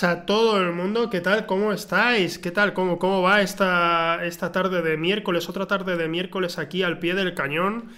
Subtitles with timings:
[0.00, 1.10] tardes a todo el mundo.
[1.10, 1.46] ¿Qué tal?
[1.46, 2.38] ¿Cómo estáis?
[2.38, 2.72] ¿Qué tal?
[2.72, 5.48] ¿Cómo, cómo va esta, esta tarde de miércoles?
[5.48, 7.90] Otra tarde de miércoles aquí al pie del cañón.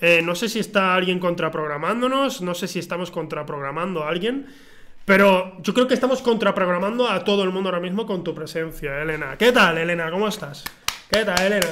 [0.00, 4.46] Eh, no sé si está alguien contraprogramándonos, no sé si estamos contraprogramando a alguien,
[5.04, 9.02] pero yo creo que estamos contraprogramando a todo el mundo ahora mismo con tu presencia,
[9.02, 9.36] Elena.
[9.36, 10.10] ¿Qué tal, Elena?
[10.10, 10.64] ¿Cómo estás?
[11.10, 11.68] ¿Qué tal, Elena?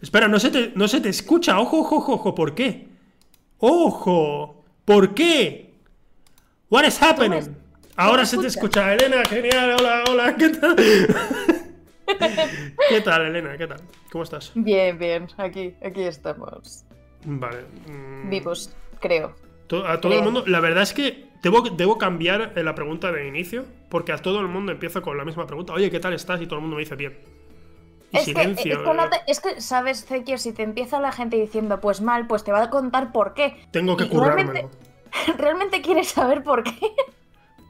[0.00, 1.58] Espera, no se te, no se te escucha.
[1.58, 2.34] Ojo, ojo, ojo, ojo.
[2.34, 2.88] ¿Por qué?
[3.58, 4.64] ¡Ojo!
[4.84, 5.74] ¿Por qué?
[6.68, 7.61] What is happening?
[7.96, 10.76] Ahora se te escucha, Elena, genial, hola, hola, ¿qué tal?
[12.88, 13.56] ¿Qué tal, Elena?
[13.56, 13.80] ¿Qué tal?
[14.10, 14.52] ¿Cómo estás?
[14.54, 16.84] Bien, bien, aquí, aquí estamos.
[17.24, 17.64] Vale.
[17.86, 19.34] mm, Vivos, creo.
[19.86, 23.26] A todo el mundo, la verdad es que debo, debo cambiar eh, la pregunta de
[23.26, 25.72] inicio, porque a todo el mundo empiezo con la misma pregunta.
[25.72, 26.40] Oye, ¿qué tal estás?
[26.42, 27.18] Y todo el mundo me dice bien.
[28.10, 28.72] Y Es que, silencio.
[28.72, 31.80] es, que no eh, te- es que, sabes, Zekio, si te empieza la gente diciendo
[31.80, 33.56] pues mal, pues te va a contar por qué.
[33.70, 34.52] Tengo que currármelo.
[34.52, 34.76] realmente-
[35.38, 36.78] ¿Realmente quieres saber por qué?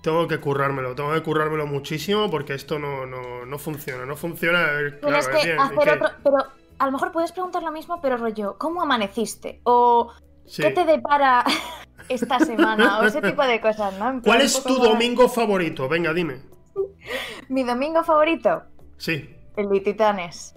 [0.02, 4.04] Tengo que currármelo, tengo que currármelo muchísimo porque esto no, no, no funciona.
[4.04, 4.66] No funciona.
[4.66, 6.08] claro, Tienes es que bien, ¿y hacer otro.
[6.24, 6.36] Pero
[6.78, 9.60] a lo mejor puedes preguntar lo mismo, pero rollo, ¿cómo amaneciste?
[9.62, 10.12] O
[10.44, 10.60] Sí.
[10.62, 11.44] ¿qué te depara
[12.08, 12.98] esta semana?
[12.98, 14.20] O ese tipo de cosas, ¿no?
[14.22, 15.88] ¿Cuál es tu más- domingo favorito?
[15.88, 16.40] Venga, dime.
[17.48, 18.64] Mi domingo favorito,
[18.96, 19.30] Sí.
[19.56, 20.54] el de Titanes.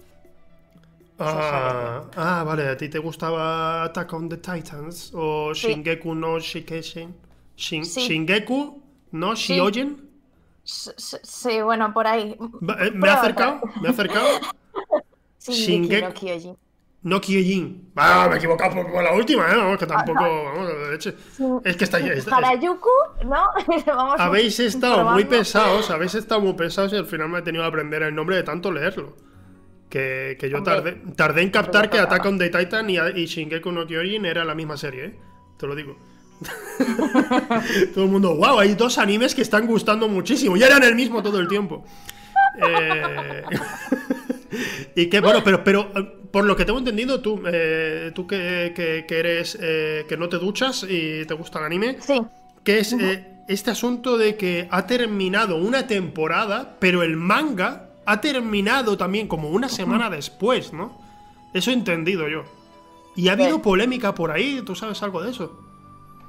[1.18, 5.12] Ah, ah, vale, ¿a ti te gustaba Attack on the Titans?
[5.14, 5.68] ¿O Sí.
[5.68, 7.14] Shingeki no Shikeshin?
[7.56, 8.00] Shin- Sí.
[8.06, 8.72] ¿Shingeki
[9.18, 9.54] no Sí.
[9.54, 10.08] Shiojen?
[10.64, 12.32] S- s- Sí, bueno, por ahí.
[12.32, 13.60] Eh, ¿Me he Prueba, acercado?
[13.80, 14.26] ¿Me he acercado?
[15.40, 16.56] Shingeki- no Kyojin.
[17.02, 17.92] No Kyojin.
[17.94, 19.56] Ah, me he equivocado por, por la última, ¿eh?
[19.56, 20.20] Vamos, que tampoco...
[20.24, 21.14] Vamos, de leche.
[21.64, 21.98] Es que está...
[22.00, 22.88] está- Harajuku,
[23.26, 23.44] ¿no?
[23.86, 27.62] Vamos habéis estado muy pesados, habéis estado muy pesados y al final me he tenido
[27.62, 29.14] que aprender el nombre de tanto leerlo.
[29.88, 32.00] Que, que yo Hombre, tardé, tardé en captar que.
[32.00, 35.18] Attack on the Titan y, y Shingeki no Kyojin era la misma serie, ¿eh?
[35.56, 35.96] Te lo digo.
[37.94, 41.22] todo el mundo, wow, hay dos animes que están gustando muchísimo y eran el mismo
[41.22, 41.84] todo el tiempo.
[42.66, 43.42] Eh,
[44.96, 48.72] y que bueno, pero, pero eh, por lo que tengo entendido, tú, eh, tú que,
[48.74, 52.14] que- que eres eh, que no te duchas y te gusta el anime, Sí,
[52.64, 52.94] que es
[53.48, 59.50] este asunto de que ha terminado una temporada, pero el manga ha terminado también como
[59.50, 61.00] una semana después, ¿no?
[61.54, 62.44] Eso he entendido yo.
[63.14, 65.60] Y ha habido polémica por ahí, ¿tú sabes algo de eso?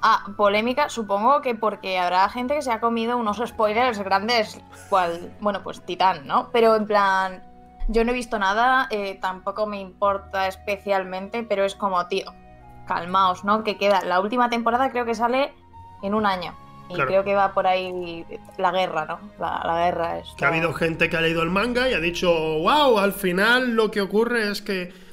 [0.01, 5.33] Ah, polémica, supongo que porque habrá gente que se ha comido unos spoilers grandes, cual,
[5.39, 6.49] bueno, pues Titán, ¿no?
[6.51, 7.43] Pero en plan,
[7.87, 12.31] yo no he visto nada, eh, tampoco me importa especialmente, pero es como, tío,
[12.87, 13.63] calmaos, ¿no?
[13.63, 15.51] Que queda, la última temporada creo que sale
[16.03, 16.53] en un año.
[16.89, 17.09] Y Claro.
[17.09, 18.23] creo que va por ahí
[18.57, 19.19] la guerra, ¿no?
[19.39, 20.29] La, la guerra es.
[20.37, 23.75] Que ha habido gente que ha leído el manga y ha dicho, wow, al final
[23.75, 25.06] lo que ocurre es que...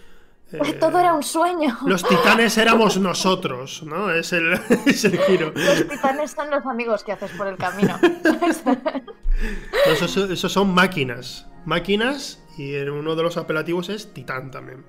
[0.52, 1.76] eh, Todo era un sueño.
[1.86, 4.10] Los titanes éramos nosotros, ¿no?
[4.10, 4.52] Es el,
[4.86, 5.52] es el giro.
[5.54, 7.98] Los titanes son los amigos que haces por el camino.
[8.02, 11.46] No, Esos, esos son máquinas.
[11.64, 14.84] Máquinas y en uno de los apelativos es titán también.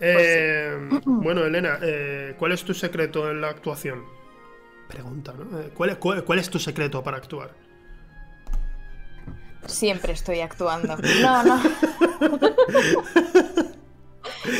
[0.00, 4.04] Eh, bueno, Elena, eh, ¿cuál es tu secreto en la actuación?
[4.88, 5.58] Pregunta, ¿no?
[5.58, 7.50] Eh, ¿Cuál, es- cuál- cuál es tu secreto para actuar?
[9.66, 10.96] Siempre estoy actuando.
[11.22, 11.62] No, no.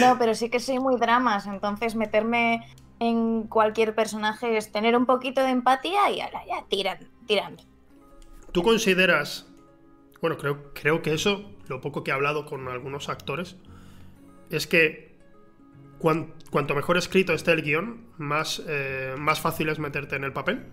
[0.01, 2.67] No, pero sí que soy muy dramas, entonces meterme
[2.99, 7.63] en cualquier personaje es tener un poquito de empatía y ahora ya tiran, tirando.
[8.53, 9.47] ¿Tú consideras,
[10.21, 13.57] bueno, creo, creo que eso, lo poco que he hablado con algunos actores,
[14.51, 15.15] es que
[15.99, 20.33] cuan- cuanto mejor escrito esté el guion, más, eh, más fácil es meterte en el
[20.33, 20.65] papel?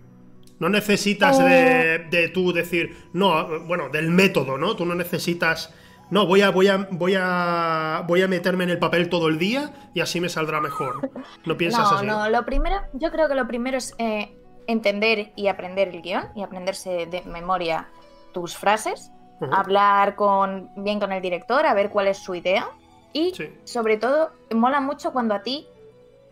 [0.60, 4.76] No necesitas de, de tú decir, no, bueno, del método, ¿no?
[4.76, 5.74] Tú no necesitas,
[6.14, 9.38] no, voy a, voy a, voy a, voy a meterme en el papel todo el
[9.38, 11.10] día y así me saldrá mejor.
[11.44, 12.06] No piensas No, así.
[12.06, 14.34] no, lo primero, yo creo que lo primero es eh,
[14.66, 17.88] entender y aprender el guion y aprenderse de memoria
[18.32, 19.10] tus frases,
[19.52, 22.68] hablar con, bien con el director, a ver cuál es su idea
[23.12, 23.48] y Sí.
[23.64, 25.66] sobre todo mola mucho cuando a ti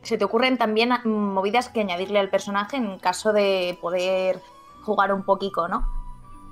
[0.02, 4.40] se te ocurren también mm, movidas que añadirle al personaje en caso de poder
[4.84, 5.86] jugar un poquito, ¿no?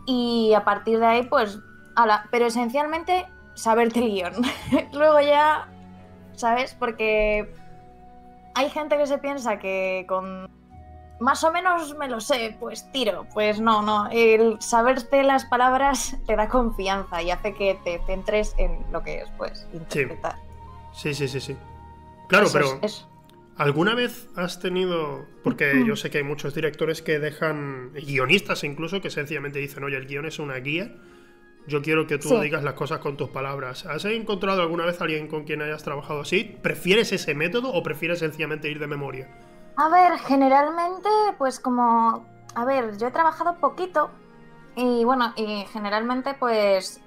[0.06, 1.58] Y a partir de ahí, pues,
[2.02, 4.32] ala, pero esencialmente saberte el guion.
[4.92, 5.68] Luego ya,
[6.34, 6.74] ¿sabes?
[6.78, 7.52] Porque
[8.54, 10.48] hay gente que se piensa que con
[11.20, 13.26] más o menos me lo sé, pues tiro.
[13.32, 14.08] Pues no, no.
[14.10, 19.20] El saberte las palabras te da confianza y hace que te centres en lo que
[19.20, 20.36] es, pues, interpretar.
[20.92, 21.56] Sí, sí, sí, sí.
[22.28, 22.78] Claro, Eso pero...
[22.82, 23.06] es-.
[23.56, 25.26] ¿Alguna vez has tenido.?
[25.44, 27.92] Porque yo sé que hay muchos directores que dejan.
[27.92, 30.90] guionistas incluso, que sencillamente dicen, oye, el guion es una guía.
[31.70, 32.40] Yo quiero que tú Sí.
[32.40, 33.86] digas las cosas con tus palabras.
[33.86, 36.44] ¿Has encontrado alguna vez a alguien con quien hayas trabajado así?
[36.62, 39.28] ¿Prefieres ese método o prefieres sencillamente ir de memoria?
[39.76, 41.08] A ver, generalmente,
[41.38, 42.26] pues como...
[42.56, 44.10] A ver, yo he trabajado poquito
[44.74, 47.00] Y bueno, y generalmente pues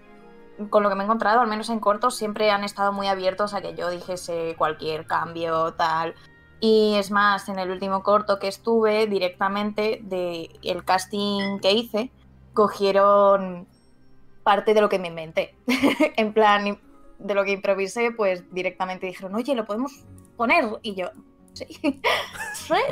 [0.69, 3.54] con lo que me he encontrado, al menos en cortos, siempre han estado muy abiertos
[3.54, 6.13] a que yo dijese cualquier cambio, tal.
[6.59, 12.12] Y es más, en el último corto que estuve, directamente de el casting que hice,
[12.54, 13.68] cogieron
[14.44, 15.56] parte de lo que me inventé.
[16.18, 16.78] en plan,
[17.19, 20.04] de lo que improvisé, pues directamente dijeron, oye, lo podemos
[20.36, 20.66] poner.
[20.81, 21.12] Y yo,
[21.54, 21.66] sí,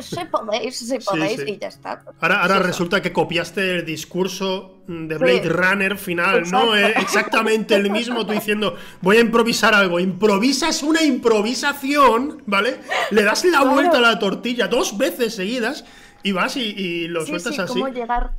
[0.01, 2.03] sí, podéis, sí podéis, y ya está.
[2.19, 6.75] Ahora, ahora resulta que copiaste el discurso de Blade Runner final, ¿no?
[6.75, 9.99] Eh, exactamente el mismo, tú diciendo, voy a improvisar algo.
[9.99, 12.79] Improvisas una improvisación, ¿vale?
[13.11, 15.85] Le das la vuelta a la tortilla dos veces seguidas
[16.23, 17.73] y vas y, lo sueltas así.
[17.73, 18.31] ¿Cómo llegar?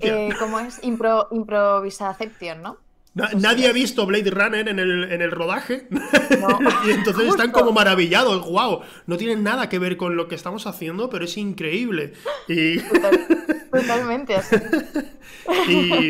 [0.00, 0.80] Eh, ¿Cómo es?
[0.82, 2.78] Impro, improvisación, ¿no?
[3.14, 5.88] nadie ha visto Blade Runner en el, en el rodaje.
[6.86, 8.44] y entonces están como maravillados.
[8.50, 8.80] ¡Wow!
[9.06, 12.14] No tienen nada que ver con lo que estamos haciendo, pero es increíble.
[12.48, 12.78] Y...
[13.72, 14.56] totalmente así.
[15.68, 16.08] y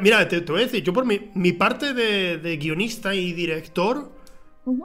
[0.00, 4.12] mira, te, voy a decir, yo por mi, mi parte de, guionista y director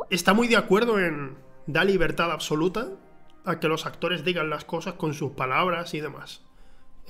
[0.10, 1.36] está muy de acuerdo en
[1.68, 2.90] dar libertad absoluta
[3.46, 6.44] a que los actores digan las cosas con sus palabras y demás.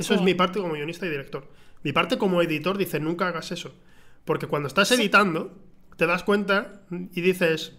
[0.02, 1.48] Eso es mi parte como guionista y director.
[1.84, 3.74] Mi parte como editor dice, nunca hagas eso.
[4.26, 5.58] Porque cuando estás editando,
[5.98, 7.78] te das cuenta y dices,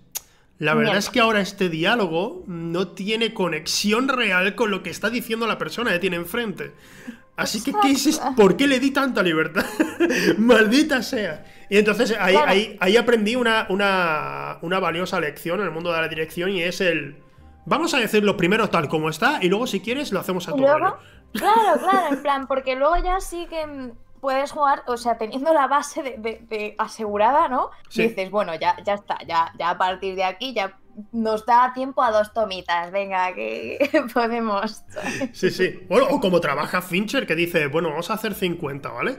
[0.59, 5.11] la verdad es que ahora este diálogo no tiene conexión real con lo que está
[5.11, 6.73] diciendo la persona que tiene enfrente.
[7.37, 8.21] Así que, ¿qué dices?
[8.37, 9.65] ¿Por qué le di tanta libertad?
[10.39, 11.45] Maldita sea.
[11.71, 16.09] Y entonces ahí, ahí, aprendí una, una, una, valiosa lección en el mundo de la
[16.09, 17.17] dirección y es el...
[17.65, 20.65] Vamos a decirlo primero tal como está y luego si quieres lo hacemos a tu
[21.32, 25.67] Claro, claro, en plan, porque luego ya sí que puedes jugar, o sea, teniendo la
[25.67, 27.70] base de, asegurada, ¿no?
[27.94, 30.79] Dices, bueno, ya, ya está, ya, ya a partir de aquí ya
[31.11, 33.79] nos da tiempo a dos tomitas, venga, que
[34.14, 34.84] podemos.
[35.32, 35.81] Sí, sí.
[35.88, 39.19] o como trabaja Fincher, que dice, bueno, vamos a hacer 50, ¿vale?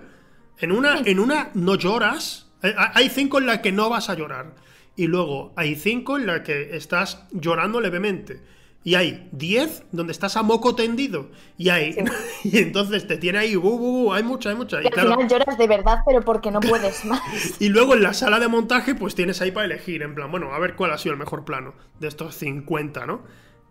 [0.60, 2.52] En una, en una no lloras.
[2.62, 4.56] Eh, hay cinco en las que no vas a llorar.
[4.96, 8.42] Y luego hay cinco en las que estás llorando levemente
[8.84, 11.30] y hay 10 donde estás a moco tendido.
[11.58, 11.96] Y hay.
[12.44, 13.54] y entonces te tiene ahí.
[13.54, 14.82] hay mucha, hay mucha.
[14.82, 17.22] Y, al final lloras de verdad, pero porque no puedes más.
[17.60, 20.02] y luego en la sala de montaje, pues tienes ahí para elegir.
[20.02, 23.22] En plan, bueno, a ver cuál ha sido el mejor plano de estos 50, ¿no?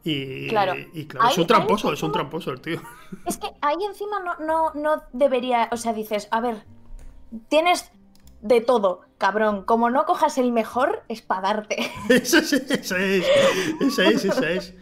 [0.04, 2.80] Y claro, y, claro es un tramposo, es un tramposo el tío.
[3.24, 5.68] Es que ahí encima no, no, no debería.
[5.72, 6.64] O sea, dices, a ver,
[7.48, 7.92] tienes
[8.40, 9.64] de todo, cabrón.
[9.64, 11.90] Como no cojas el mejor, es para darte.
[12.08, 13.26] Eso es, eso es.
[13.80, 14.74] Eso es, eso es.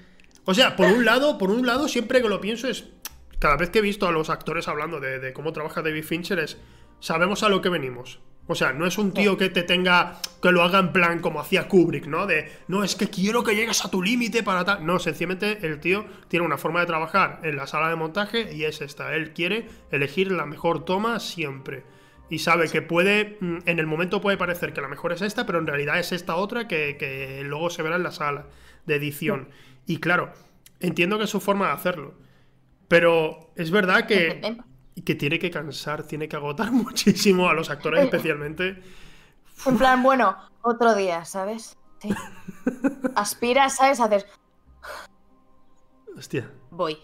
[0.44, 2.84] O sea, por un lado, por un lado, siempre que lo pienso es.
[3.38, 6.58] Cada vez que he visto a los actores hablando de, cómo trabaja David Fincher, es.
[7.00, 8.20] Sabemos a lo que venimos.
[8.46, 10.20] O sea, no es un tío que te tenga.
[10.42, 12.26] que lo haga en plan como hacía Kubrick, ¿no?
[12.26, 12.50] De.
[12.68, 14.84] No, es que quiero que llegues a tu límite para tal.
[14.84, 18.64] No, sencillamente el tío tiene una forma de trabajar en la sala de montaje y
[18.64, 19.14] es esta.
[19.14, 21.84] Él quiere elegir la mejor toma siempre.
[22.28, 23.38] Y sabe que puede.
[23.40, 26.12] Mm, en el momento puede parecer que la mejor es esta, pero en realidad es
[26.12, 28.46] esta otra que, que luego se verá en la sala
[28.86, 29.48] de edición.
[29.86, 30.32] Y claro,
[30.80, 32.14] entiendo que es su forma de hacerlo.
[32.88, 34.58] Pero es verdad que,
[35.04, 38.82] que tiene que cansar, tiene que agotar muchísimo a los actores especialmente.
[39.66, 41.76] En plan, bueno, otro día, ¿sabes?
[42.00, 42.08] Sí.
[43.14, 44.00] Aspiras, ¿sabes?
[44.00, 44.26] Haces...
[46.16, 46.50] Hostia.
[46.70, 46.98] Voy.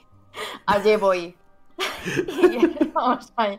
[0.66, 1.36] Allí voy.
[2.16, 3.58] y vamos ahí.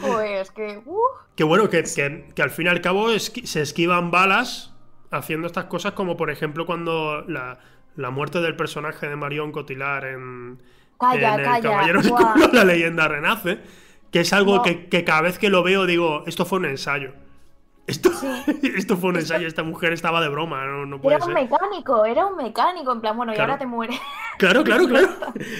[0.00, 0.82] Pues que...
[0.84, 1.00] Uh.
[1.36, 4.73] Qué bueno que, que, al fin y al cabo se esquivan balas
[5.14, 7.58] haciendo estas cosas como por ejemplo cuando la,
[7.96, 10.58] la muerte del personaje de Marion Cotillard en,
[10.98, 12.00] calla, el Caballero
[12.52, 13.58] la leyenda renace,
[14.10, 17.12] que es algo que, cada vez que lo veo digo, esto fue un ensayo.
[17.86, 18.10] Esto,
[18.76, 22.26] esto fue un ensayo, esta mujer estaba de broma, no, puede Era un mecánico, era
[22.26, 23.98] un mecánico, en plan, bueno, y ahora te muere.
[24.36, 25.10] Claro, claro, claro.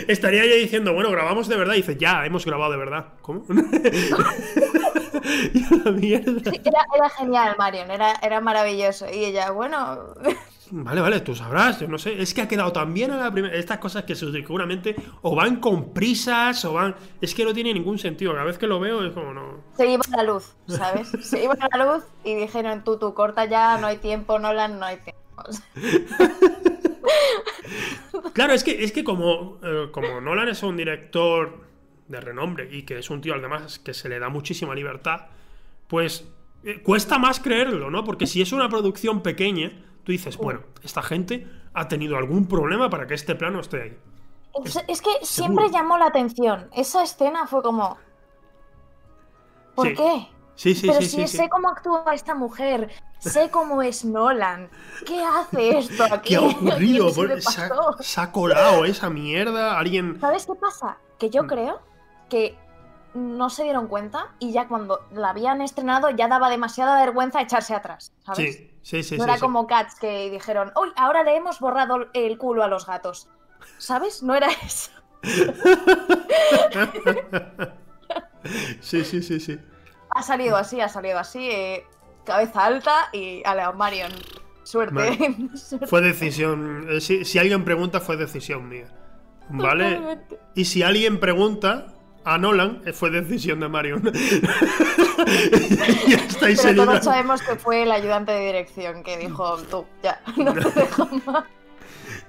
[0.09, 3.07] Estaría ya diciendo, bueno, grabamos de verdad, y dice, ya, hemos grabado de verdad.
[3.23, 3.45] ¿Cómo?
[5.25, 9.07] era, era, genial, Marion, era, era maravilloso.
[9.11, 10.15] Y ella, bueno.
[10.71, 12.21] Vale, vale, tú sabrás, yo no sé.
[12.21, 13.55] Es que ha quedado tan bien a la primera.
[13.55, 16.97] Estas cosas que seguramente o van con prisas o van.
[17.21, 18.33] Es que no tiene ningún sentido.
[18.33, 19.63] Cada vez que lo veo es como no.
[19.77, 21.13] Se iba la luz, ¿sabes?
[21.21, 24.87] Se iba la luz y dijeron tú, tú, corta ya, no hay tiempo, Nolan, no
[24.87, 25.23] hay tiempo.
[28.33, 31.74] claro, es que, es que como, eh, como Nolan es un director
[32.09, 35.27] de renombre y que es un tío además que se le da muchísima libertad,
[35.89, 36.29] pues
[36.63, 38.05] eh, cuesta más creerlo, ¿no?
[38.05, 39.73] Porque si es una producción pequeña
[40.05, 43.99] tú dices, bueno, esta gente ha tenido algún problema para que este plano esté ahí.
[44.87, 46.69] Es, que siempre llamó la atención.
[46.73, 47.99] Esa escena fue como.
[49.75, 50.29] ¿Por qué?
[50.55, 54.71] Sí, sí, Pero sí, si sé cómo actúa esta mujer, sé cómo es Nolan.
[55.05, 56.29] ¿Qué hace esto aquí?
[56.29, 57.11] ¿Qué ha ocurrido?
[58.01, 59.77] Se, ha, colado esa mierda.
[59.77, 60.21] Alguien.
[60.21, 60.99] ¿Sabes qué pasa?
[61.19, 61.47] Que yo mm.
[61.49, 61.81] creo
[62.35, 62.57] que
[63.15, 67.73] no se dieron cuenta y ya cuando la habían estrenado ya daba demasiada vergüenza echarse
[67.73, 68.57] atrás, ¿sabes?
[68.57, 69.17] Sí, sí, sí.
[69.17, 69.41] no era sí.
[69.41, 73.29] como Cats que dijeron, uy, ahora le hemos borrado el culo a los gatos.
[73.79, 74.23] ¿Sabes?
[74.23, 74.91] No era eso.
[78.81, 79.59] Sí, sí, sí, sí.
[80.11, 81.85] Ha salido así, ha salido así, eh,
[82.25, 84.13] cabeza alta y a Marion.
[84.65, 85.19] Suerte.
[85.87, 86.87] Fue decisión.
[86.91, 88.87] eh, Si, si alguien pregunta, fue decisión mía.
[89.51, 89.95] ¿Vale?
[89.97, 90.41] Totalmente.
[90.55, 91.94] Y si alguien pregunta
[92.25, 94.03] a Nolan, eh, fue decisión de Marion.
[96.09, 100.21] ya estáis Pero todos sabemos que fue el ayudante de dirección que dijo, tú, ya,
[100.37, 101.45] no te dejo más.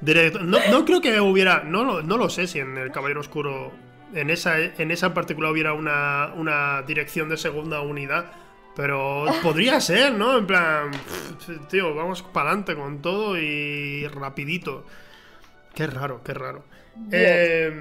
[0.02, 0.40] Directo.
[0.42, 1.64] No, no creo que hubiera.
[1.64, 3.72] No, lo- no lo sé si en El Caballero Oscuro.
[4.14, 8.32] En esa, en esa en particular hubiera una, una dirección de segunda unidad.
[8.76, 10.38] Pero podría ser, ¿no?
[10.38, 10.92] En plan.
[10.92, 14.86] pff, Tío, vamos para adelante con todo y rapidito.
[15.74, 16.64] Qué raro, qué raro.
[17.12, 17.74] Eh,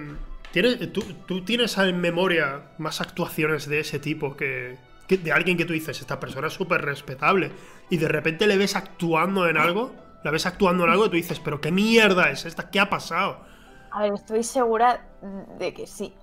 [0.54, 5.56] ¿tienes, tú, tú tienes en memoria más actuaciones de ese tipo que, que de alguien
[5.56, 7.52] que tú dices, esta persona es súper respetable
[7.90, 9.94] y de repente le ves actuando en algo,
[10.24, 12.88] la ves actuando en algo y tú dices, pero qué mierda es esta, ¿qué ha
[12.90, 13.44] pasado?
[13.90, 15.06] A ver, estoy segura
[15.58, 16.14] de que sí.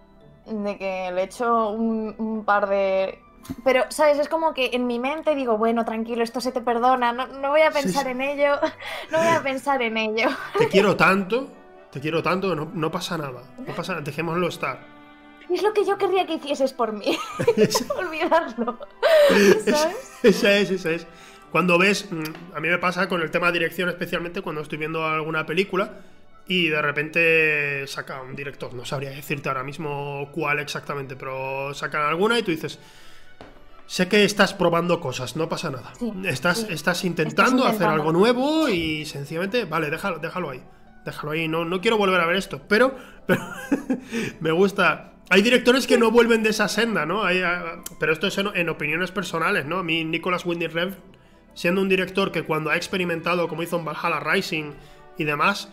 [0.45, 3.19] De que le he hecho un, un par de.
[3.63, 4.19] Pero, ¿sabes?
[4.19, 7.49] Es como que en mi mente digo, bueno, tranquilo, esto se te perdona, no, no
[7.49, 8.07] voy a Sí, pensar sí.
[8.07, 8.55] en ello,
[9.11, 10.27] no voy a pensar en ello.
[10.55, 11.60] Te quiero tanto,
[11.91, 14.79] te quiero tanto no, no pasa nada, no pasa nada, dejémoslo estar.
[15.49, 17.17] Es lo que yo querría que hicieses por mí,
[17.97, 18.79] olvidarlo.
[19.65, 20.19] ¿Sabes?
[20.23, 21.07] Esa es, esa es.
[21.51, 24.77] Cuando ves, mm, a mí me pasa con el tema de dirección, especialmente cuando estoy
[24.77, 25.99] viendo alguna película
[26.47, 32.03] y de repente saca un director, no sabría decirte ahora mismo cuál exactamente, pero sacan
[32.03, 32.79] alguna y tú dices,
[33.85, 35.93] sé que estás probando cosas, no pasa nada.
[35.99, 36.67] Sí, estás, sí.
[36.69, 40.63] estás intentando Estás hacer algo nuevo y sencillamente, vale, déjalo, déjalo ahí.
[41.05, 43.41] Déjalo ahí, no, no quiero volver a ver esto, pero, pero
[44.39, 45.13] me gusta.
[45.29, 47.23] Hay directores que no vuelven de esa senda, ¿no?
[47.23, 49.77] Hay, ah, pero esto es en, en opiniones personales, ¿no?
[49.79, 50.95] A mí, Nicolas Winding Refn,
[51.53, 54.71] siendo un director que cuando ha experimentado, como hizo en Valhalla Rising
[55.17, 55.71] y demás,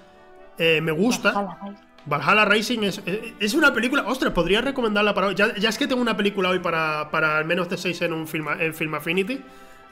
[0.59, 1.59] eh, me gusta.
[2.07, 4.05] Valhalla Rising es, es- es una película.
[4.07, 5.35] Ostras, podría recomendarla para hoy.
[5.35, 8.13] Ya, ya es que tengo una película hoy para, para al menos de 6 en
[8.13, 9.41] un film, en Film Affinity.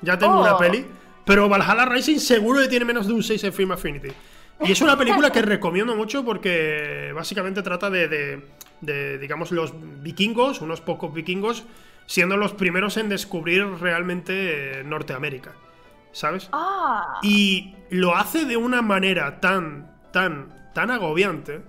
[0.00, 0.42] Ya tengo Oh.
[0.42, 0.86] una peli.
[1.24, 4.08] Pero Valhalla Rising seguro que tiene menos de un 6 en Film Affinity.
[4.64, 8.46] Y es una película que recomiendo mucho porque básicamente trata de, de-
[8.80, 9.72] de, digamos, los
[10.02, 11.64] vikingos, unos pocos vikingos,
[12.06, 15.52] siendo los primeros en descubrir realmente eh, Norteamérica.
[16.12, 16.48] ¿Sabes?
[16.52, 21.60] Ah, Y lo hace de una manera tan, tan, tan agobiante.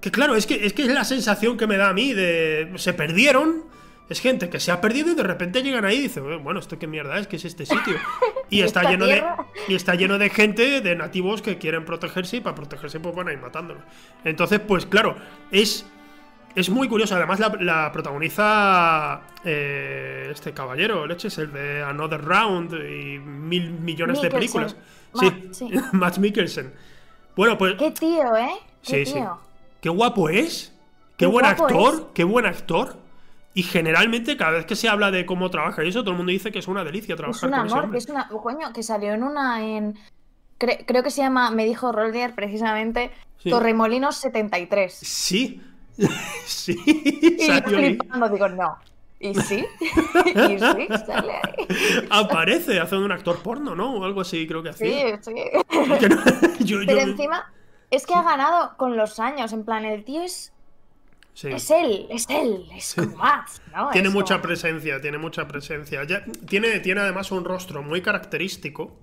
[0.00, 2.72] Que claro, es que, es que es la sensación que me da a mí de...
[2.76, 3.64] Se perdieron.
[4.08, 6.60] Es gente que se ha perdido y de repente llegan ahí y dicen, "Eh, bueno,
[6.60, 7.26] ¿esto qué mierda es?
[7.26, 7.94] ¿Qué es este sitio?
[8.50, 9.24] Y está ¿Esta lleno de...
[9.68, 13.28] Y está lleno de gente, de nativos que quieren protegerse y para protegerse pues van
[13.28, 13.82] a ir matándolos.
[14.24, 15.16] Entonces, pues claro,
[15.50, 15.86] es...
[16.54, 22.74] Es muy curioso, además la, la protagoniza eh, este caballero, leches, el de Another Round
[22.74, 24.76] y mil millones de películas.
[25.14, 25.70] Ma- sí, sí.
[25.92, 26.72] Matt Mikkelsen.
[27.34, 28.50] Bueno, pues qué tío, ¿eh?
[28.84, 29.18] Qué Sí, sí.
[29.80, 30.72] qué guapo es,
[31.16, 32.02] qué, Qué buen actor, es.
[32.14, 32.98] qué buen actor.
[33.54, 36.32] Y generalmente cada vez que se habla de cómo trabaja y eso, todo el mundo
[36.32, 38.28] dice que es una delicia Es trabajar un con ese amor, es una.
[38.28, 39.64] Coño, que salió en una.
[39.64, 39.94] en
[40.58, 43.50] cre- Creo que se llama, me dijo Roldier precisamente, Sí.
[43.50, 44.92] Torremolinos 73.
[44.92, 45.60] Sí,
[46.46, 48.76] sí, Y yo flipando, digo, no.
[49.20, 49.64] ¿Y sí?
[50.26, 50.88] ¿Y sí?
[51.06, 51.66] Sale ahí.
[52.10, 53.94] Aparece haciendo un actor porno, ¿no?
[53.94, 55.22] O algo así, creo que Sí, hacía.
[55.22, 55.32] sí.
[55.88, 55.98] No-
[56.60, 57.52] yo- Pero yo- encima,
[57.90, 59.52] es que ha ganado con los años.
[59.52, 60.52] En plan, el tío es.
[61.34, 61.48] Sí.
[61.48, 63.90] Es él, es él, es Matt, ¿no?
[63.90, 66.04] Tiene mucha presencia, tiene mucha presencia.
[66.04, 68.96] Ya- tiene, tiene además un rostro muy característico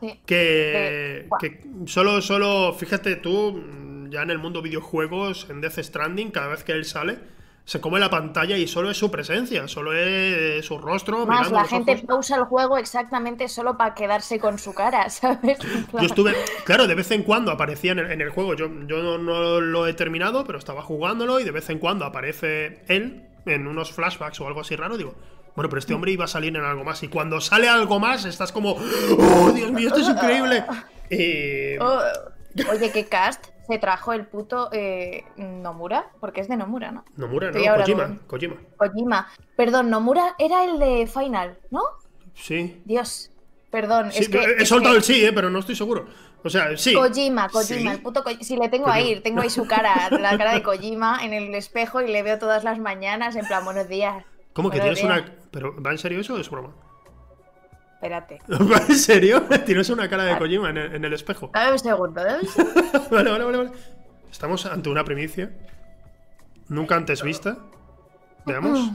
[0.00, 0.20] Sí.
[0.26, 3.62] que, Eh, que solo, solo, fíjate tú,
[4.10, 7.18] ya en el mundo videojuegos, en Death Stranding, cada vez que él sale,
[7.64, 11.24] se come la pantalla y solo es su presencia, solo es su rostro.
[11.26, 12.04] Más, la gente ojos.
[12.06, 15.58] pausa el juego exactamente solo para quedarse con su cara, ¿sabes?
[15.92, 19.02] Yo estuve, claro, de vez en cuando aparecía en el, en el juego, yo, yo
[19.02, 23.26] no, no lo he terminado, pero estaba jugándolo y de vez en cuando aparece él
[23.46, 25.14] en unos flashbacks o algo así raro, digo,
[25.56, 28.24] bueno, pero este hombre iba a salir en algo más y cuando sale algo más
[28.26, 30.64] estás como, oh, Dios mío, esto es increíble.
[31.80, 32.00] Oh,
[32.72, 36.10] oye, ¿qué cast se trajo el puto eh, Nomura?
[36.20, 37.04] Porque es de Nomura, ¿no?
[37.16, 38.56] Nomura, Estoy no, Kojima, con- Kojima.
[38.76, 39.28] Kojima.
[39.56, 41.82] Perdón, Nomura era el de Final, ¿no?
[42.34, 42.82] Sí.
[42.84, 43.30] Dios.
[43.70, 44.38] Perdón, Sí, es que.
[44.38, 46.06] he es soltado que- el sí, eh, pero no estoy seguro.
[46.44, 46.94] O sea, sí.
[46.94, 47.96] Kojima, Kojima, Sí.
[47.96, 48.42] el puto Kojima.
[48.44, 49.04] Si le tengo Kojima.
[49.04, 52.38] ahí, tengo ahí su cara, la cara de Kojima en el espejo y le veo
[52.38, 54.24] todas las mañanas en plan, buenos días.
[54.52, 55.06] ¿Cómo que tienes días.
[55.22, 55.32] una.
[55.50, 56.74] ¿Pero va en serio eso o es broma?
[58.04, 58.38] Espérate.
[58.48, 59.42] ¿Va en serio?
[59.64, 61.50] Tienes una cara de Kojima en el, en el espejo.
[61.54, 62.82] Dame un segundo, dame un segundo.
[63.10, 63.70] Vale, vale, vale, vale.
[64.30, 65.50] Estamos ante una primicia.
[66.68, 67.56] Nunca antes vista.
[68.44, 68.90] Veamos.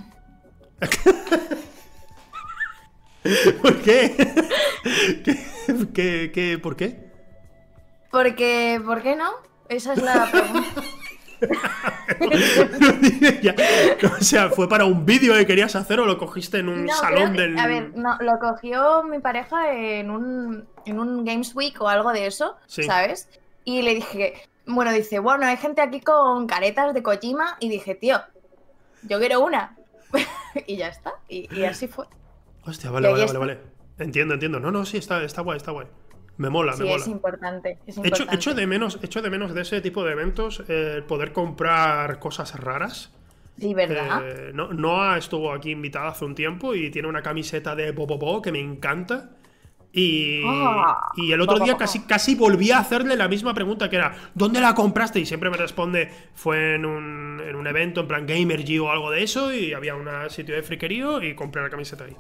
[3.62, 4.16] ¿Por qué?
[5.24, 5.40] ¿Qué,
[5.94, 7.12] qué, qué, por qué?
[8.12, 9.32] Porque, ¿por qué no?
[9.70, 10.84] Esa es la pregunta.
[13.42, 13.56] Ya,
[14.20, 16.94] o sea, ¿fue para un vídeo que querías hacer o lo cogiste en un No,
[16.96, 17.60] salón que- del.
[17.60, 22.12] A ver, no, lo cogió mi pareja en un, en un Games Week o algo
[22.12, 22.84] de eso, Sí.
[22.84, 23.30] ¿sabes?
[23.64, 24.34] Y le dije,
[24.66, 27.58] bueno, dice, bueno, hay gente aquí con caretas de Kojima.
[27.60, 28.20] Y dije, tío,
[29.04, 29.76] yo quiero una.
[30.68, 31.14] y ya está.
[31.28, 32.06] Y, y así fue.
[32.66, 33.60] Hostia, vale, vale, vale, vale.
[34.00, 34.60] Entiendo, entiendo.
[34.60, 35.88] No, no, sí, está, está guay, está guay.
[36.40, 37.04] Me mola, Sí, me mola.
[37.04, 37.78] es importante.
[37.86, 38.36] Es Echo, importante.
[38.36, 42.60] echo de menos, echo de menos de ese tipo de eventos eh, poder comprar cosas
[42.60, 43.12] raras.
[43.58, 44.24] Sí, ¿verdad?
[44.24, 48.42] Eh, no, Noah estuvo aquí invitada hace un tiempo y tiene una camiseta de Bobobo
[48.42, 49.32] que me encanta.
[49.92, 53.96] Y, Ah, y el otro día casi, casi volví a hacerle la misma pregunta que
[53.98, 55.20] era ¿Dónde la compraste?
[55.20, 59.12] Y siempre me responde fue en un, en un evento en plan Gamergy o algo
[59.12, 62.16] de eso y había un sitio de friquerío y compré la camiseta ahí.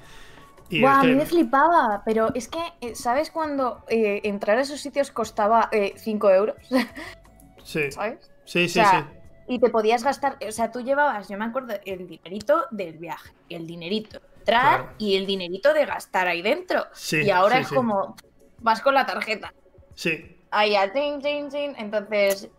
[0.69, 4.79] Buah, a mí me flipaba, pero es que, eh, ¿sabes cuando eh, entrar a esos
[4.81, 6.55] sitios costaba 5 euros?
[7.63, 8.31] sí, ¿Sabes?
[8.45, 9.05] sí, sí, o sea, sí.
[9.47, 13.31] Y te podías gastar, o sea, tú llevabas, yo me acuerdo, el dinerito del viaje,
[13.49, 14.93] el dinerito de entrar Claro.
[14.99, 16.85] y el dinerito de gastar ahí dentro.
[16.93, 17.75] Sí, y ahora sí, es sí.
[17.75, 18.15] como,
[18.59, 19.51] vas con la tarjeta,
[19.95, 20.35] Sí.
[20.51, 22.49] ahí a tin, tin, tin, entonces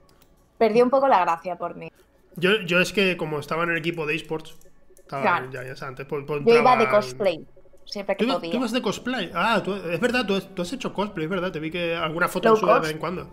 [0.59, 1.89] perdí un poco la gracia por mí.
[2.37, 4.57] Yo, yo es que como estaba en el equipo de esports,
[4.97, 5.51] estaba Claro.
[5.53, 7.47] ya, ya antes pues, pues Yo iba de cosplay,
[7.91, 8.51] siempre que ¿Tú, podía.
[8.51, 9.31] tú ibas de cosplay?
[9.35, 11.53] Ah, tú- es verdad, tú, has- tú has hecho cosplay, es verdad.
[11.53, 13.29] Te vi que alguna foto sube de vez en cuando.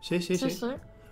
[0.00, 0.50] Sí, sí, sí.
[0.50, 0.66] Sí, sí.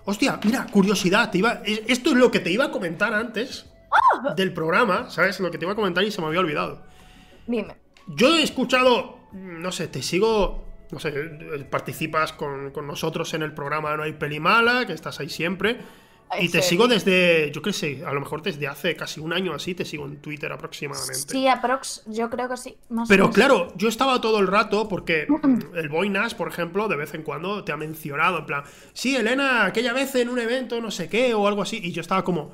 [0.05, 1.31] Hostia, mira, curiosidad.
[1.31, 4.35] Te iba, es- esto es lo que te iba a comentar antes ¡Ah!
[4.35, 5.39] del programa, ¿sabes?
[5.41, 6.83] Lo que te iba a comentar y se me había olvidado.
[7.47, 7.77] Dime.
[8.07, 13.43] Yo he escuchado, no sé, te sigo, no sé, eh, participas con, con nosotros en
[13.43, 15.79] el programa No hay peli mala, que estás ahí siempre.
[16.41, 19.53] Y te sigo desde, yo qué sé, a lo mejor desde hace casi un año
[19.53, 21.33] así, te sigo en Twitter aproximadamente.
[21.33, 22.77] Sí, aprox, yo creo que sí.
[22.89, 25.27] Más Pero claro, yo estaba todo el rato porque
[25.75, 28.63] el Boinas, por ejemplo, de vez en cuando te ha mencionado, en plan,
[28.93, 32.01] sí, Elena, aquella vez en un evento, no sé qué, o algo así, y yo
[32.01, 32.53] estaba como.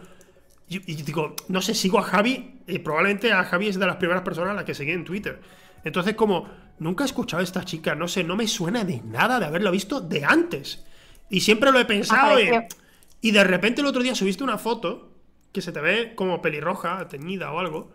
[0.68, 3.96] Y, y digo, no sé, sigo a Javi, y probablemente a Javi es de las
[3.96, 5.40] primeras personas a las que seguí en Twitter.
[5.84, 9.38] Entonces, como, nunca he escuchado a esta chica, no sé, no me suena de nada
[9.38, 10.84] de haberla visto de antes.
[11.30, 12.60] Y siempre lo he pensado, Apareció.
[12.60, 12.85] y
[13.22, 15.10] de repente el otro día subiste una foto
[15.52, 17.90] que se te ve como pelirroja, teñida o algo.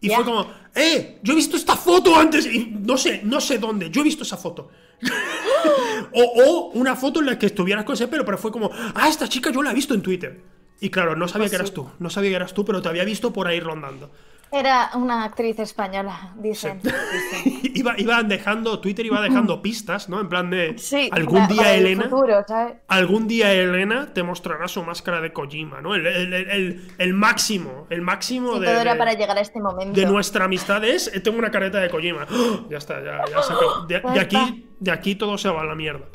[0.00, 1.18] Y fue como, ¡eh!
[1.22, 2.46] Yo he visto esta foto antes.
[2.46, 3.90] Y no sé, no sé dónde.
[3.90, 4.70] Yo he visto esa foto.
[6.12, 9.08] o, o una foto en la que estuvieras con ese pelo, pero fue como, ¡ah,
[9.08, 10.40] esta chica yo la he visto en Twitter!
[10.80, 11.74] Y claro, no sabía Pues que eras sí.
[11.74, 11.90] tú.
[11.98, 14.10] No sabía que eras tú, pero te había visto por ahí rondando.
[14.50, 16.80] Era una actriz española, dicen.
[16.82, 17.60] dicen.
[17.74, 20.20] Iba, iban dejando, Twitter iba dejando pistas, ¿no?
[20.20, 22.04] En plan de, Sí, algún para- día para Elena...
[22.04, 22.74] futuro, ¿sabes?
[22.88, 25.94] Algún día Elena te mostrará su máscara de Kojima, ¿no?
[25.94, 29.98] El, el- el- máximo, el máximo de, todo era de- para llegar a este momento.
[29.98, 32.26] de nuestra amistad es eh, tengo una careta de Kojima.
[32.30, 32.66] ¡Oh!
[32.70, 33.86] Ya está, ya, ya se acabó.
[33.86, 36.06] De, de aquí, de aquí todo se va a la mierda.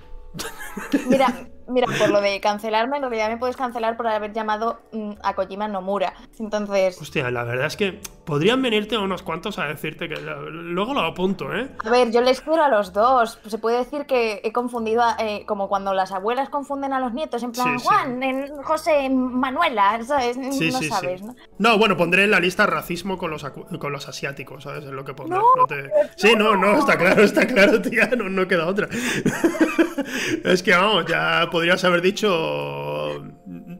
[1.07, 1.27] Mira,
[1.67, 5.33] mira, por lo de cancelarme, en realidad me puedes cancelar por haber llamado mm, a
[5.33, 6.13] Kojima Nomura.
[6.39, 11.01] Entonces, Hostia, la verdad es que podrían venirte unos cuantos a decirte que luego lo
[11.01, 11.69] apunto, ¿eh?
[11.83, 13.39] a ver, yo les quiero a los dos.
[13.45, 17.13] Se puede decir que he confundido, a- eh, como cuando las abuelas confunden a los
[17.13, 17.85] nietos, en plan, Sí, sí.
[17.87, 20.37] Juan, en José, Manuela, ¿sabes?
[20.57, 21.21] Sí, no sí, sabes.
[21.21, 21.35] ¿no?
[21.59, 24.85] No, bueno, pondré en la lista racismo con los, con los asiáticos, ¿sabes?
[24.85, 25.37] Es lo que pondré.
[25.37, 28.87] No, no te- Sí, no, no, está claro, está claro, tía, no, no queda otra.
[30.45, 33.23] es que, vamos, ya podrías haber dicho...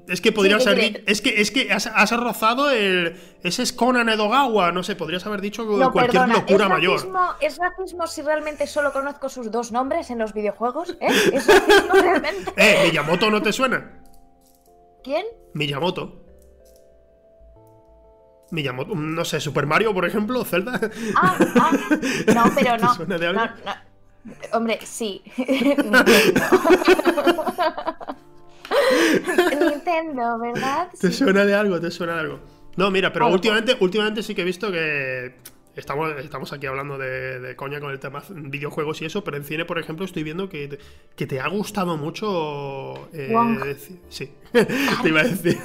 [0.07, 1.03] Es que podrías ¿qué haber.
[1.07, 3.17] Es que, es que has, has rozado el...
[3.41, 7.35] Ese es Conan Edogawa, no sé, podrías haber dicho No, cualquier perdona, locura ¿es mayor.
[7.41, 10.95] ¿es racismo si realmente solo conozco sus dos nombres en los videojuegos?
[11.01, 11.07] ¿Eh?
[11.33, 12.53] ¿Es racismo realmente?
[12.55, 13.99] Eh, Miyamoto no te suena.
[15.03, 15.25] ¿Quién?
[15.55, 16.23] Miyamoto.
[18.51, 20.79] Miyamoto, no sé, Super Mario, por ejemplo, Zelda.
[21.15, 21.71] Ah, ah,
[22.35, 22.93] no, pero ¿Te no.
[22.93, 23.41] suena de algo?
[23.41, 23.92] no, no.
[24.53, 25.21] Hombre, sí.
[25.37, 26.03] Nintendo.
[29.69, 30.89] Nintendo, ¿verdad?
[30.99, 31.17] ¿Te Sí.
[31.17, 31.79] suena de algo?
[31.79, 32.39] ¿Te suena de algo?
[32.75, 35.35] No, mira, pero últimamente, últimamente sí que he visto que.
[35.75, 39.43] Estamos, estamos aquí hablando de, de coña con el tema videojuegos y eso, pero en
[39.43, 40.77] cine, por ejemplo, estoy viendo que te,
[41.15, 43.09] que te ha gustado mucho.
[43.11, 43.75] eh,
[44.09, 45.57] sí, te iba a decir.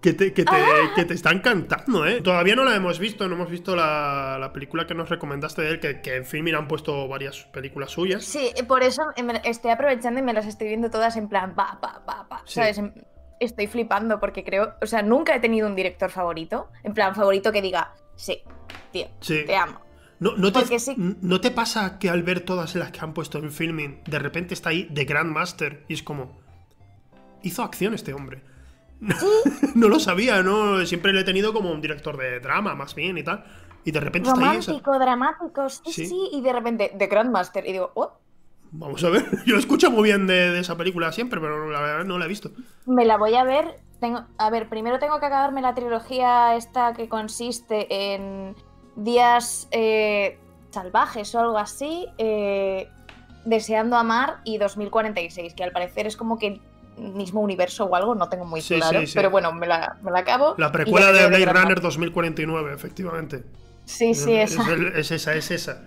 [0.00, 0.92] Que te, que, te, Ah.
[0.96, 2.22] que te está encantando, ¿eh?
[2.22, 5.68] Todavía no la hemos visto, no hemos visto la, la película que nos recomendaste de
[5.72, 8.24] él, que, que en Filmin han puesto varias películas suyas.
[8.24, 9.02] Sí, por eso
[9.44, 12.42] estoy aprovechando y me las estoy viendo todas en plan, pa, pa, pa, pa.
[12.46, 12.54] Sí.
[12.54, 12.80] ¿Sabes?
[13.40, 16.68] Estoy flipando porque creo, o sea, nunca he tenido un director favorito.
[16.82, 18.42] En plan, favorito que diga, sí,
[18.92, 19.44] tío, Sí.
[19.46, 19.80] te amo.
[20.18, 20.94] No, no, te, Porque sí.
[20.96, 24.52] ¿No te pasa que al ver todas las que han puesto en filming, de repente
[24.54, 26.38] está ahí The Grandmaster y es como.
[27.42, 28.42] Hizo acción este hombre.
[29.74, 30.84] no lo sabía, ¿no?
[30.86, 33.44] Siempre lo he tenido como un director de drama, más bien y tal.
[33.84, 34.58] Y de repente está ahí.
[34.58, 36.06] esa- Romántico, dramático, sí, Sí.
[36.06, 37.66] sí, y de repente, The Grandmaster.
[37.66, 38.12] Y digo, oh,
[38.72, 39.24] Vamos a ver.
[39.46, 42.28] Yo escucho muy bien de, de esa película siempre, pero la verdad no la he
[42.28, 42.50] visto.
[42.86, 43.80] me la voy a ver.
[43.98, 48.54] Tengo, a ver, primero tengo que acabarme la trilogía esta que consiste en
[48.96, 50.38] días eh,
[50.70, 52.88] salvajes o algo así, eh,
[53.44, 56.60] Deseando Amar y 2046, que al parecer es como que
[57.00, 59.12] mismo universo o algo, no tengo muy Sí, claro, sí, sí.
[59.14, 60.54] pero bueno, me la, me la acabo.
[60.58, 61.46] La precuela de Blade.
[61.46, 63.44] Runner 2049, efectivamente.
[63.84, 64.72] Sí, sí, es, esa.
[64.96, 65.82] es esa, es esa.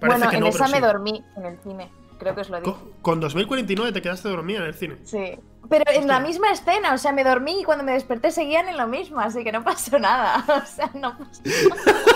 [0.00, 2.60] Parece Bueno, que en no, esa me dormí en el cine, creo que os lo
[2.60, 2.72] dije.
[2.72, 4.96] Con, con 2049 te quedaste dormida en el cine.
[5.04, 5.38] Sí.
[5.68, 8.76] Pero en la misma escena, o sea, me dormí y cuando me desperté seguían en
[8.76, 10.44] lo mismo, así que no pasó nada.
[10.62, 12.06] O sea, no pasó nada.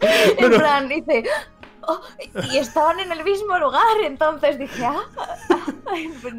[0.36, 1.24] En plan, dice.
[1.86, 2.00] "Oh",
[2.52, 5.02] y estaban en el mismo lugar, entonces dije, ah.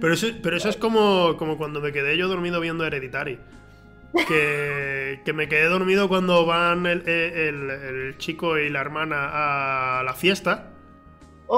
[0.01, 3.39] Pero eso, pero eso es como, como cuando me quedé yo dormido viendo Hereditary.
[4.27, 10.03] Que, que me quedé dormido cuando van el, el- el chico y la hermana a
[10.03, 10.67] la fiesta.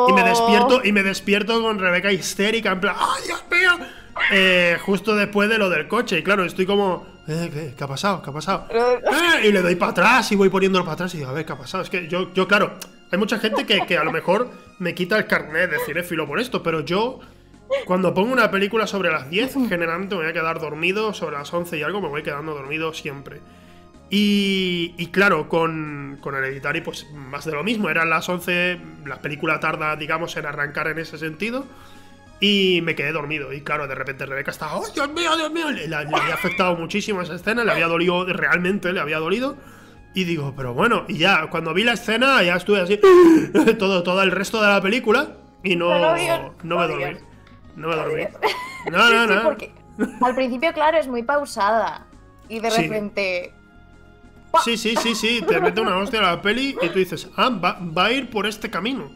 [0.09, 0.25] Y me Oh.
[0.25, 3.85] despierto, y me despierto con Rebeca histérica, en plan, ¡ay, Dios mío!
[4.31, 6.17] Eh, justo después de lo del coche.
[6.19, 8.21] Y claro, estoy como, "Eh, ¿qué, qué ha pasado?
[8.23, 8.67] ¿Qué ha pasado?
[8.71, 11.45] Eh, y le doy para atrás y voy poniéndolo para atrás y digo, a ver,
[11.45, 11.83] ¿qué ha pasado?
[11.83, 12.73] Es que yo, yo claro,
[13.11, 16.39] hay mucha gente que, que a lo mejor me quita el carnet de cinéfilo por
[16.39, 17.19] esto, pero yo,
[17.85, 21.53] cuando pongo una película sobre las 10, generalmente me voy a quedar dormido, sobre las
[21.53, 23.41] 11 y algo me voy quedando dormido siempre.
[24.09, 27.89] Y, y claro, con, con Hereditary, pues más de lo mismo.
[27.89, 31.65] Eran las 11, la película tarda, digamos, en arrancar en ese sentido.
[32.39, 33.51] Y me quedé dormido.
[33.51, 35.71] Y claro, de repente Rebeca estaba, ¡oh, Dios mío, Dios mío!
[35.71, 39.57] Le, le había afectado muchísimo esa escena, le había dolido, realmente le había dolido.
[40.13, 42.99] Y digo, pero bueno, y ya, cuando vi la escena, ya estuve así,
[43.77, 45.33] todo, todo el resto de la película.
[45.63, 45.89] Y no,
[46.63, 47.17] no me dormí.
[47.75, 48.23] No me dormí.
[48.89, 50.25] No, no, Sí, no.
[50.25, 52.05] al principio, claro, es muy pausada.
[52.47, 53.53] Y de repente.
[54.63, 57.49] Sí, sí, sí, sí, te mete una hostia a la peli y tú dices, ah,
[57.49, 59.11] va, va a ir por este camino.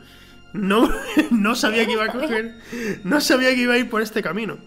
[0.54, 0.90] No,
[1.32, 2.58] no sabía que iba a coger,
[3.06, 4.58] no sabía que iba a ir por este camino.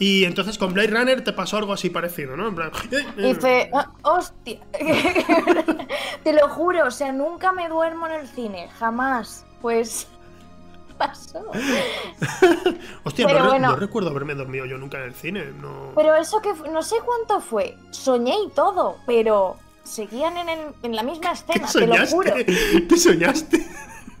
[0.00, 2.48] Y entonces con Blade Runner te pasó algo así parecido, ¿no?
[2.48, 4.58] En plan, eh, eh, Dice, "Ah, hostia.
[6.24, 9.44] Te lo juro, o sea, nunca me duermo en el cine, jamás.
[9.60, 10.08] Pues
[10.98, 11.44] pasó.
[13.04, 13.68] hostia, no, re- bueno.
[13.68, 15.92] no recuerdo haberme dormido yo nunca en el cine, no.
[15.94, 17.76] Pero eso que no sé cuánto fue.
[17.90, 22.34] Soñé y todo, pero seguían en, el- en la misma ¿Qué escena, te lo juro.
[22.88, 23.66] ¿Qué soñaste?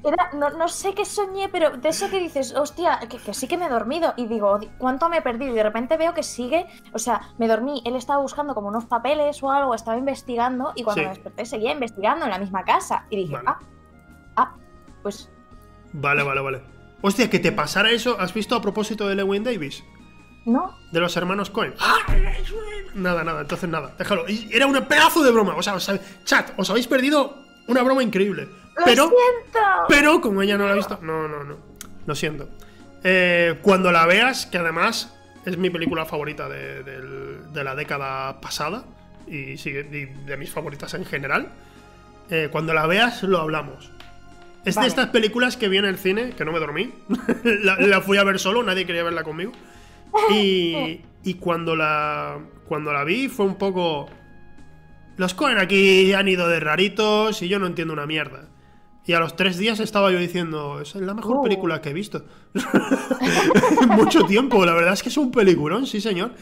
[0.02, 3.46] Era, no, no sé qué soñé, pero de eso que dices, hostia, que, que sí
[3.46, 4.14] que me he dormido.
[4.16, 5.52] Y digo, "Di- ¿cuánto me he perdido?
[5.52, 6.66] Y de repente veo que sigue.
[6.94, 10.72] O sea, me dormí, él estaba buscando como unos papeles o algo, estaba investigando.
[10.74, 11.08] Y cuando Sí.
[11.08, 13.04] me desperté, seguía investigando en la misma casa.
[13.10, 13.48] Y dije, Vale.
[13.48, 13.58] ah,
[14.36, 14.54] ah,
[15.02, 15.30] pues
[15.92, 16.62] Vale, vale, vale.
[17.02, 19.82] Hostia, que te pasara eso, ¿has visto a propósito de Lewin Davis?
[20.46, 20.74] no.
[20.92, 21.74] De los hermanos Cohen.
[22.94, 24.28] Nada, nada, entonces nada, déjalo.
[24.28, 25.54] Y Era un pedazo de broma.
[25.56, 25.76] O sea,
[26.24, 27.36] chat, os habéis perdido
[27.68, 28.48] una broma increíble.
[28.76, 29.58] ¡Lo Pero, siento!
[29.88, 31.56] pero, como ella no la ha visto, no, no, no.
[32.06, 32.48] Lo siento.
[33.04, 38.84] Eh, cuando la veas, que además es mi película favorita de, de la década pasada
[39.26, 41.48] y, sigue- y de mis favoritas en general,
[42.30, 43.90] eh, cuando la veas lo hablamos.
[44.64, 46.92] Es de estas películas que vi en el cine, que no me dormí.
[47.44, 49.52] la, la fui a ver solo, nadie quería verla conmigo.
[50.30, 54.08] Y, y cuando la cuando la vi fue un poco...
[55.16, 58.44] Los Cohen aquí han ido de raritos y yo no entiendo una mierda.
[59.06, 61.42] Y a los tres días estaba yo diciendo, es la mejor Uh.
[61.42, 62.24] película que he visto.
[63.88, 66.32] mucho tiempo, la verdad es que es un peliculón, sí señor.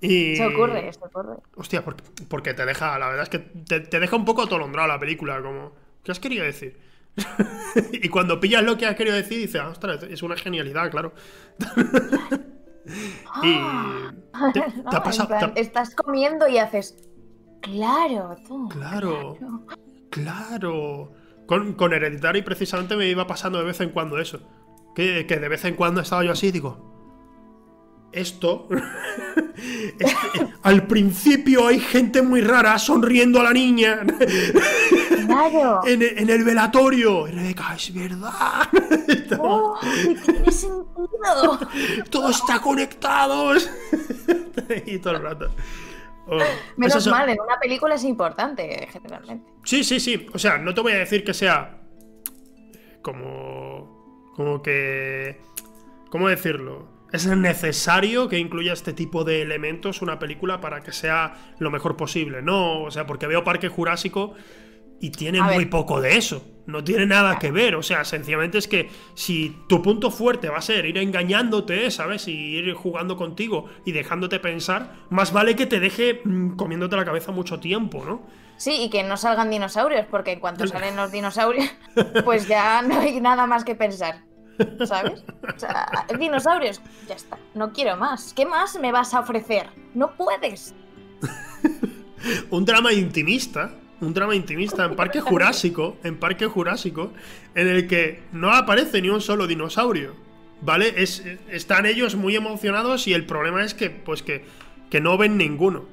[0.00, 0.36] Y...
[0.36, 1.36] Se ocurre, se ocurre.
[1.56, 4.88] Hostia, porque, porque te deja, la verdad es que te, te deja un poco atolondrado
[4.88, 6.78] la película, como, ¿qué has querido decir?
[7.92, 11.12] y cuando pillas lo que has querido decir, dices, ah, ostras, es una genialidad, claro.
[13.42, 13.54] y...
[14.52, 15.28] ¿Te, te No, ha pasado?
[15.28, 16.96] plan, te Estás comiendo y haces.
[17.62, 18.68] Claro, tú.
[18.68, 19.36] Claro,
[20.10, 21.12] claro.
[21.48, 24.38] Con, con Hereditary precisamente me iba pasando de vez en cuando eso.
[24.94, 26.86] Que, que de vez en cuando estaba yo así digo...
[28.12, 28.68] Esto...
[29.98, 34.00] este- al principio hay gente muy rara sonriendo a la niña
[35.26, 35.80] Claro.
[35.86, 37.26] en, en el velatorio.
[37.28, 38.68] Y Rebeca, es verdad.
[39.38, 39.78] ¡Oh!
[40.24, 41.58] tiene sentido.
[42.10, 43.54] Todo está conectado.
[44.86, 45.50] y todo el rato.
[46.28, 46.38] Oh,
[46.76, 49.50] Menos son- mal, en una película es importante, generalmente.
[49.64, 50.26] Sí, sí, sí.
[50.32, 51.78] O sea, no te voy a decir que sea
[53.02, 54.32] como.
[54.34, 55.40] como que.
[56.10, 56.88] ¿Cómo decirlo?
[57.12, 61.96] Es necesario que incluya este tipo de elementos una película para que sea lo mejor
[61.96, 62.42] posible.
[62.42, 64.34] No, o sea, porque veo Parque Jurásico
[65.00, 66.44] Y tiene muy poco de eso.
[66.66, 67.76] No tiene nada que ver.
[67.76, 72.28] O sea, sencillamente es que si tu punto fuerte va a ser ir engañándote, ¿sabes?
[72.28, 77.04] Y ir jugando contigo y dejándote pensar, más vale que te deje mm, comiéndote la
[77.04, 78.26] cabeza mucho tiempo, ¿no?
[78.58, 81.70] Sí, y que no salgan dinosaurios, porque en cuanto salen los dinosaurios,
[82.24, 84.24] pues ya no hay nada más que pensar.
[84.84, 85.24] ¿Sabes?
[85.54, 88.34] O sea, dinosaurios, ya está, no quiero más.
[88.34, 89.68] ¿Qué más me vas a ofrecer?
[89.94, 90.74] No puedes.
[92.50, 97.12] un drama intimista, un drama intimista en Parque Jurásico, en Parque Jurásico,
[97.54, 100.14] en el que no aparece ni un solo dinosaurio,
[100.62, 100.94] ¿vale?
[100.96, 104.44] Es, están ellos muy emocionados y el problema es que, pues que,
[104.90, 105.84] que no ven ninguno.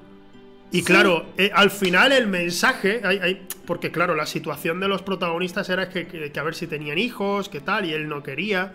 [0.71, 5.01] Y claro, eh, al final el mensaje, hay- hay- porque claro, la situación de los
[5.03, 8.21] protagonistas era que, que- que a ver si tenían hijos, que tal, y él no
[8.23, 8.73] quería.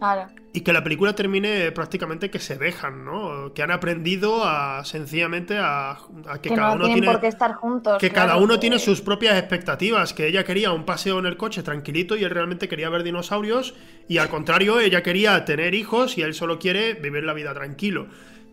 [0.00, 0.28] Claro.
[0.52, 3.52] Y que la película termine prácticamente que se dejan, ¿no?
[3.54, 5.90] Que han aprendido a sencillamente a,
[6.26, 7.98] a que, Que, cada no uno tiene por qué estar juntos.
[7.98, 11.26] que claro, cada uno que- tiene sus propias expectativas, que ella quería un paseo en
[11.26, 13.74] el coche tranquilito y él realmente quería ver dinosaurios
[14.08, 18.08] y al contrario ella quería tener hijos y él solo quiere vivir la vida tranquilo.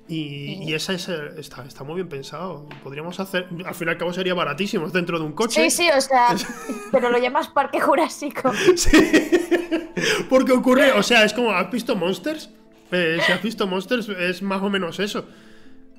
[0.10, 2.66] Y, y esa es el- está, está muy bien pensado.
[2.84, 5.70] Podríamos hacer, al fin y al cabo sería baratísimo es dentro de un coche.
[5.70, 6.28] Sí, sí, o sea,
[6.92, 8.52] pero lo llamas Parque Jurásico.
[8.76, 8.98] Sí.
[10.30, 12.50] Porque ocurre, o sea, es como, ¿has visto Monsters?
[12.92, 15.26] Eh, si has visto Monsters es más o menos eso.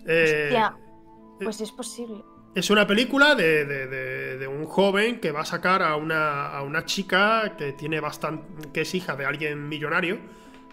[0.07, 0.77] Eh, Hostia,
[1.43, 2.23] pues es posible.
[2.55, 6.47] Es una película de, de- de- de un joven que va a sacar a una,
[6.49, 8.71] a una chica que tiene bastante.
[8.73, 10.19] que es hija de alguien millonario.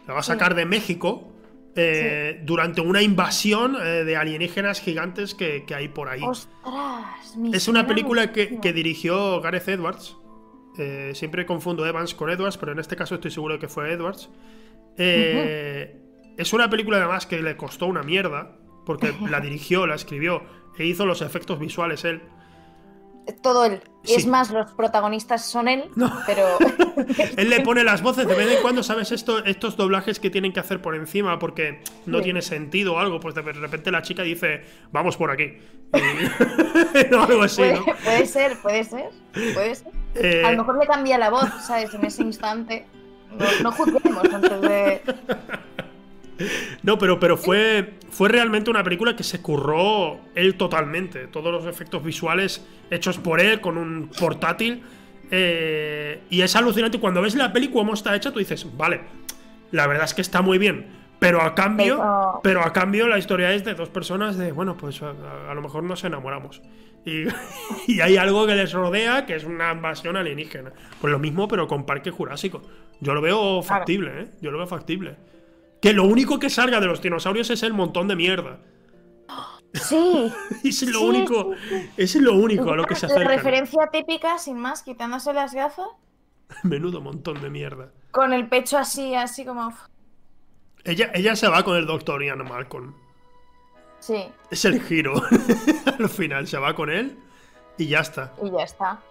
[0.07, 1.27] La va a sacar de México
[1.77, 6.21] eh, durante una invasión eh, de alienígenas gigantes que, que hay por ahí.
[6.23, 10.15] Ostras, Es una película que, dirigió Gareth Edwards.
[10.77, 14.29] Eh, siempre confundo Evans con Edwards, pero en este caso estoy seguro que fue Edwards.
[14.97, 20.43] Es una película además que le costó una mierda, porque la dirigió, la escribió
[20.77, 22.21] e hizo los efectos visuales él.
[23.41, 23.81] Todo él.
[24.03, 24.15] Y Sí.
[24.17, 26.11] es más, los protagonistas son él, No.
[26.27, 26.45] pero.
[27.37, 29.11] Él le pone las voces de vez en cuando, ¿sabes?
[29.11, 32.25] Esto, estos doblajes que tienen que hacer por encima porque no Sí.
[32.25, 35.57] tiene sentido o algo, pues de repente la chica dice, vamos por aquí.
[37.11, 37.85] O algo así, puede, ¿no?
[38.03, 39.09] puede ser, puede ser.
[39.33, 39.91] Puede ser.
[40.15, 41.93] Eh, A lo mejor le cambia la voz, ¿sabes?
[41.93, 42.85] En ese instante.
[43.37, 45.01] No, no juzguemos antes de.
[46.83, 51.27] No, pero, pero fue, fue realmente una película que se curró él totalmente.
[51.27, 54.83] Todos los efectos visuales hechos por él con un portátil.
[55.31, 56.99] eh, y es alucinante.
[56.99, 59.01] Cuando ves la peli cómo está hecha, tú dices, vale,
[59.71, 60.87] la verdad es que está muy bien.
[61.19, 64.75] Pero a cambio, Pero- pero a cambio la historia es de dos personas de, bueno,
[64.77, 65.13] pues a,
[65.49, 66.61] a lo mejor nos enamoramos.
[67.05, 67.23] Y,
[67.87, 70.71] y hay algo que les rodea que es una invasión alienígena.
[70.99, 72.61] Pues lo mismo, pero con Parque Jurásico.
[72.99, 74.27] Yo lo veo factible, ¿eh?
[74.41, 75.15] Yo lo veo factible.
[75.85, 78.57] Que lo único que salga de los dinosaurios es el montón de mierda.
[79.73, 80.33] Sí.
[80.63, 83.29] Es lo Sí, único, sí, es lo único a lo que se acerca.
[83.29, 85.85] referencia típica, sin más, quitándose las gafas,
[86.63, 87.91] Menudo montón de mierda.
[88.09, 89.71] con el pecho así, así como.
[90.85, 92.95] Ella, ella se va con el doctor Ian Malcolm.
[93.99, 95.13] Sí, Es el giro.
[95.99, 97.15] Al final se va con él
[97.77, 98.33] y ya está.
[98.43, 99.01] y ya está.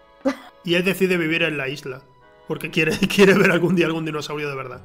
[0.64, 2.02] Y él decide vivir en la isla.
[2.48, 4.80] Porque quiere, quiere ver algún día algún dinosaurio de verdad.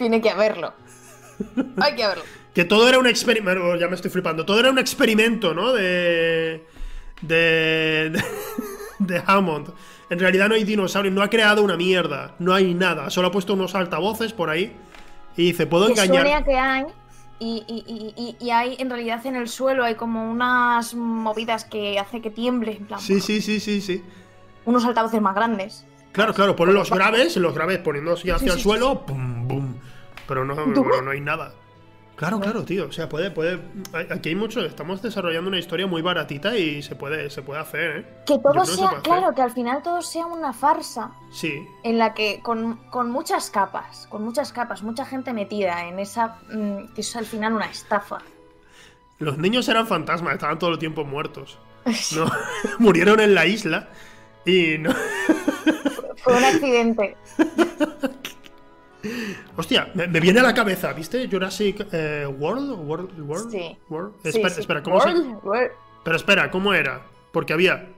[0.00, 0.72] Tiene que haberlo.
[1.80, 2.24] Hay que haberlo.
[2.54, 3.76] Que todo era un experimento.
[3.76, 4.44] Ya me estoy flipando.
[4.44, 5.72] Todo era un experimento, ¿no?
[5.72, 6.66] De.
[7.22, 8.10] De.
[8.10, 8.24] De,
[8.98, 9.68] de Hammond.
[10.10, 11.14] En realidad no hay dinosaurios.
[11.14, 12.34] No ha creado una mierda.
[12.40, 13.08] No hay nada.
[13.10, 14.76] Solo ha puesto unos altavoces por ahí.
[15.36, 16.44] Y dice: Puedo Que suene a engañar.
[16.44, 16.84] que hay.
[17.38, 22.00] Y, y- y- y- hay, en realidad, en el suelo hay como unas movidas que
[22.00, 22.72] hace que tiemble.
[22.72, 24.02] En plan, Sí, sí, sí, sí, sí.
[24.64, 25.86] unos altavoces más grandes.
[26.10, 26.56] Claro, claro.
[26.56, 27.36] Ponen los graves.
[27.36, 29.06] Los graves poniéndose hacia Sí, el sí, suelo.
[29.06, 29.74] Pum, pum.
[30.30, 31.54] Pero no, no, no hay nada.
[32.14, 32.86] Claro, claro, tío.
[32.86, 33.58] O sea, puede, puede.
[34.10, 34.64] Aquí hay mucho.
[34.64, 38.06] Estamos desarrollando una historia muy baratita y se puede, se puede hacer, ¿eh?
[38.26, 39.02] Que todo se sea, hacer.
[39.02, 41.10] claro, que al final todo sea una farsa.
[41.32, 41.66] Sí.
[41.82, 46.38] en la que con, con muchas capas, con muchas capas, mucha gente metida en esa
[46.48, 48.18] mm, que es al final una estafa.
[49.18, 51.58] Los niños eran fantasmas, estaban todo el tiempo muertos.
[52.14, 52.30] No,
[52.78, 53.88] murieron en la isla
[54.46, 54.94] y no.
[56.18, 57.16] Fue un accidente.
[59.56, 61.28] Hostia, me, me viene a la cabeza, ¿viste?
[61.30, 63.76] Jurassic eh, World, World, World, Sí.
[63.88, 64.14] World?
[64.22, 64.60] Sí, Espera, sí.
[64.60, 65.08] espera, ¿cómo se?
[65.08, 65.70] World, World.
[66.04, 67.02] Pero espera, ¿cómo era?
[67.32, 67.88] Porque había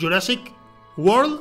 [0.00, 0.40] Jurassic
[0.96, 1.40] World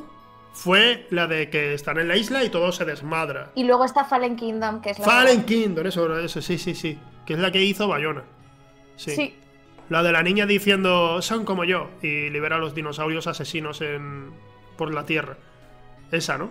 [0.53, 3.51] fue la de que están en la isla y todo se desmadra.
[3.55, 6.99] Y luego está Fallen Kingdom, que es la Fallen Kingdom, eso, eso, sí, sí, sí.
[7.25, 8.23] Que es la que hizo Bayona.
[8.97, 9.11] Sí.
[9.15, 9.35] Sí.
[9.89, 14.31] La de la niña diciendo, son como yo, y libera a los dinosaurios asesinos en,
[14.77, 15.37] por la Tierra.
[16.11, 16.49] Esa, ¿no?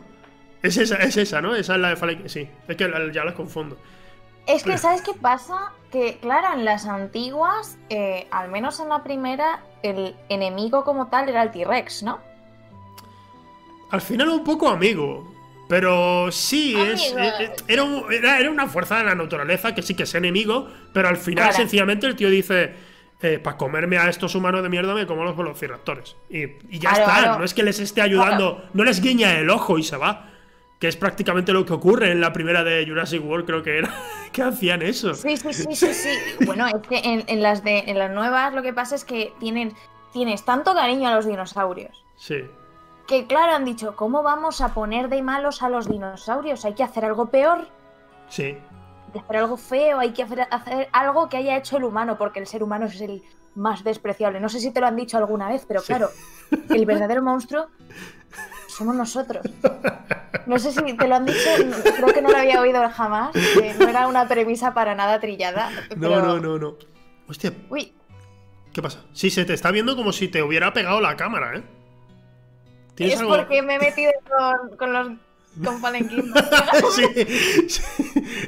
[0.62, 1.54] Es esa, es esa, ¿no?
[1.54, 3.78] Esa es la de Fallen Sí, es que ya las confundo.
[4.46, 5.72] Es que, ¿sabes qué pasa?
[5.92, 11.28] Que, claro, en las antiguas, eh, al menos en la primera, el enemigo como tal
[11.28, 12.18] era el T-Rex, ¿no?
[13.90, 15.34] Al final un poco amigo.
[15.68, 17.18] Pero sí, Amigo.
[17.20, 20.14] eh, eh, era, un- era- era una fuerza de la naturaleza que sí que es
[20.16, 21.56] enemigo, pero al final Claro.
[21.58, 22.74] sencillamente el tío dice,
[23.44, 26.16] para comerme a estos humanos de mierda me como los velociraptores.
[26.28, 26.42] Y,
[26.74, 27.38] y ya Claro, está, claro.
[27.38, 30.29] no es que les esté ayudando, no les guiña el ojo y se va.
[30.80, 33.94] Que es prácticamente lo que ocurre en la primera de Jurassic World, creo que era,
[34.32, 35.14] que hacían eso.
[35.14, 36.08] Sí, sí, sí, sí, sí.
[36.46, 39.32] Bueno, es que en, en las de en las nuevas lo que pasa es que
[39.38, 39.74] tienen
[40.12, 42.42] tienes tanto cariño a los dinosaurios Sí.
[43.06, 46.64] que claro han dicho, ¿cómo vamos a poner de malos a los dinosaurios?
[46.64, 47.68] Hay que hacer algo peor,
[48.28, 48.44] Sí.
[48.44, 52.16] hay que hacer algo feo, hay que hacer, hacer algo que haya hecho el humano,
[52.18, 53.22] porque el ser humano es el
[53.54, 54.40] más despreciable.
[54.40, 55.88] No sé si te lo han dicho alguna vez, pero Sí.
[55.88, 56.08] claro,
[56.70, 57.66] el verdadero monstruo
[58.80, 59.44] somos nosotros.
[60.46, 61.38] No sé si te lo han dicho,
[61.96, 63.30] creo que no lo había oído jamás,
[63.78, 65.70] no era una premisa para nada trillada.
[65.96, 66.74] No, pero- no, no, no.
[67.28, 67.92] Hostia, Uy,
[68.72, 69.04] ¿qué pasa?
[69.12, 71.62] Sí, se te está viendo como si te hubiera pegado la cámara, ¿eh?
[72.94, 73.36] ¿Tienes es algo?
[73.36, 75.08] porque me he metido con, con los
[75.62, 76.32] con Kingdom.
[76.96, 77.82] Sí, sí.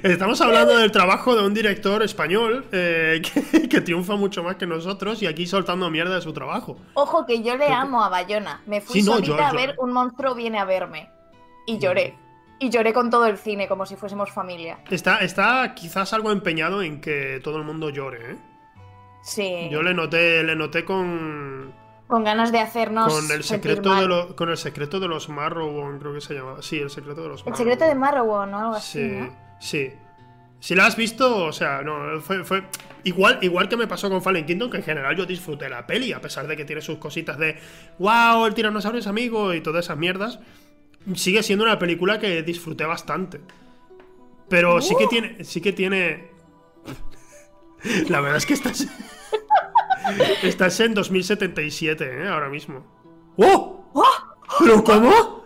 [0.03, 4.67] Estamos hablando del trabajo de un director español eh, que, que triunfa mucho más que
[4.67, 6.77] nosotros y aquí soltando mierda de su trabajo.
[6.95, 8.62] Ojo que yo le amo a Bayona.
[8.67, 11.11] Me fui Sí, no, solita yo- a ver un monstruo viene a verme.
[11.67, 12.19] Y lloré.
[12.59, 14.79] Y lloré con todo el cine, como si fuésemos familia.
[14.91, 18.37] Está, está quizás algo empeñado en que todo el mundo llore, ¿eh?
[19.23, 19.69] Sí.
[19.71, 21.73] Yo le noté, le noté con,
[22.09, 23.12] Con ganas de hacernos.
[23.12, 24.01] con el secreto mal.
[24.03, 26.62] de lo- con el secreto de los Marrowbone, creo que se llamaba.
[26.62, 27.95] Sí, el secreto de los El secreto de.
[27.95, 29.01] Marrowbone o algo así.
[29.01, 29.42] Sí, ¿no?
[29.62, 29.92] Sí.
[30.61, 32.62] Si la has visto, o sea, no, fue, fue
[33.05, 36.12] igual, igual que me pasó con Fallen Kingdom, que en general yo disfruté la peli,
[36.12, 37.57] a pesar de que tiene sus cositas de
[37.98, 40.38] wow, el tiranosaurio es amigo y todas esas mierdas.
[41.16, 43.40] Sigue siendo una película que disfruté bastante.
[44.48, 45.09] Pero sí que Uh.
[45.09, 45.44] tiene.
[45.44, 46.31] Sí que tiene.
[48.09, 48.87] La verdad es que estás.
[50.44, 52.29] estás en 2077, ¿eh?
[52.29, 52.87] Ahora mismo.
[53.37, 53.90] ¡Oh!
[54.61, 55.42] ¿Pero cómo?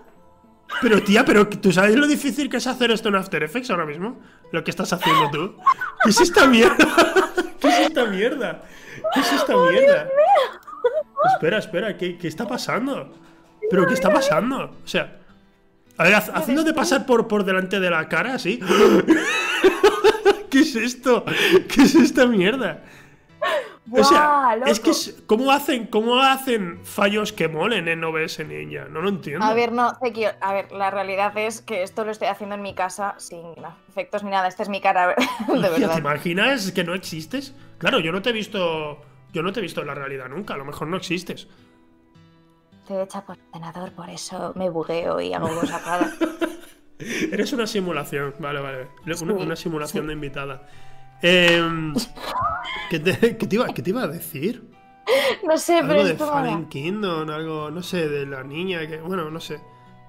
[0.82, 3.86] Pero tía, pero ¿tú sabes lo difícil que es hacer esto en After Effects ahora
[3.86, 4.20] mismo?
[4.52, 5.56] Lo que estás haciendo tú.
[6.02, 6.76] ¿Qué es esta mierda?
[7.60, 8.62] ¿Qué es esta mierda?
[9.14, 10.08] ¿Qué es esta mierda?
[11.32, 13.14] Espera, espera, ¿qué, qué está pasando?
[13.70, 14.76] ¿Pero qué está pasando?
[14.84, 15.18] O sea,
[15.98, 18.60] a ver, haciéndote pasar por, por delante de la cara, ¿sí?
[20.50, 21.24] ¿Qué es esto?
[21.68, 22.82] ¿Qué es esta mierda?
[23.92, 28.44] O sea, ¡Buah, es que es- ¿cómo hacen, ¿cómo hacen fallos que molen en OBS
[28.44, 28.86] Ninja?
[28.86, 29.44] No lo entiendo.
[29.46, 32.62] A ver, no, Zekio, a ver, la realidad es que esto lo estoy haciendo en
[32.62, 33.42] mi casa sin
[33.88, 34.48] efectos ni nada.
[34.48, 35.08] Esta es mi cara,
[35.46, 35.98] de Hostia, ¿Te verdad.
[35.98, 37.54] imaginas que no existes?
[37.78, 39.00] Claro, yo no te he visto.
[39.32, 41.46] Yo no te he visto en la realidad nunca, a lo mejor no existes.
[42.82, 46.14] Estoy hecha por ordenador, por eso me bugueo y hago cosas raras.
[46.98, 48.88] Eres una simulación, vale, vale.
[49.04, 50.06] Una, Sí, una simulación sí.
[50.08, 50.68] de invitada.
[51.22, 51.94] Em,
[52.90, 54.62] ¿qué, te, qué te iba, qué te iba a decir?
[55.46, 58.98] No sé, pero Algo de esto Fallen Kingdom, algo, no sé, de la niña que,
[58.98, 59.60] bueno, no sé.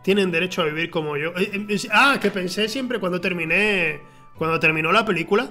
[0.04, 1.30] Tienen derecho a vivir como yo.
[1.38, 4.00] Eh, eh, es- ah, que pensé siempre cuando terminé,
[4.38, 5.50] cuando terminó la película.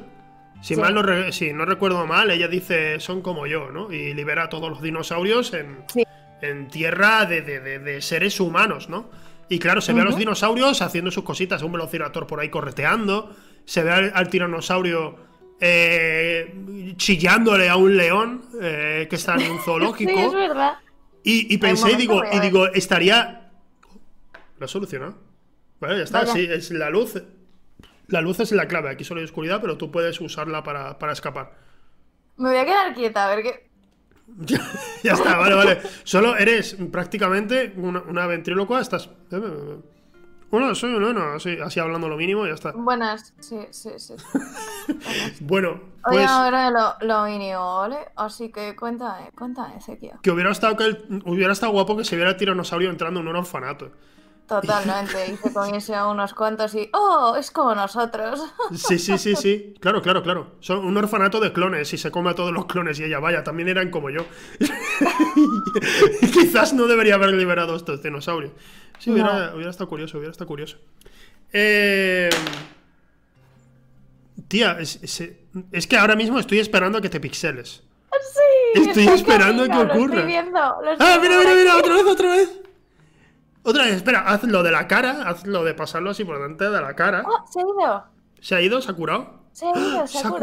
[0.62, 0.80] Si Sí.
[0.80, 3.92] mal no, re- si no recuerdo mal, ella dice son como yo, ¿no?
[3.92, 6.02] Y libera a todos los dinosaurios en, Sí.
[6.40, 9.10] en tierra de, de- de- de seres humanos, ¿no?
[9.48, 13.36] Y claro, se ve a los dinosaurios haciendo sus cositas, un velociraptor por ahí correteando,
[13.66, 15.16] se ve al, al tiranosaurio
[15.60, 20.10] eh, chillándole a un león eh, que está en un zoológico.
[20.10, 20.78] Sí, es verdad.
[21.22, 23.50] Y, y pensé y digo, y digo, estaría.
[24.58, 25.18] Lo he solucionado.
[25.80, 26.20] Vale, ya está.
[26.20, 26.32] Vaya.
[26.32, 27.22] Sí, es la luz.
[28.08, 28.90] La luz es la clave.
[28.90, 31.52] Aquí solo hay oscuridad, pero tú puedes usarla para, para escapar.
[32.36, 33.66] Me voy a quedar quieta, a ver qué.
[35.02, 35.80] ya está, vale, vale.
[36.04, 38.80] Solo eres prácticamente una, una ventrílocua.
[38.80, 39.10] Estás.
[40.50, 42.72] Bueno, soy un bueno, así, así hablando lo mínimo y ya está.
[42.72, 44.14] Buenas, sí, sí, sí.
[45.40, 45.70] Bueno,
[46.04, 46.26] Hoy pues.
[46.28, 47.96] ahora lo, lo mínimo, ¿vale?
[48.16, 50.18] Así que cuéntame, cuéntame, Ezequiel.
[50.22, 53.28] Que hubiera estado, que el- hubiera estado guapo que se viera el tiranosaurio entrando en
[53.28, 53.90] un orfanato.
[54.48, 56.88] Totalmente, y se comiese a unos cuantos y.
[56.92, 57.34] ¡Oh!
[57.36, 58.40] Es como nosotros.
[58.74, 59.74] Sí, sí, sí, sí.
[59.80, 60.53] Claro, claro, claro.
[60.61, 63.42] Son un orfanato de clones y se come a todos los clones y ella, vaya,
[63.42, 64.24] también eran como yo.
[66.32, 68.53] Quizás no debería haber liberado a estos dinosaurios.
[68.99, 70.78] Sí, hubiera, hubiera estado curioso, hubiera estado curioso.
[71.53, 72.30] Eh,
[74.49, 75.32] Tía, es, es-
[75.72, 77.82] es que ahora mismo estoy esperando a que te pixeles.
[78.74, 79.97] Sí, Estoy esperando a que ocurra.
[79.97, 80.59] Lo estoy viendo.
[80.82, 81.76] lo estoy ¡Ah, mira, mira, mira!
[81.76, 82.51] ¡Otra vez, otra vez!
[83.66, 86.64] Otra vez, espera, haz lo de la cara, haz lo de pasarlo así por delante
[86.70, 87.24] de la cara.
[87.26, 87.44] ¡Oh!
[87.50, 88.04] Se ha ido.
[88.40, 88.80] ¿Se ha ido?
[88.80, 89.40] ¿Se ha curado?
[89.52, 90.38] Se ha ido, se, ¡Se ha curado.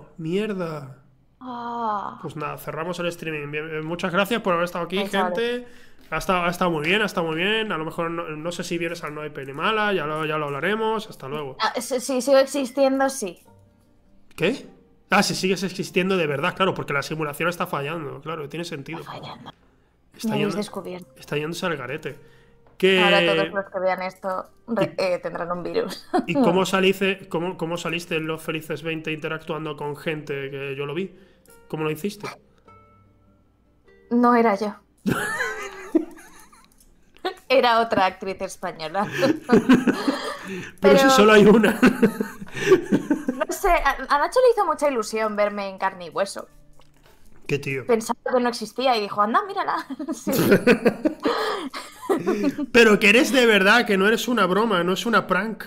[0.00, 0.06] curado!
[0.16, 1.02] ¡Mierda!
[1.40, 2.18] Ah.
[2.22, 3.50] Pues nada, cerramos el streaming.
[3.50, 5.66] Bien, eh, muchas gracias por haber estado aquí, Pues gente.
[6.10, 7.72] Ha estado, ha estado muy bien, ha estado muy bien.
[7.72, 10.24] A lo mejor no, no sé si vienes al No hay peli mala, ya lo,
[10.24, 11.08] ya lo hablaremos.
[11.10, 11.56] Hasta luego.
[11.60, 13.40] Ah, si, si sigo existiendo, sí.
[14.36, 14.66] ¿Qué?
[15.10, 18.20] Ah, si sigues existiendo de verdad, claro, porque la simulación está fallando.
[18.20, 19.02] Claro, tiene sentido.
[19.02, 19.52] Fallando.
[20.16, 21.12] Está, Me habéis yendo- descubierto.
[21.18, 22.18] está yéndose al garete.
[22.78, 23.00] Que...
[23.00, 26.06] Ahora todos los que vean esto re- eh, tendrán un virus.
[26.26, 30.84] ¿Y cómo saliste, cómo, cómo saliste en los Felices 20 interactuando con gente que yo
[30.86, 31.16] lo vi?
[31.68, 32.28] ¿Cómo lo hiciste?
[34.10, 34.74] No era yo.
[37.48, 39.06] Era otra actriz española.
[40.80, 41.78] Pero, si solo hay una.
[41.80, 46.48] No sé, a, a Nacho le hizo mucha ilusión verme en carne y hueso.
[47.46, 47.86] Qué tío.
[47.86, 49.86] Pensaba que no existía y dijo, anda, mírala.
[50.14, 50.32] Sí.
[52.72, 55.64] Pero que eres de verdad, que no eres una broma, no es una prank.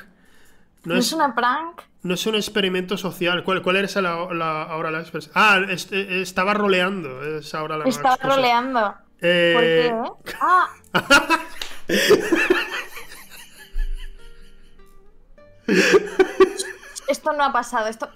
[0.86, 1.82] No, ¿No es, es una prank?
[2.03, 3.43] no es un experimento social.
[3.43, 5.34] ¿Cuál, cuál eres la, la- ahora la expresión?
[5.36, 7.21] Ah, eh, estaba roleando.
[7.38, 8.36] Es ahora la Estaba excusa.
[8.36, 8.80] roleando.
[8.82, 9.91] ¿Por Eh,
[10.23, 10.34] qué?
[10.39, 10.69] Ah,
[17.07, 17.88] esto no ha pasado.
[17.88, 18.09] Esto.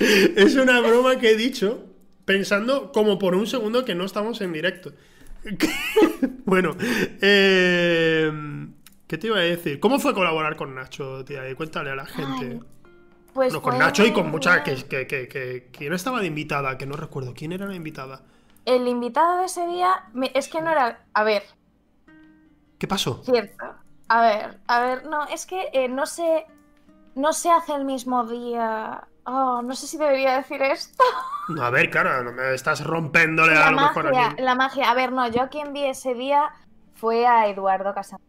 [0.00, 1.84] Es una broma que he dicho
[2.24, 4.92] pensando como por un segundo que no estamos en directo.
[6.44, 8.30] bueno, eh,
[9.06, 9.80] ¿qué te iba a decir?
[9.80, 11.48] ¿Cómo fue colaborar con Nacho, tía?
[11.48, 12.46] Y cuéntale a la gente.
[12.52, 12.60] Ay,
[13.32, 14.62] Pues Bueno, con Nacho y con mucha...
[14.62, 16.76] Que, que, que, que- ¿Quién estaba de invitada?
[16.76, 17.34] Que no recuerdo.
[17.34, 18.22] ¿Quién era la invitada?
[18.64, 21.06] El invitado de ese día me- es que no era.
[21.14, 21.42] A ver,
[22.78, 23.22] ¿Qué pasó?
[23.24, 23.64] cierto.
[24.08, 26.44] A ver, a ver, no, es que eh, no se.
[27.14, 29.07] No se hace el mismo día.
[29.30, 31.04] Oh, no sé si debería decir esto.
[31.50, 34.44] No, a ver, claro, no me estás rompiéndole La a lo mejor a magia, alguien.
[34.46, 34.90] la magia.
[34.90, 36.50] A ver, no, yo a quien vi ese día
[36.94, 38.24] fue a Eduardo Casanova.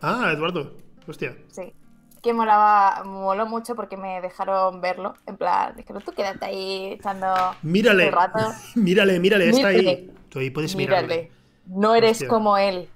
[0.00, 0.76] Ah, Eduardo.
[1.06, 1.36] Hostia.
[1.50, 1.74] Sí.
[2.22, 5.12] Que molaba, moló mucho porque me dejaron verlo.
[5.26, 7.26] En plan, dijeron, tú quédate ahí echando
[7.62, 8.06] Mírale.
[8.06, 8.38] el rato.
[8.76, 10.10] Mírale, mírale, está ahí.
[10.30, 11.06] Tú ahí puedes mirarle.
[11.06, 11.32] Mírale.
[11.66, 12.28] No eres Hostia.
[12.28, 12.88] como él.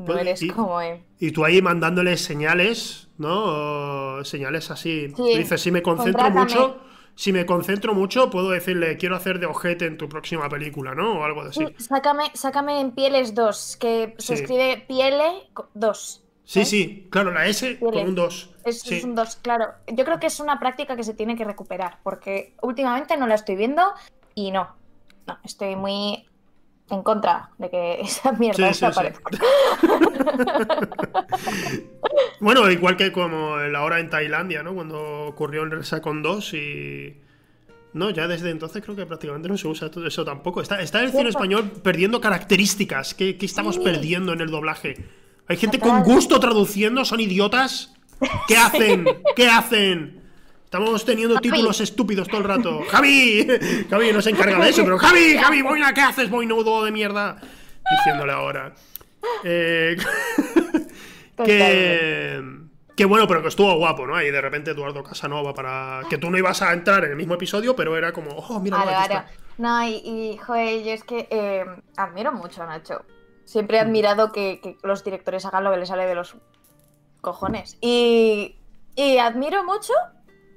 [0.00, 1.02] No Pues, eres y- como él.
[1.18, 4.18] Y tú ahí mandándole señales, ¿no?
[4.18, 5.08] O señales así.
[5.08, 6.40] Sí, Tú dices, si me concentro contrátame.
[6.60, 6.80] mucho,
[7.14, 11.20] si me concentro mucho, puedo decirle, quiero hacer de ojete en tu próxima película, ¿no?
[11.20, 11.66] O algo así.
[11.78, 14.42] Sácame, sácame en Pieles 2, que se Sí.
[14.42, 16.24] escribe Piele 2.
[16.44, 18.50] Sí, sí, claro, la S con un 2.
[18.64, 18.96] Es, Sí.
[18.96, 19.66] es un 2, claro.
[19.86, 23.36] Yo creo que es una práctica que se tiene que recuperar, porque últimamente no la
[23.36, 23.82] estoy viendo
[24.34, 24.74] y no.
[25.28, 26.26] No, estoy muy
[26.90, 28.86] en contra de que esa mierda Sí, sí, sí.
[28.86, 29.30] desaparezca.
[32.40, 34.74] Bueno, igual que como la hora en Tailandia, ¿no?
[34.74, 37.16] Cuando ocurrió en Resacon 2 y...
[37.92, 40.62] No, ya desde entonces creo que prácticamente no se usa todo eso tampoco.
[40.62, 43.14] Está, está el cine español perdiendo características.
[43.14, 43.80] ¿Qué, qué estamos Sí.
[43.82, 44.96] perdiendo en el doblaje?
[45.48, 46.02] Hay gente Total.
[46.04, 47.92] con gusto traduciendo, son idiotas.
[48.46, 49.04] ¿Qué hacen?
[49.36, 50.19] ¿Qué hacen?
[50.70, 51.50] Estamos teniendo Javi.
[51.50, 52.82] títulos estúpidos todo el rato.
[52.90, 53.44] ¡Javi!
[53.90, 55.36] Javi no se encarga de eso, pero ¡Javi!
[55.36, 55.62] ¡Javi!
[55.68, 55.92] ¡Boina!
[55.92, 57.40] ¿Qué haces, boinudo de mierda?
[57.90, 58.72] Diciéndole ahora.
[59.42, 59.96] Eh...
[61.42, 62.38] Que,
[62.94, 64.14] que bueno, pero que estuvo guapo, ¿no?
[64.14, 66.02] Ahí de repente Eduardo Casanova para.
[66.10, 68.82] Que tú no ibas a entrar en el mismo episodio, pero era como, oh, mira,
[68.82, 69.00] claro.
[69.00, 69.26] está.
[69.56, 71.64] No, y, y, joder, yo es que eh,
[71.96, 73.06] admiro mucho a Nacho.
[73.46, 76.36] Siempre he admirado que, que los directores hagan lo que les sale de los
[77.22, 77.78] cojones.
[77.80, 78.56] Y,
[78.94, 79.94] y admiro mucho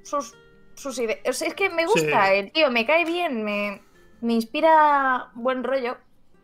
[0.04, 0.34] sus,
[0.74, 1.18] sus ideas.
[1.28, 2.32] O sea, es que me gusta Sí.
[2.34, 3.82] el tío, me cae bien, me,
[4.20, 5.96] me inspira buen rollo.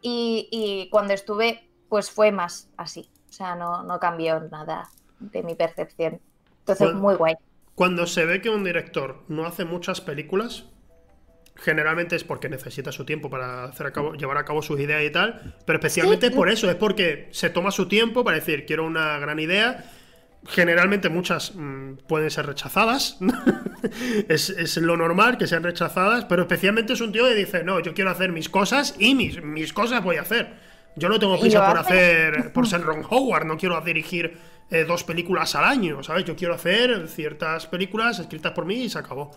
[0.02, 3.08] Y, y cuando estuve, pues fue más así.
[3.28, 4.88] O sea, no, no cambió nada
[5.20, 6.20] de mi percepción.
[6.60, 7.00] Entonces, Bueno.
[7.00, 7.34] muy guay.
[7.74, 10.64] Cuando se ve que un director no hace muchas películas,
[11.56, 15.02] generalmente es porque necesita su tiempo para hacer a cabo, llevar a cabo sus ideas
[15.04, 16.34] y tal, pero especialmente Sí.
[16.34, 19.84] por eso, es porque se toma su tiempo para decir, quiero una gran idea.
[20.46, 23.18] Generalmente muchas mm, pueden ser rechazadas,
[24.28, 27.78] es, es lo normal que sean rechazadas, pero especialmente es un tío que dice, no,
[27.80, 30.54] yo quiero hacer mis cosas y mis, mis cosas voy a hacer.
[30.96, 31.92] Yo no tengo prisa por hace.
[31.92, 34.38] hacer, por ser Ron Howard, no quiero dirigir
[34.70, 36.24] eh, dos películas al año, ¿sabes?
[36.24, 39.30] Yo quiero hacer ciertas películas escritas por mí y se acabó.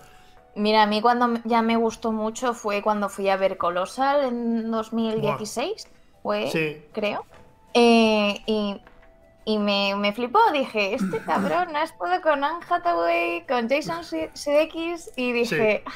[0.55, 4.71] Mira, a mí cuando ya me gustó mucho fue cuando fui a ver Colossal en
[4.71, 5.87] 2016,
[6.21, 6.77] fue, Sí.
[6.93, 7.25] creo.
[7.73, 8.79] Eh, y
[9.45, 14.29] y me, me flipó, dije, este cabrón ha estado con Anne Hathaway, con Jason Su-
[14.33, 15.91] Sudeikis, y dije, "Ah".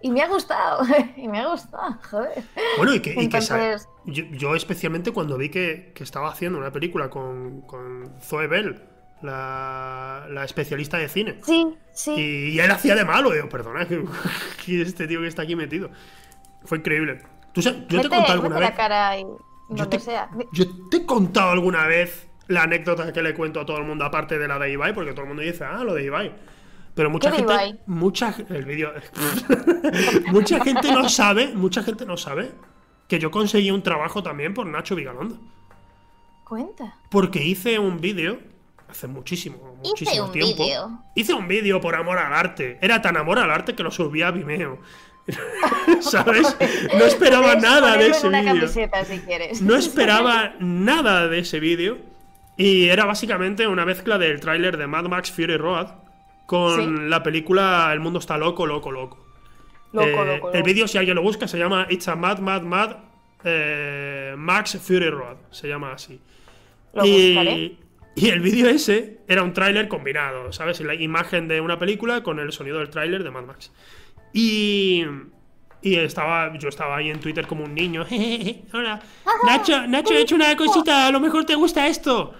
[0.00, 0.84] y me ha gustado,
[1.16, 2.42] y me ha gustado, joder.
[2.76, 3.40] Bueno, y que, y que
[4.06, 8.82] yo, yo especialmente cuando vi que, que estaba haciendo una película con, con Zoe Bell,
[9.22, 11.38] la, la especialista de cine.
[11.42, 12.12] Sí, sí.
[12.12, 14.04] Y, y él hacía de malo, yo, perdona, que,
[14.64, 15.90] que este tío que está aquí metido.
[16.64, 17.22] Fue increíble.
[17.52, 18.68] ¿Tú sa- yo te he contado alguna vez.
[18.70, 19.36] la cara ahí, Yo
[19.70, 20.28] donde te, sea.
[20.52, 24.04] yo te he contado alguna vez la anécdota que le cuento a todo el mundo,
[24.04, 26.32] aparte de la de Ibai, porque todo el mundo dice, ah, lo de Ibai.
[26.94, 27.52] Pero mucha ¿Qué de gente.
[27.52, 27.80] Ibai?
[27.86, 28.92] Mucha, el vídeo.
[30.32, 32.52] mucha gente no sabe, mucha gente no sabe
[33.08, 35.38] que yo conseguí un trabajo también por Nacho Vigalondo.
[36.44, 36.94] Cuenta.
[37.10, 38.38] Porque hice un vídeo
[38.88, 40.62] hace muchísimo, Hice muchísimo un tiempo.
[40.64, 41.02] vídeo.
[41.14, 42.78] Hice un vídeo por amor al arte.
[42.80, 44.78] Era tan amor al arte que lo subí a Vimeo.
[46.00, 46.56] ¿Sabes?
[46.96, 48.68] No esperaba nada de ese vídeo.
[48.68, 49.64] si.
[49.64, 51.98] No esperaba nada de ese vídeo.
[52.56, 55.88] Y era básicamente una mezcla del tráiler de Mad Max Fury Road
[56.46, 57.08] con Sí.
[57.08, 59.26] la película El mundo está loco, loco, loco.
[59.92, 60.64] Loco, Eh, loco, El loco.
[60.66, 62.96] vídeo, si alguien lo busca, se llama It's a Mad, Mad, Mad
[63.44, 65.36] eh, Max Fury Road.
[65.50, 66.20] Se llama así.
[66.94, 67.78] Lo y,
[68.14, 70.80] y el vídeo ese era un tráiler combinado, ¿sabes?
[70.80, 73.70] La imagen de una película con el sonido del tráiler de Mad Max.
[74.32, 75.04] Y,
[75.82, 78.06] y estaba, yo estaba ahí en Twitter como un niño.
[78.72, 79.00] Hola,
[79.46, 82.34] Nacho, Nacho, he hecho una cosita, a lo mejor te gusta esto.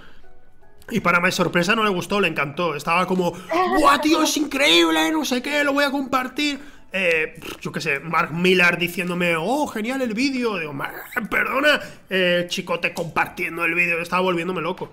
[0.90, 2.74] Y para mi sorpresa no le gustó, le encantó.
[2.76, 3.32] Estaba como,
[3.80, 5.10] ¡buah, tío, es increíble!
[5.10, 6.60] No sé qué, lo voy a compartir.
[6.92, 10.56] Eh, yo qué sé, Mark Millar diciéndome, ¡oh, genial el vídeo!
[10.58, 10.94] Digo, "Mar-
[11.28, 14.90] perdona, eh, chicote compartiendo el vídeo, estaba volviéndome loco.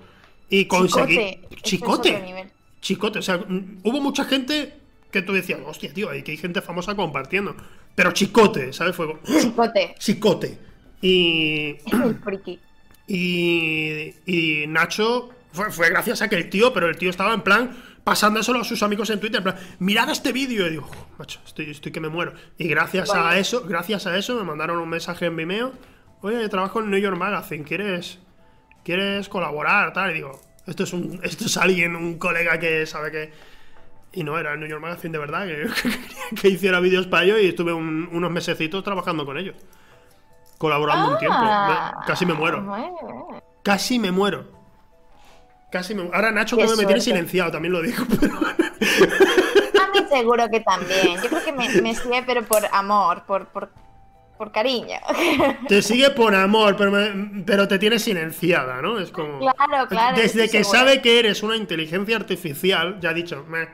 [0.50, 1.16] Y conseguí.
[1.16, 2.52] Chicote, es Chicote.
[2.82, 4.74] Chicote, o sea, mm, hubo mucha gente
[5.12, 7.56] que tú decías, hostia, tío, hay que hay gente famosa compartiendo.
[7.96, 8.96] Pero chicote, ¿sabes?
[8.96, 9.96] Fue Chicote.
[10.00, 10.58] chicote.
[11.02, 11.78] Y.
[11.92, 12.60] El friki.
[13.06, 17.42] Y, y Nacho fue, fue gracias a que el tío, pero el tío estaba en
[17.42, 17.72] plan
[18.04, 20.68] pasándoselo a sus amigos en Twitter, en plan, mirad este vídeo.
[20.68, 22.34] Y digo, "Uf, macho, estoy, estoy que me muero.
[22.58, 25.72] Y gracias a eso, gracias a eso me mandaron un mensaje en Vimeo.
[26.22, 28.20] Oye, trabajo en New York Magazine, ¿quieres,
[28.84, 29.94] quieres colaborar?
[29.94, 33.32] Tal, y digo, esto es un, esto es alguien, un colega que sabe que.
[34.16, 35.68] Y no, era el New York Magazine de verdad, que,
[36.42, 39.56] que hiciera vídeos para ellos y estuve un- unos mesecitos trabajando con ellos.
[40.58, 41.38] Colaborando un tiempo.
[41.40, 42.62] Ah, Me- casi me muero.
[43.64, 44.53] Casi me muero.
[45.74, 48.06] Casi me Ahora Nacho Qué como me tiene silenciado, también lo digo.
[48.20, 48.36] Pero...
[48.36, 51.16] A mí seguro que también.
[51.22, 53.72] Yo creo que me, me sigue, pero por amor, por, por,
[54.38, 54.98] por cariño.
[55.68, 59.00] Te sigue por amor, pero, me- pero te tiene silenciada, ¿no?
[59.00, 59.40] Es como...
[59.40, 60.80] Claro, claro, Desde que segura.
[60.80, 63.68] sabe que eres una inteligencia artificial, ya ha dicho, "Meh".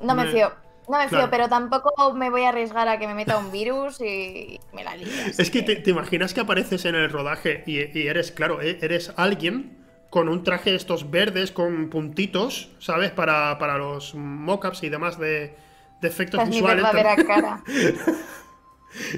[0.00, 0.52] No me Me- fío.
[0.88, 1.30] No me fío, Claro.
[1.30, 4.90] pero tampoco me voy a arriesgar a que me meta un virus y me la
[4.92, 5.06] así
[5.38, 8.78] Es que te, te imaginas que apareces en el rodaje y, y eres, claro, e-
[8.80, 13.10] eres alguien con un traje de estos verdes con puntitos, ¿sabes?
[13.10, 15.56] Para, para los mockups y demás de,
[16.00, 16.84] de efectos Esta es mi visuales.
[16.84, 17.62] verdadera cara.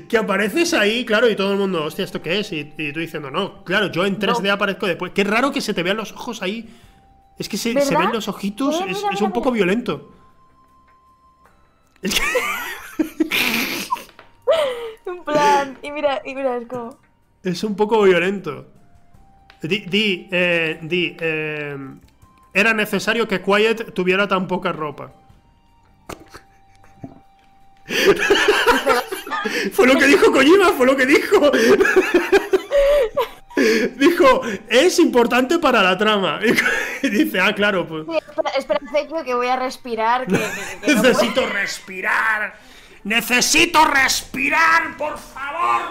[0.08, 2.50] Que apareces ahí, claro, y todo el mundo, hostia, ¿esto qué es?
[2.50, 4.52] Y, y tú diciendo, no, claro, yo en 3D No.
[4.54, 5.12] aparezco después.
[5.14, 6.68] Qué raro que se te vean los ojos ahí.
[7.38, 10.10] Es que se, ven los ojitos, Mira, es, mira, es mira, un poco violento.
[12.02, 12.22] Es que-
[15.06, 16.98] En plan, y mira, y mira, es como.
[17.44, 18.66] es un poco violento.
[19.60, 21.76] Di, di, eh, di, eh,
[22.52, 25.10] era necesario que Quiet tuviera tan poca ropa.
[29.72, 31.50] fue lo que dijo Kojima, fue lo que dijo.
[33.96, 36.40] dijo, es importante para la trama.
[37.00, 38.06] Y dice, ah, claro, pues.
[38.08, 38.18] Sí,
[38.56, 40.26] espera, espera, que voy a respirar.
[40.26, 42.58] Que, que- que- que no Necesito respirar.
[43.04, 45.82] Necesito respirar, por favor.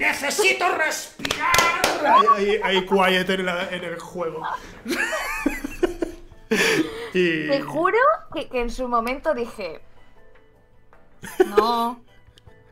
[0.00, 1.52] Necesito respirar.
[2.36, 4.42] Ahí- ahí quiet en, la- en el juego.
[7.14, 7.48] y...
[7.48, 7.98] Te juro
[8.34, 9.80] que, que en su momento dije.
[11.46, 12.02] No.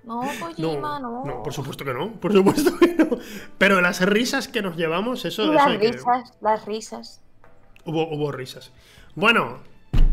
[0.05, 1.23] No, Kojima, no.
[1.23, 3.19] No, no, por supuesto que no, por supuesto que no.
[3.59, 7.21] Pero las risas que nos llevamos, eso, Y eso las hay que- risas, las risas.
[7.85, 8.73] Hubo, hubo risas.
[9.15, 9.59] Bueno,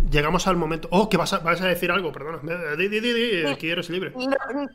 [0.09, 0.87] llegamos al momento.
[0.91, 2.39] Oh, que vas a, vas a decir algo, perdona.
[2.75, 4.13] Di, di, di, di, aquí eres libre.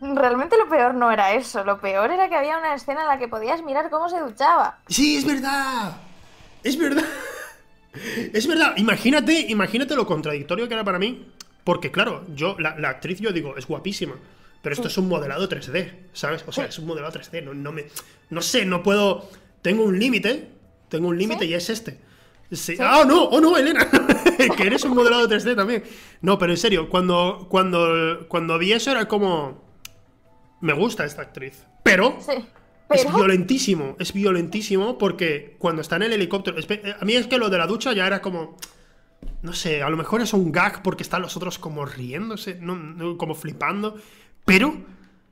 [0.00, 1.64] Realmente lo peor no era eso.
[1.64, 4.78] Lo peor era que había una escena en la que podías mirar cómo se duchaba.
[4.88, 5.96] Sí, es verdad.
[6.62, 7.04] Es verdad.
[8.32, 8.74] Es verdad.
[8.76, 11.26] Imagínate, imagínate lo contradictorio que era para mí.
[11.64, 14.14] Porque, claro, yo, la, la actriz, yo digo, es guapísima.
[14.62, 16.44] Pero esto es un modelado 3D, ¿sabes?
[16.46, 17.42] O sea, es un modelado 3D.
[17.42, 17.86] No, no me.
[18.28, 19.28] No sé, no puedo.
[19.62, 20.50] Tengo un límite.
[20.88, 21.50] Tengo un límite ¿Sí?
[21.50, 21.98] y es este.
[22.52, 22.76] Sí.
[22.80, 23.86] Ah, no, oh no, Elena.
[24.56, 25.84] que eres un modelado 3D también.
[26.20, 29.62] No, pero en serio, cuando, cuando, cuando vi eso era como.
[30.60, 31.64] Me gusta esta actriz.
[31.82, 32.16] Pero.
[32.20, 32.32] Sí.
[32.92, 36.58] Es violentísimo, es violentísimo porque cuando está en el helicóptero.
[36.58, 38.56] eh, A mí es que lo de la ducha ya era como.
[39.42, 42.74] No sé, a lo mejor es un gag porque están los otros como riéndose, no-
[42.74, 43.96] no, como flipando.
[44.44, 44.74] Pero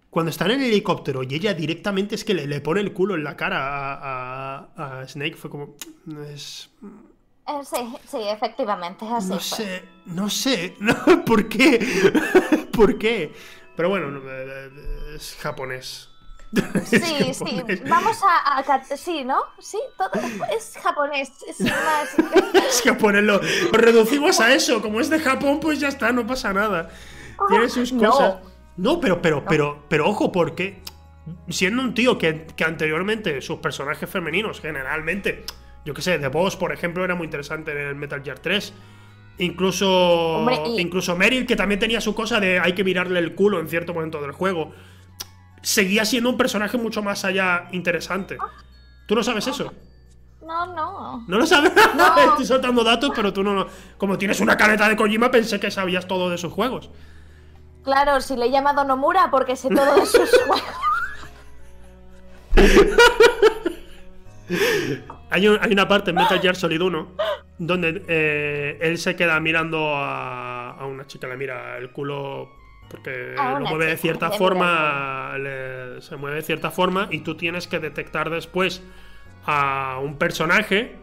[0.08, 3.16] cuando está en el helicóptero y ella directamente es que le, le pone el culo
[3.16, 5.74] en la cara a, a- a Snake, fue como.
[6.06, 6.70] no Es,
[7.64, 9.34] sí, sí, efectivamente, es así.
[9.34, 9.59] no fue.
[9.66, 11.78] sé, no sé, no, ¿por qué?
[12.72, 13.34] ¿Por qué?
[13.76, 16.11] Pero bueno, no, eh, eh, es japonés.
[16.90, 17.82] Es Sí, sí, japonés.
[17.88, 18.62] vamos a,
[18.96, 19.40] Sí, ¿no?
[19.59, 20.11] Sí, todo
[20.57, 22.16] es japonés, sin más.
[22.55, 23.40] Es ponerlo.
[23.72, 24.80] Lo reducimos a eso.
[24.82, 26.88] Como es de Japón, pues ya está, no pasa nada.
[27.49, 28.11] Tiene sus no.
[28.11, 28.36] cosas.
[28.76, 30.82] No, pero, pero, pero, pero ojo, porque
[31.49, 35.44] siendo un tío que, que anteriormente sus personajes femeninos, generalmente,
[35.89, 38.74] yo qué sé, The Boss, por ejemplo, era muy interesante en el Metal Gear 3.
[39.39, 43.34] Incluso, Hombre, y- incluso Meryl, que también tenía su cosa de hay que mirarle el
[43.34, 44.72] culo en cierto momento del juego,
[45.62, 48.36] seguía siendo un personaje mucho más allá interesante.
[49.07, 49.72] ¿Tú no sabes eso?
[50.47, 51.24] No, no.
[51.26, 51.72] ¿No lo sabes?
[51.97, 52.18] No.
[52.32, 53.66] Estoy soltando datos, pero tú no lo...
[53.97, 56.91] Como tienes una caneta de Kojima, pensé que sabías todo de sus juegos.
[57.82, 60.62] Claro, si le he llamado Nomura porque sé todo de sus juegos.
[65.30, 67.08] Hay, un- hay una parte en Metal Gear Solid 1
[67.58, 72.48] donde eh, él se queda mirando a, a una chica, le mira el culo
[72.88, 77.66] porque lo mueve de cierta forma, le- se mueve de cierta forma y tú tienes
[77.66, 78.82] que detectar después
[79.44, 80.96] a un personaje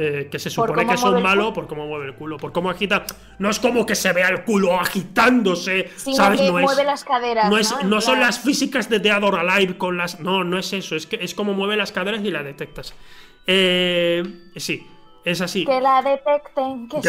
[0.00, 2.70] eh, que se supone que es un malo por cómo mueve el culo, por cómo
[2.70, 3.04] agita.
[3.40, 6.40] No es como que se vea el culo agitándose, Sino ¿sabes?
[6.40, 7.50] que no es, mueve las caderas.
[7.50, 7.80] no, es- ¿no?
[7.80, 10.20] En no son plan- las físicas de Dead or Alive con las.
[10.20, 10.94] No, no es eso.
[10.94, 12.94] Es que es como mueve las caderas y la detectas.
[13.50, 14.86] Eh, sí,
[15.24, 15.64] es así.
[15.64, 17.00] Que la detecten, que.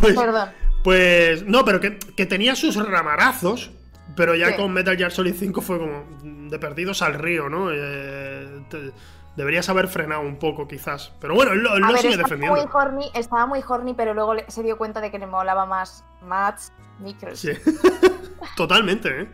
[0.00, 0.48] Pues, Perdón.
[0.82, 3.70] pues, no, pero que, que tenía sus ramarazos.
[4.16, 4.56] Pero ya Sí.
[4.56, 7.70] con Metal Gear Solid 5 fue como de perdidos al río, ¿no?
[7.72, 8.92] Eh, te-
[9.36, 11.12] deberías haber frenado un poco, quizás.
[11.20, 12.56] Pero bueno, él lo, sigue estaba defendiendo.
[12.56, 15.66] muy horny, estaba muy horny, pero luego le- se dio cuenta de que le molaba
[15.66, 17.56] más Mats Mikkelsen.
[17.64, 17.72] Sí.
[18.56, 19.28] Totalmente, ¿eh?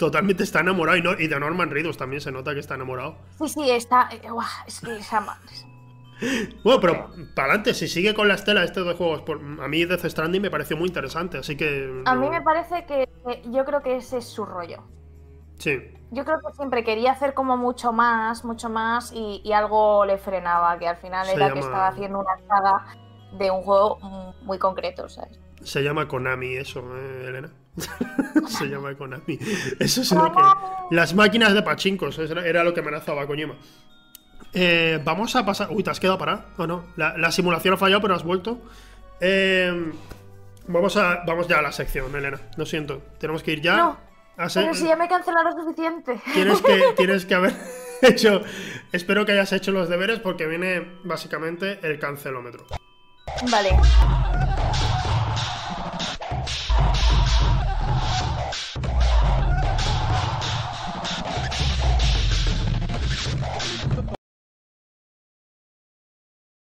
[0.00, 0.96] Totalmente está enamorado.
[0.96, 3.16] Y, no- y de Norman Reedus también se nota que está enamorado.
[3.38, 4.08] Sí, sí, está.
[4.10, 5.38] eh, guau, es que esa ma-
[6.64, 9.68] Bueno, pero para adelante, si sigue con la estela de estos dos juegos, por- a
[9.68, 12.02] mí Death Stranding me pareció muy interesante, así que.
[12.06, 13.08] A mí no- me parece que,
[13.50, 14.82] yo creo que ese es su rollo.
[15.58, 15.78] Sí,
[16.12, 20.16] Yo creo que siempre quería hacer como mucho más, mucho más y, y algo le
[20.18, 22.86] frenaba, que al final Se era llama- que estaba haciendo una saga
[23.38, 25.38] de un juego mm, muy concreto, ¿sabes?
[25.62, 27.50] se llama Konami eso, ¿eh, Elena?
[28.48, 29.38] se llama Konami.
[29.78, 30.42] Eso es lo que.
[30.90, 33.54] Las máquinas de pachincos, eso era, lo que amenazaba Kojima.
[34.52, 35.68] Eh, vamos a pasar.
[35.70, 36.44] Uy, ¿te has quedado parado?
[36.56, 36.84] ¿O no?
[36.96, 38.60] La, la simulación ha fallado, pero has vuelto.
[39.20, 39.92] Eh,
[40.66, 42.40] vamos, a, vamos ya a la sección, Elena.
[42.56, 43.02] Lo siento.
[43.18, 43.76] Tenemos que ir ya.
[43.76, 43.98] No,
[44.36, 46.20] a ser- Pero si ya me cancelaron lo suficiente.
[46.34, 47.54] Tienes que, tienes que haber
[48.02, 48.42] hecho.
[48.90, 52.66] Espero que hayas hecho los deberes porque viene básicamente el cancelómetro.
[53.50, 53.70] Vale.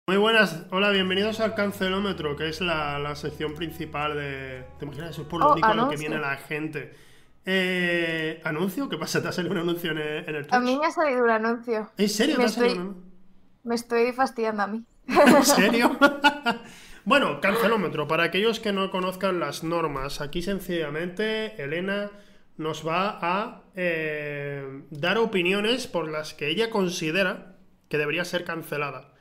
[0.10, 4.64] Muy buenas, hola, bienvenidos al cancelómetro, que es la, la sección principal de.
[4.80, 5.10] ¿Te imaginas?
[5.10, 6.94] Eso es por lo Oh, único a lo que viene la gente.
[7.46, 8.88] Eh, ¿Anuncio?
[8.88, 9.22] ¿Qué pasa?
[9.22, 10.62] ¿Te ha salido un anuncio en el, en el A Twitch?
[10.62, 11.92] mí me ha salido un anuncio.
[11.98, 13.04] ¿En serio estoy- un?
[13.66, 14.86] Me estoy fastidiando a mí.
[15.08, 15.98] ¿En serio?
[17.04, 18.08] bueno, cancelómetro.
[18.08, 22.12] Para aquellos que no conozcan las normas, aquí sencillamente Elena
[22.56, 27.58] nos va a eh, dar opiniones por las que ella considera
[27.90, 29.14] que debería ser cancelada.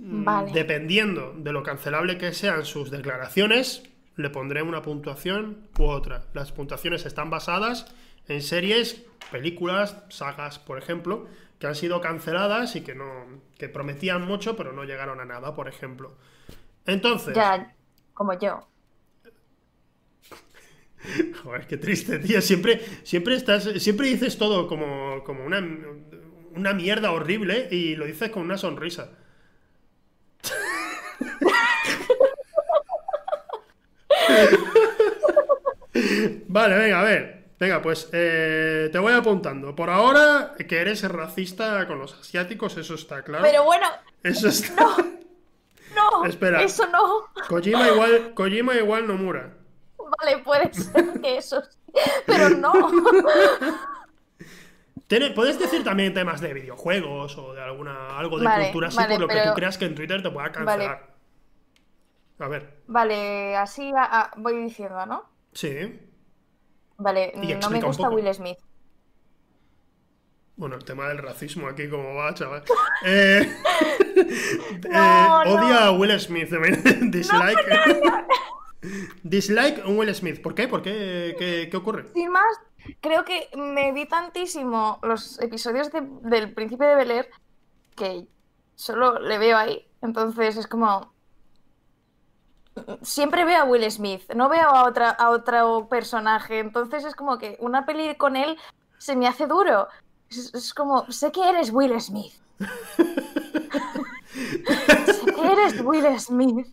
[0.00, 0.52] Mm, Vale.
[0.52, 3.82] Dependiendo de lo cancelable que sean sus declaraciones,
[4.16, 6.24] le pondré una puntuación u otra.
[6.34, 7.86] Las puntuaciones están basadas
[8.28, 11.26] en series, películas, sagas, por ejemplo,
[11.58, 13.26] que han sido canceladas y que no
[13.58, 16.16] que prometían mucho, pero no llegaron a nada, por ejemplo.
[16.86, 17.74] Entonces, Ya,
[18.14, 18.66] como yo.
[21.42, 22.40] joder, qué triste, tío.
[22.40, 25.58] Siempre, siempre estás, siempre dices todo como, como una,
[26.54, 29.10] una mierda horrible y lo dices con una sonrisa.
[36.48, 37.40] Vale, venga, a ver.
[37.58, 39.76] Venga, pues eh, te voy apuntando.
[39.76, 43.44] Por ahora, que eres racista con los asiáticos, eso está claro.
[43.44, 43.86] Pero bueno,
[44.22, 44.86] Eso está.
[45.94, 46.24] no.
[46.26, 46.62] Espera.
[46.62, 47.26] Eso no.
[47.48, 49.52] Kojima igual, Kojima igual Nomura.
[49.98, 51.78] Vale, puede ser que eso sí.
[52.26, 52.72] Pero no.
[55.34, 59.14] Puedes decir también temas de videojuegos o de alguna algo de Vale, cultura así vale,
[59.14, 61.09] por lo que tú creas que en Twitter te pueda cancelar.
[62.40, 65.24] A ver, Vale, así a- a- voy diciendo, ¿no?
[65.52, 66.00] sí.
[67.02, 68.10] Vale, Y no me gusta.
[68.10, 68.58] Will Smith.
[70.56, 72.62] Bueno, el tema del racismo aquí, ¿cómo va, chaval?
[73.06, 73.48] Eh,
[74.90, 76.50] No, eh, odia a Will Smith.
[77.10, 77.58] Dislike.
[79.22, 80.42] Dislike un Will Smith.
[80.42, 80.68] ¿Por qué?
[80.68, 81.34] ¿Por qué?
[81.38, 82.06] ¿Qué, qué ocurre?
[82.14, 82.44] Sin más,
[83.00, 87.28] creo que me vi tantísimo los episodios de- del Príncipe de Bel Air
[87.96, 88.26] que
[88.74, 89.86] solo le veo ahí.
[90.02, 91.12] Entonces es como.
[93.02, 96.58] Siempre veo a Will Smith, no veo a, otra, a otro personaje.
[96.58, 98.56] Entonces es como que una peli con él
[98.98, 99.88] se me hace duro.
[100.30, 102.32] Es, es como, sé que eres Will Smith.
[105.06, 106.66] sé que eres Will Smith.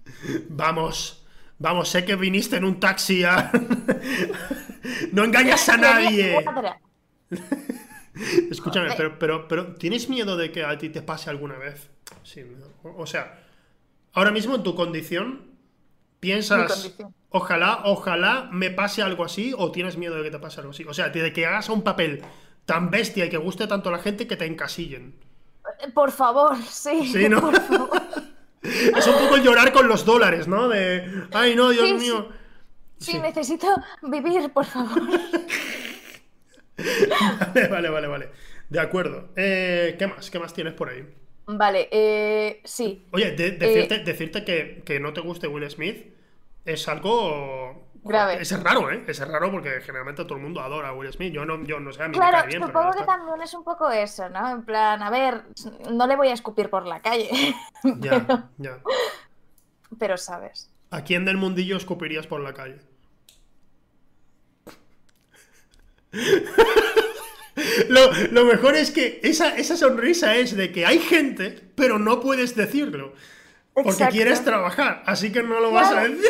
[0.49, 1.25] Vamos,
[1.59, 3.51] vamos, sé que viniste en un taxi a...
[5.11, 6.37] no engañas a nadie.
[8.49, 8.93] Escúchame, Eh.
[8.97, 11.89] pero, pero, pero ¿tienes miedo de que a ti te pase alguna vez?
[12.23, 12.41] Sí,
[12.83, 13.39] o, o sea,
[14.13, 15.56] ahora mismo en tu condición,
[16.19, 16.93] piensas,
[17.29, 20.83] ojalá, ojalá me pase algo así, o tienes miedo de que te pase algo así.
[20.85, 22.21] O sea, de que hagas un papel
[22.65, 25.15] tan bestia y que guste tanto a la gente que te encasillen.
[25.79, 27.05] Eh, Por favor, sí.
[27.11, 27.41] Sí, ¿no?
[27.41, 27.89] Por favor.
[28.61, 30.67] Es un poco el llorar con los dólares, ¿no?
[30.67, 31.93] De, ay, no, Dios sí.
[31.93, 32.27] mío.
[32.97, 33.19] Sí, Sí.
[33.19, 33.67] necesito
[34.01, 34.99] vivir, por favor.
[36.77, 38.29] Vale, vale, vale, vale.
[38.69, 39.29] De acuerdo.
[39.35, 40.29] Eh, ¿qué más?
[40.29, 41.07] ¿Qué más tienes por ahí?
[41.47, 43.05] Vale, eh, sí.
[43.11, 46.13] Oye, de- decirte, decirte que, que no te guste Will Smith
[46.65, 48.41] es algo Grave.
[48.41, 49.03] Es raro, ¿eh?
[49.07, 51.33] Es raro porque generalmente todo el mundo adora a Will Smith.
[51.33, 53.53] Yo no, yo no sé, a mí me Claro, cae bien, supongo que también es
[53.53, 54.49] un poco eso, ¿no?
[54.49, 55.43] En plan, a ver,
[55.91, 57.29] no le voy a escupir por la calle,
[57.83, 58.79] Ya, pero, ya.
[59.99, 60.69] pero sabes.
[60.91, 62.79] ¿A quién del mundillo escupirías por la calle?
[67.89, 72.19] Lo, lo mejor es que esa, esa sonrisa es de que hay gente, pero no
[72.19, 73.13] puedes decirlo.
[73.73, 74.13] Porque Exacto.
[74.13, 76.25] quieres trabajar, así que no lo vas a decir.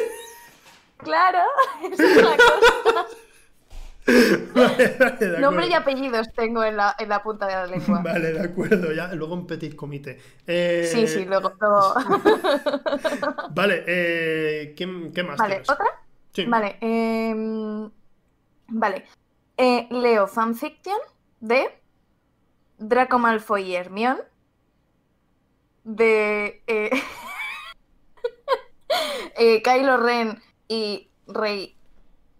[0.97, 1.39] Claro,
[1.91, 3.05] esa es la cosa.
[4.53, 8.01] Vale, vale, de Nombre y apellidos tengo en la, en la punta de la lengua.
[8.01, 9.13] Vale, de acuerdo, ya.
[9.13, 10.17] Luego un petit comité.
[10.45, 11.53] Eh, Sí, sí, luego.
[11.59, 11.93] luego-
[13.51, 15.69] Vale, eh, ¿qué, qué más Vale, tienes?
[15.69, 15.85] ¿otra?
[16.33, 16.45] Sí.
[16.45, 17.89] Vale, em,
[18.69, 19.05] vale.
[19.57, 20.97] Eh, leo fanfiction
[21.39, 21.81] de
[22.77, 24.21] Draco Malfoy y Hermione,
[25.83, 26.89] de eh,
[29.37, 31.77] eh, Kylo Ren y Rey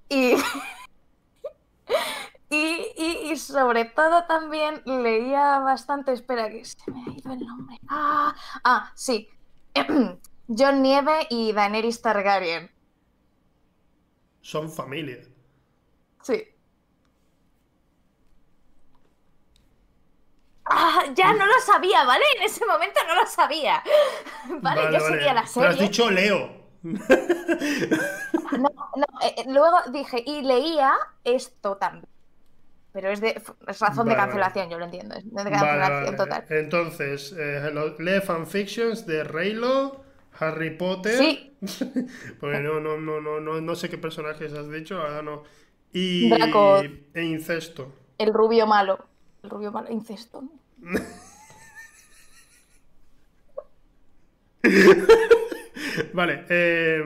[0.09, 0.35] y,
[2.49, 7.39] y, y- y sobre todo también leía bastante, espera que se me ha ido el
[7.45, 7.77] nombre.
[7.89, 9.29] Ah, ah, sí.
[10.47, 12.71] John Nieve y Daenerys Targaryen.
[14.41, 15.19] Son familia.
[16.23, 16.41] Sí.
[20.69, 22.25] Ah, ya no lo sabía, ¿vale?
[22.37, 23.83] En ese momento no lo sabía.
[24.61, 25.77] Vale, ya seguía la Pero has serie.
[25.77, 26.67] dicho Leo.
[28.49, 30.93] No, no, eh, luego dije, y leía
[31.23, 32.07] esto también.
[32.91, 34.15] Pero es de es razón Vale, de vale.
[34.15, 35.15] cancelación, yo lo entiendo.
[35.15, 36.17] Es de Vale, cancelación vale.
[36.17, 36.45] total.
[36.49, 40.03] Entonces, eh, lee fanfictions de Raylo,
[40.39, 41.17] Harry Potter.
[41.17, 41.57] Sí.
[42.39, 45.43] Porque no, no, no, no, no, no sé qué personajes has dicho, ahora no.
[45.93, 46.29] Y.
[46.29, 46.81] Draco.
[47.13, 47.93] E incesto.
[48.19, 48.99] El rubio malo.
[49.43, 50.43] El rubio malo, incesto.
[56.13, 57.03] Vale, eh,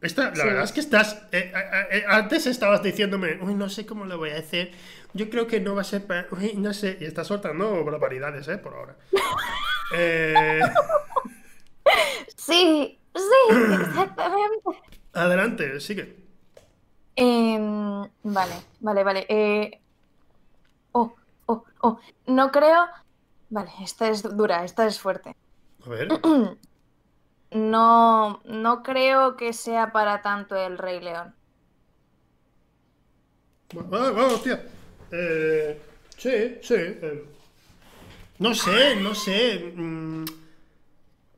[0.00, 0.42] esta, la Sí.
[0.44, 1.22] verdad es que estás.
[1.32, 1.52] eh,
[1.90, 4.70] eh, antes estabas diciéndome, uy, no sé cómo lo voy a hacer.
[5.14, 6.06] Yo creo que no va a ser.
[6.06, 6.96] pa- Uy, no sé.
[7.00, 8.58] Y estás soltando barbaridades, ¿eh?
[8.58, 8.96] Por ahora.
[12.36, 14.70] Sí, sí, exactamente.
[15.12, 16.16] adelante, sigue.
[17.16, 19.81] Em, vale, vale, vale.
[21.52, 21.98] Oh, oh.
[22.26, 22.86] No creo.
[23.50, 25.36] Vale, esta es dura, esta es fuerte.
[25.86, 26.08] A ver.
[27.52, 31.34] No, no creo que sea para tanto el Rey León.
[33.76, 34.62] Ah, vamos, tía.
[35.10, 35.78] Eh,
[36.16, 36.74] sí, sí.
[36.76, 37.24] eh.
[38.38, 39.72] No sé, no sé.
[39.74, 40.24] mm,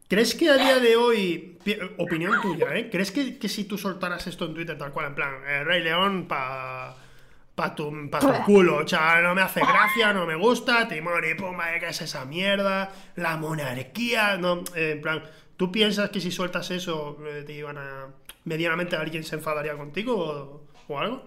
[0.08, 2.90] ¿Crees que a día de hoy, pi- opinión tuya, ¿eh?
[2.90, 5.82] ¿Crees que, que si tú soltaras esto en Twitter tal cual, en plan, eh, Rey
[5.82, 6.96] León pa,
[7.54, 11.34] pa, tu, pa tu culo, sea, no me hace gracia, no me gusta, Timón y
[11.34, 12.90] Pumba, ¿qué es esa mierda?
[13.16, 15.22] La monarquía, no, eh, en plan,
[15.56, 18.08] ¿tú piensas que si sueltas eso eh, te iban a...
[18.44, 21.22] medianamente alguien se enfadaría contigo o, o algo?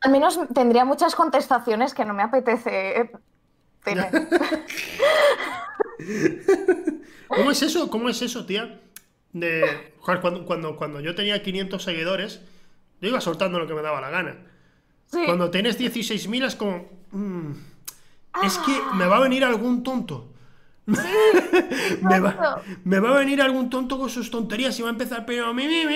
[0.00, 3.10] Al menos tendría muchas contestaciones que no me apetece
[3.84, 4.10] tener.
[7.28, 7.90] ¿Cómo es eso?
[7.90, 8.80] ¿Cómo es eso, tía?
[9.32, 12.40] De, joder, cuando, cuando, cuando yo tenía 500 seguidores,
[13.00, 14.36] yo iba soltando lo que me daba la gana.
[15.06, 16.88] Sí, Cuando tienes 16.000 es como...
[17.12, 17.52] mm,
[18.44, 20.30] es que me va a venir algún tonto.
[20.86, 25.24] me, va, me va a venir algún tonto con sus tonterías y va a empezar,
[25.24, 25.54] pero...
[25.54, 25.94] Mi, mi, mi,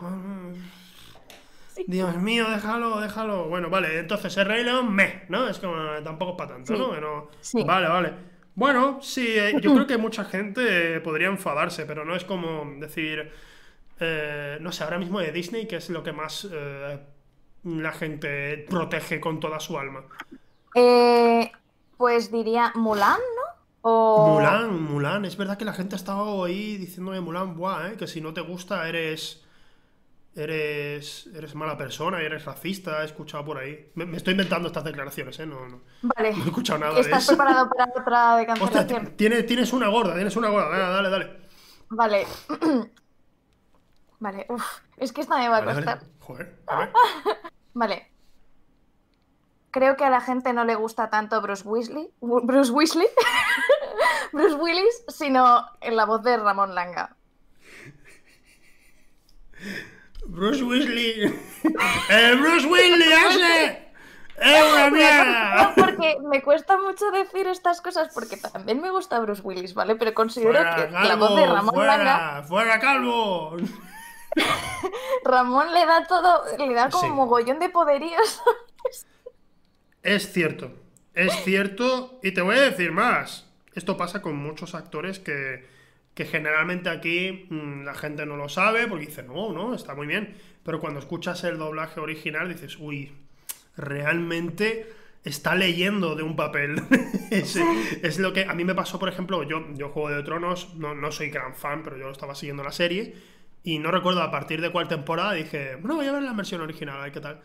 [0.00, 0.54] "Mm,
[1.86, 3.48] Dios mío, déjalo, déjalo.
[3.48, 5.48] Bueno, vale, entonces el Rey León, me, ¿no?
[5.48, 5.74] Es como,
[6.04, 7.00] tampoco es para tanto, Sí.
[7.00, 7.28] ¿no?
[7.40, 7.62] Sí.
[7.64, 8.12] Vale, vale.
[8.54, 13.28] Bueno, sí, eh, yo creo que mucha gente podría enfadarse, pero no es como decir,
[13.98, 17.00] eh, no sé, ahora mismo de Disney, que es lo que más eh,
[17.64, 20.04] la gente protege con toda su alma.
[20.74, 21.50] Eh,
[21.96, 23.54] pues diría Mulan, ¿no?
[23.82, 24.34] O...
[24.34, 28.06] Mulan, Mulan, es verdad que la gente ha estado ahí diciéndome Mulan, buah, eh, que
[28.06, 29.40] si no te gusta eres.
[30.36, 33.92] Eres, eres mala persona, eres racista, he escuchado por ahí.
[33.94, 35.46] Me, me estoy inventando estas declaraciones, ¿eh?
[35.46, 36.32] No, no, Vale.
[36.34, 37.36] no he escuchado nada de ¿Estás eso.
[37.36, 39.16] preparado para otra de Ostras, cancelación?
[39.16, 40.68] tienes, tienes una gorda, tienes una gorda.
[40.70, 41.36] Venga, dale, dale.
[41.90, 42.26] Vale.
[44.18, 44.64] Vale, uf,
[44.96, 45.98] es que esta me va a Vale, costar.
[45.98, 46.10] vale.
[46.18, 46.92] Joder, a ver.
[47.74, 48.10] Vale.
[49.70, 53.08] Creo que a la gente no le gusta tanto Bruce Weasley, Bruce Weasley,
[54.32, 57.16] Bruce Willis, sino en la voz de Ramón Langa.
[60.26, 61.22] Bruce Weasley.
[62.08, 63.84] ¡El Bruce Weasley
[64.36, 65.72] una mierda!
[65.76, 69.96] porque me cuesta mucho decir estas cosas porque también me gusta Bruce Willis, ¿vale?
[69.96, 73.56] Pero considero Fuera, que la voz de Ramón fuera, Langa, ¡Fuera, calvo!
[75.24, 77.10] Ramón le da todo, le da como Sí.
[77.10, 78.42] mogollón de poderíos.
[80.02, 80.72] Es cierto,
[81.14, 83.50] es cierto, y te voy a decir más.
[83.74, 85.66] Esto pasa con muchos actores que,
[86.14, 90.06] que generalmente aquí mm, la gente no lo sabe porque dice, no, no, está muy
[90.06, 90.36] bien.
[90.62, 93.12] Pero cuando escuchas el doblaje original dices, uy,
[93.76, 94.92] realmente
[95.24, 96.82] está leyendo de un papel.
[97.30, 97.56] es,
[98.02, 100.94] es lo que a mí me pasó, por ejemplo, yo, yo Juego de Tronos, no,
[100.94, 103.14] no soy gran fan, pero yo estaba siguiendo la serie.
[103.66, 106.60] Y no recuerdo a partir de cuál temporada dije, bueno, voy a ver la versión
[106.60, 107.40] original, a ver qué tal.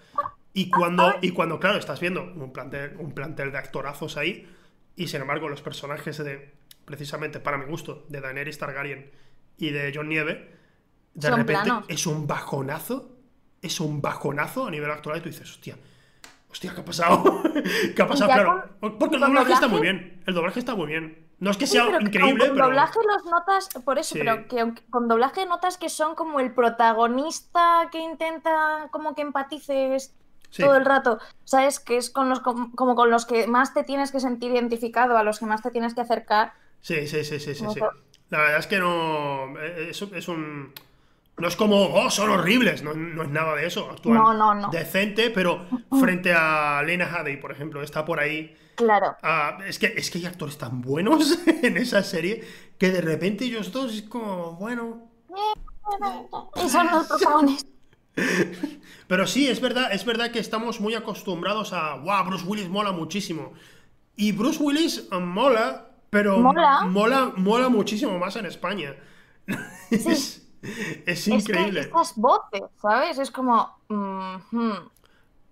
[0.54, 4.46] Y cuando, y cuando, claro, estás viendo un plantel, un plantel de actorazos ahí,
[4.98, 6.54] y sin embargo los personajes de,
[6.84, 9.10] precisamente para mi gusto, de Daenerys Targaryen
[9.58, 10.54] y de John Nieve,
[11.14, 11.86] de Son repente planos.
[11.88, 13.16] es un bajonazo,
[13.62, 15.78] es un bajonazo a nivel actual y tú dices, hostia,
[16.50, 17.44] hostia, ¿qué ha pasado?
[17.96, 18.30] ¿Qué ha pasado?
[18.30, 21.29] Claro, porque el doblaje está muy bien, el doblaje está muy bien.
[21.40, 22.66] No es que Sí, sea pero increíble, con pero...
[22.68, 24.20] doblaje los notas, por eso, Sí.
[24.20, 30.14] pero que con doblaje notas que son como el protagonista que intenta como que empatices
[30.52, 30.64] Sí.
[30.64, 31.80] todo el rato, ¿sabes?
[31.80, 35.16] Que es con los com- como con los que más te tienes que sentir identificado,
[35.18, 36.54] a los que más te tienes que acercar.
[36.82, 37.64] Sí, sí, sí, sí, sí,
[38.32, 39.58] La verdad es que no.
[39.60, 40.74] Es, es un.
[41.40, 42.84] No es como, oh, son horribles.
[42.84, 43.90] No, no es nada de eso.
[43.90, 44.70] Actúan No, no, no.
[44.70, 45.66] decente, pero
[46.00, 48.56] frente a Lena Headey, por ejemplo, está por ahí.
[48.76, 49.18] Claro.
[49.24, 52.44] ah, es, que, es que hay actores tan buenos en esa serie
[52.78, 55.10] que de repente ellos dos es como, bueno.
[56.64, 57.70] Y son los protagonistas.
[59.08, 62.92] Pero sí, es verdad, es verdad que estamos muy acostumbrados a, wow, Bruce Willis mola
[62.92, 63.54] muchísimo.
[64.16, 66.82] Y Bruce Willis eh, mola, pero Mola.
[66.86, 68.96] mola, mola muchísimo más en España.
[70.62, 71.82] Es, es Es que increíble.
[71.82, 73.18] estas voces, ¿sabes?
[73.20, 73.78] Es como.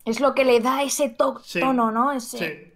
[0.05, 2.11] Es lo que le da ese to- Sí, tono, ¿no?
[2.11, 2.37] Ese...
[2.37, 2.73] Sí.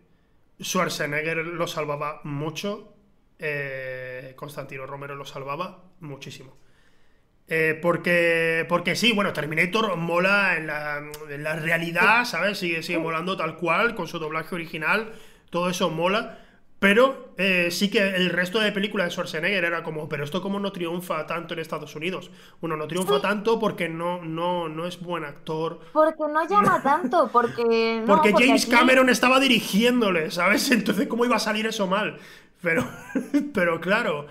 [0.63, 2.93] Schwarzenegger lo salvaba mucho.
[3.39, 6.57] eh, Constantino Romero lo salvaba muchísimo.
[7.47, 10.97] Eh, porque, porque sí, bueno, Terminator mola en la,
[11.29, 12.59] en la realidad, ¿sabes?
[12.59, 15.13] Sigue, sigue molando tal cual, con su doblaje original,
[15.49, 16.40] todo eso mola.
[16.81, 20.59] Pero eh, sí que el resto de películas de Schwarzenegger era como, pero esto como
[20.59, 22.31] no triunfa tanto en Estados Unidos.
[22.59, 23.21] Bueno, no triunfa Sí.
[23.21, 25.79] tanto porque no, no, no es buen actor.
[25.93, 27.99] Porque no llama tanto, porque.
[28.01, 30.71] no, Porque James aquí- Cameron estaba dirigiéndole, ¿sabes?
[30.71, 32.17] Entonces, ¿cómo iba a salir eso mal?
[32.63, 32.83] Pero,
[33.53, 34.25] pero claro,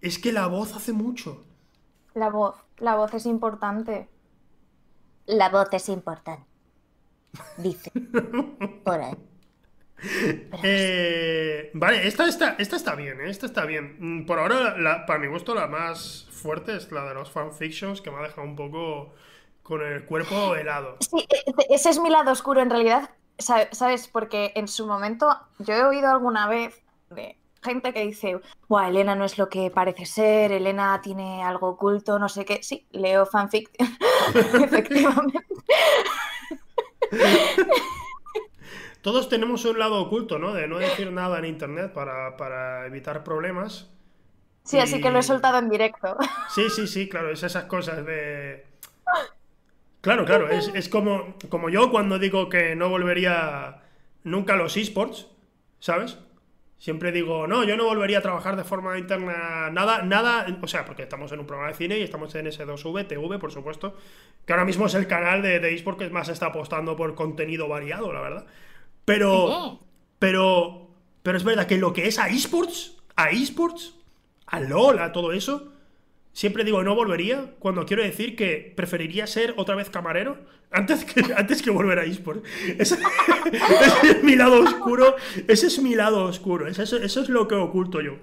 [0.00, 1.44] es que la voz hace mucho.
[2.14, 4.08] La voz, la voz es importante.
[5.26, 6.44] La voz es importante.
[7.56, 7.92] Dice.
[8.84, 9.14] Por ahí.
[10.62, 13.30] Eh, vale, esta, esta, esta está bien, ¿eh?
[13.30, 13.96] Esta está bien.
[13.98, 18.00] Mm, Por ahora, la- para mi gusto, la más fuerte es la de los fanfictions,
[18.00, 19.14] que me ha dejado un poco
[19.62, 20.96] con el cuerpo helado.
[21.00, 24.08] Sí, e- e- ese es mi lado oscuro en realidad, sa- ¿sabes?
[24.08, 25.26] Porque en su momento
[25.58, 29.70] yo he oído alguna vez de gente que dice, Buah, Elena no es lo que
[29.70, 32.62] parece ser, Elena tiene algo oculto, no sé qué.
[32.62, 33.70] Sí, leo fanfic,
[34.34, 35.38] efectivamente.
[39.04, 40.54] Todos tenemos un lado oculto, ¿no?
[40.54, 43.90] De no decir nada en internet para, para evitar problemas.
[44.62, 46.16] Sí, así que lo he soltado en directo.
[46.48, 48.64] Sí, sí, sí, claro, es esas cosas de...
[50.00, 53.82] Claro, claro, es, es como, como yo cuando digo que no volvería
[54.22, 55.28] nunca a los esports,
[55.80, 56.18] ¿sabes?
[56.78, 60.84] Siempre digo, no, yo no volvería a trabajar de forma interna, nada, nada, o sea,
[60.84, 63.96] porque estamos en un programa de cine y estamos en S2V, TV, por supuesto,
[64.44, 67.66] que ahora mismo es el canal de, de eSport que más está apostando por contenido
[67.66, 68.46] variado, la verdad.
[69.04, 69.80] Pero,
[70.18, 70.90] pero,
[71.22, 73.94] pero es verdad que lo que es a esports, a esports,
[74.46, 75.72] a LOL, a todo eso,
[76.32, 80.38] siempre digo no volvería cuando quiero decir que preferiría ser otra vez camarero
[80.70, 82.42] antes que, antes que volver a esports.
[82.78, 82.98] Ese,
[83.52, 85.16] ese es mi lado oscuro,
[85.48, 88.16] ese es mi lado oscuro, eso, es lo que oculto yo,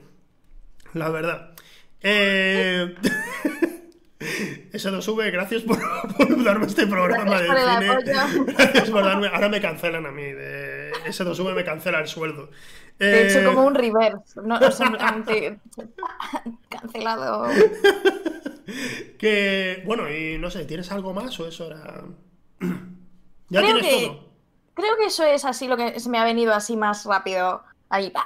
[0.94, 1.52] la verdad.
[2.02, 2.96] Eh...
[4.72, 5.80] Eso no sube, gracias por,
[6.16, 8.54] por darme este programa Gracias por el de cine.
[8.54, 9.28] Gracias por darme.
[9.28, 10.22] Ahora me cancelan a mí.
[10.22, 10.71] De...
[11.06, 12.50] Ese no sube, me cancela el sueldo.
[13.00, 14.40] De hecho, Eh, como un reverse.
[14.44, 14.92] No, o sea,
[16.70, 17.48] cancelado.
[19.18, 19.84] Que.
[19.86, 22.04] Bueno, y no sé, ¿tienes algo más o eso era.?
[23.50, 24.32] ya Creo tienes que- todo.
[24.74, 27.64] Creo que eso es así lo que se me ha venido así más rápido.
[27.90, 28.10] Ahí.
[28.10, 28.26] pa.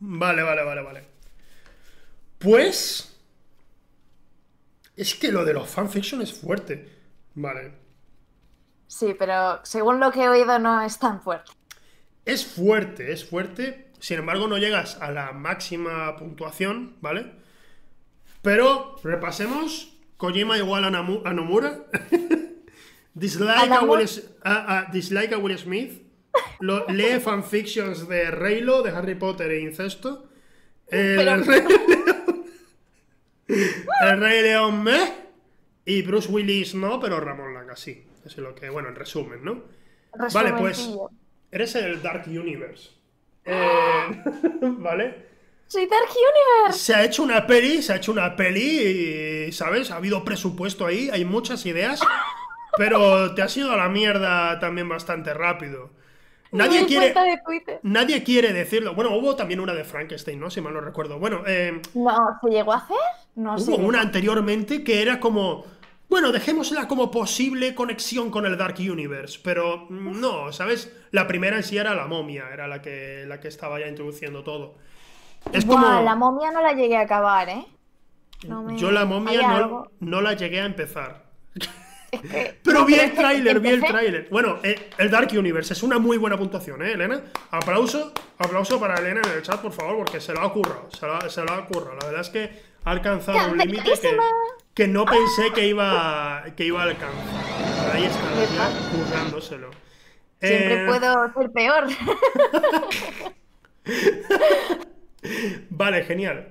[0.00, 1.04] Vale, vale, vale, vale.
[2.38, 3.06] Pues.
[4.96, 6.98] Es que lo de los fanfiction es fuerte.
[7.34, 7.72] Vale.
[8.86, 11.52] Sí, pero según lo que he oído no es tan fuerte.
[12.24, 13.86] Es fuerte, es fuerte.
[13.98, 17.32] Sin embargo, no llegas a la máxima puntuación, ¿vale?
[18.42, 21.84] Pero repasemos Kojima igual a, Namu- a Nomura.
[23.14, 26.02] dislike, a Will, S- a- a- dislike a Will Smith.
[26.60, 30.28] Lo- lee fanfictions de Reylo, de Harry Potter e incesto.
[30.86, 32.44] El, Pero- el Rey León.
[34.02, 35.12] El Rey León me.
[35.84, 38.04] Y Bruce Willis no, pero Ramón Langa sí.
[38.20, 39.64] Eso es lo que, bueno, en resumen, ¿no?
[40.32, 40.88] Vale, pues.
[41.50, 42.90] Eres el Dark Universe.
[43.44, 44.22] Eh,
[44.62, 45.30] ¿Vale?
[45.66, 46.78] Soy Dark Universe.
[46.78, 49.90] Se ha hecho una peli, se ha hecho una peli, y, ¿sabes?
[49.90, 52.00] Ha habido presupuesto ahí, hay muchas ideas,
[52.76, 55.90] pero te has ido a la mierda también bastante rápido.
[56.52, 57.14] Nadie quiere,
[57.82, 58.94] nadie quiere decirlo.
[58.94, 60.50] Bueno, hubo también una de Frankenstein, ¿no?
[60.50, 61.18] Si mal no recuerdo.
[61.18, 62.96] Bueno, eh, No, ¿se llegó a hacer?
[63.36, 65.64] No hubo una anteriormente que era como,
[66.10, 70.92] bueno, dejémosla como posible conexión con el Dark Universe, pero mm, no, ¿sabes?
[71.12, 74.42] La primera en sí era la momia, era la que, la que estaba ya introduciendo
[74.44, 74.74] todo.
[75.52, 76.02] Es Buah, como...
[76.02, 77.64] la momia no la llegué a acabar, ¿eh?
[78.46, 81.24] No me- Yo la momia no, no la llegué a empezar.
[82.10, 84.28] es que- Pero no, vi el que tráiler, vi el tráiler.
[84.30, 87.22] Bueno, eh, el Dark Universe es una muy buena puntuación, ¿eh, Elena?
[87.52, 91.06] Aplauso, aplauso para Elena en el chat, por favor, porque se lo ha currado, se
[91.06, 91.96] lo ha, se lo ha currado.
[92.00, 94.34] La verdad es que ha alcanzado un límite que,
[94.74, 97.46] que no pensé que iba, que iba a alcanzar.
[97.86, 99.76] Ahí está, ya currándoselo.
[100.42, 101.86] Siempre Eh, puedo ser peor.
[105.70, 106.48] Vale, genial.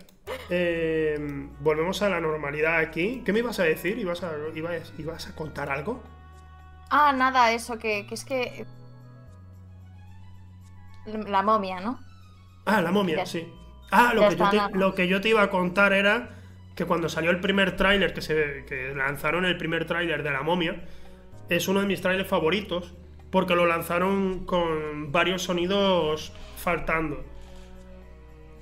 [0.49, 1.17] Eh,
[1.59, 3.23] volvemos a la normalidad aquí.
[3.25, 3.97] ¿Qué me ibas a decir?
[3.99, 6.03] ¿Ibas a, ibas, ibas a contar algo?
[6.89, 8.65] ah, nada, eso, que, que es que.
[11.05, 11.99] La momia, ¿no?
[12.65, 13.47] Ah, la momia, sí.
[13.91, 14.69] Ah, lo que, yo te, nada.
[14.73, 16.29] lo que yo te iba a contar era
[16.75, 20.43] que cuando salió el primer tráiler, que, se, que lanzaron el primer tráiler de la
[20.43, 20.83] momia,
[21.49, 22.93] es uno de mis trailers favoritos,
[23.31, 27.23] porque lo lanzaron con varios sonidos faltando.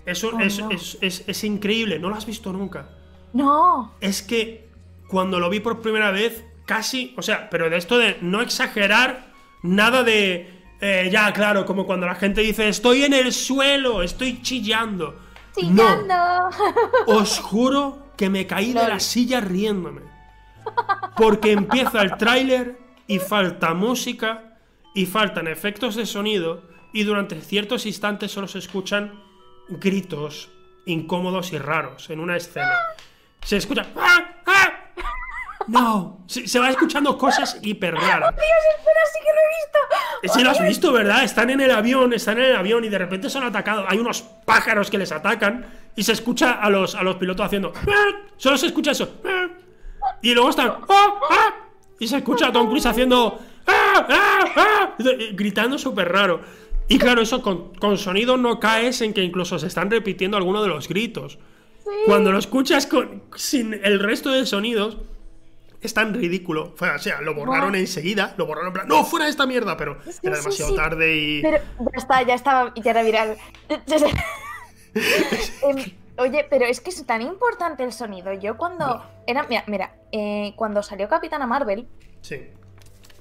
[0.05, 0.71] Eso Oh, es, no.
[0.71, 2.89] es- es- es increíble, no lo has visto nunca.
[3.33, 3.93] No.
[3.99, 4.67] Es que
[5.09, 9.27] cuando lo vi por primera vez, casi, o sea, pero de esto de no exagerar,
[9.63, 14.41] nada de, eh, ya, claro, como cuando la gente dice, estoy en el suelo, estoy
[14.41, 15.19] chillando.
[15.55, 16.07] Chillando.
[16.07, 16.49] No,
[17.07, 20.01] os juro que me caí de la silla riéndome.
[21.15, 24.57] Porque empieza el tráiler y falta música
[24.93, 26.63] y faltan efectos de sonido
[26.93, 29.23] y durante ciertos instantes solo se escuchan
[29.69, 30.49] gritos
[30.85, 32.73] incómodos y raros en una escena.
[33.43, 33.87] Se escucha...
[33.95, 34.36] ¡Ah!
[35.67, 38.33] No, se, se va escuchando cosas hiper raras.
[38.35, 38.47] Dios,
[38.77, 40.33] espera, sí que lo he visto.
[40.33, 41.23] Sí lo has visto, ¿verdad?
[41.23, 43.85] Están en el avión, están en el avión y de repente son atacados.
[43.87, 45.65] Hay unos pájaros que les atacan
[45.95, 47.73] y se escucha a los, a los pilotos haciendo...
[47.75, 48.05] "Ah".
[48.37, 49.15] Solo se escucha eso.
[49.25, 49.47] "Ah".
[50.21, 50.73] Y luego están...
[50.89, 51.55] "Ah, ah".
[51.99, 53.39] Y se escucha a Tom Cruise haciendo...
[55.33, 56.41] Gritando súper raro.
[56.87, 60.63] Y claro, eso con, con sonido no caes en que incluso se están repitiendo algunos
[60.63, 61.37] de los gritos.
[62.05, 64.97] Cuando lo escuchas con, sin el resto de sonidos,
[65.81, 66.73] es tan ridículo.
[66.79, 67.79] O sea, lo borraron Buah.
[67.79, 70.75] enseguida, lo borraron en plan, no, fuera de esta mierda, pero Sí, era demasiado sí.
[70.77, 71.41] tarde y...
[71.41, 73.37] Pero ya está, ya estaba, ya era viral.
[75.63, 75.77] Em,
[76.19, 78.33] Oye, pero es que es tan importante el sonido.
[78.33, 78.85] Yo cuando.
[78.85, 79.05] Buah.
[79.27, 81.87] Era, mira, mira eh, cuando salió Capitana Marvel,
[82.21, 82.41] Sí.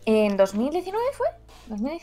[0.07, 1.27] en 2019 fue.
[1.69, 2.01] ¿2019?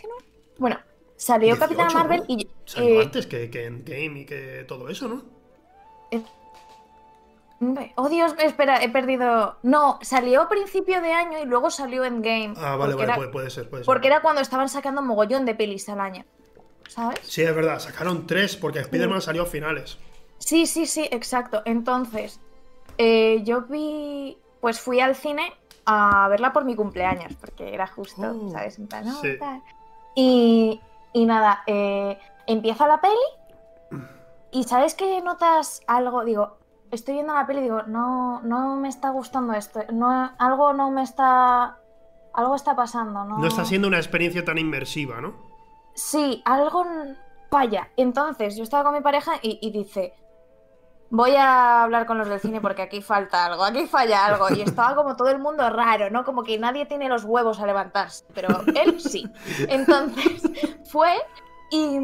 [0.59, 0.77] Bueno,
[1.15, 1.95] salió 18, Capitana ¿no?
[1.95, 2.47] Marvel y.
[2.65, 5.23] Salió eh, antes que, que en Game y que todo eso, ¿no?
[7.95, 9.57] Oh Dios, espera, he perdido.
[9.64, 12.53] No, salió a principio de año y luego salió Endgame.
[12.57, 13.86] Ah, vale, vale, era- puede, puede ser, puede ser.
[13.86, 16.26] Porque era cuando estaban sacando mogollón de pelis al año.
[16.88, 17.20] ¿Sabes?
[17.24, 19.97] Sí, es verdad, sacaron tres porque Spider-Man salió a finales.
[20.39, 21.61] Sí, sí, sí, exacto.
[21.66, 22.39] Entonces,
[22.97, 24.38] eh, yo vi.
[24.61, 25.51] Pues fui al cine
[25.86, 28.80] a verla por mi cumpleaños, porque era justo, Oh, ¿sabes?
[28.80, 29.38] En plan, no, sí.
[29.38, 29.61] tal.
[30.16, 30.80] Y,
[31.11, 33.16] y nada, eh, empieza la peli
[34.51, 36.24] y ¿sabes que notas algo?
[36.24, 36.57] Digo,
[36.93, 39.81] estoy viendo la peli y digo, no, no me está gustando esto.
[39.91, 41.77] No, algo no me está.
[42.33, 43.37] Algo está pasando, ¿no?
[43.37, 45.33] No está siendo una experiencia tan inmersiva, ¿no?
[45.93, 46.85] Sí, algo
[47.51, 47.89] falla.
[47.95, 50.15] Entonces, yo estaba con mi pareja y, y dice,
[51.11, 54.47] voy a hablar con los del cine porque aquí falta algo, aquí falla algo.
[54.49, 56.23] Y estaba como todo el mundo raro, ¿no?
[56.23, 59.31] Como que nadie tiene los huevos a levantarse, pero él sí.
[59.69, 60.41] Entonces,
[60.89, 61.13] fue
[61.69, 61.99] y,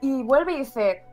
[0.00, 1.04] y vuelve y dice,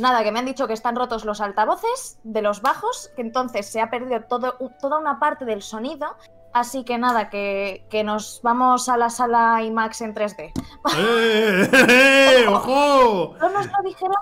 [0.00, 3.66] nada, que me han dicho que están rotos los altavoces de los bajos, que entonces
[3.66, 6.16] se ha perdido todo, toda una parte del sonido.
[6.52, 10.52] Así que nada, que, que nos vamos a la sala IMAX en 3D.
[10.96, 11.70] ¡Eh!
[11.88, 13.36] eh, ¡Ojo!
[13.38, 14.16] no nos lo dijeron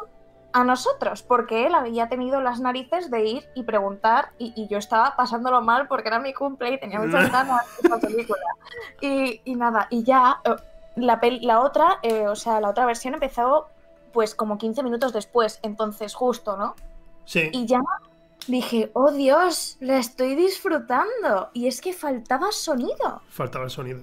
[0.53, 4.79] a nosotros, porque él había tenido las narices de ir y preguntar, y, y yo
[4.79, 8.47] estaba pasándolo mal porque era mi cumple y tenía muchas ganas de esta película.
[9.01, 10.57] Y, y nada, y ya eh,
[10.97, 13.69] la, la otra, eh, o sea, la otra versión empezó
[14.17, 16.75] pues como 15 minutos después, entonces justo, ¿no?
[17.27, 17.51] Sí.
[17.53, 17.83] Y ya
[18.47, 21.51] dije, oh Dios, la estoy disfrutando.
[21.53, 23.21] Y es que faltaba sonido.
[23.29, 24.03] Faltaba el sonido.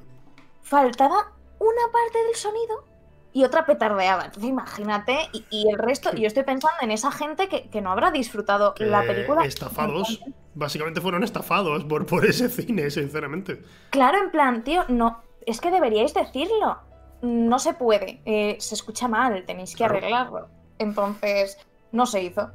[0.61, 2.85] Faltaba una parte del sonido
[3.33, 4.25] y otra petardeaba.
[4.25, 7.91] Entonces imagínate, y, y el resto, yo estoy pensando en esa gente que, que no
[7.91, 9.43] habrá disfrutado Que la película.
[9.45, 10.21] Estafados.
[10.53, 13.63] Básicamente fueron estafados por, por ese cine, sinceramente.
[13.89, 16.92] Claro, en plan, tío, no, es que deberíais decirlo.
[17.23, 20.47] No se puede, eh, se escucha mal, tenéis que arreglarlo.
[20.77, 21.57] Entonces,
[21.91, 22.51] no se hizo.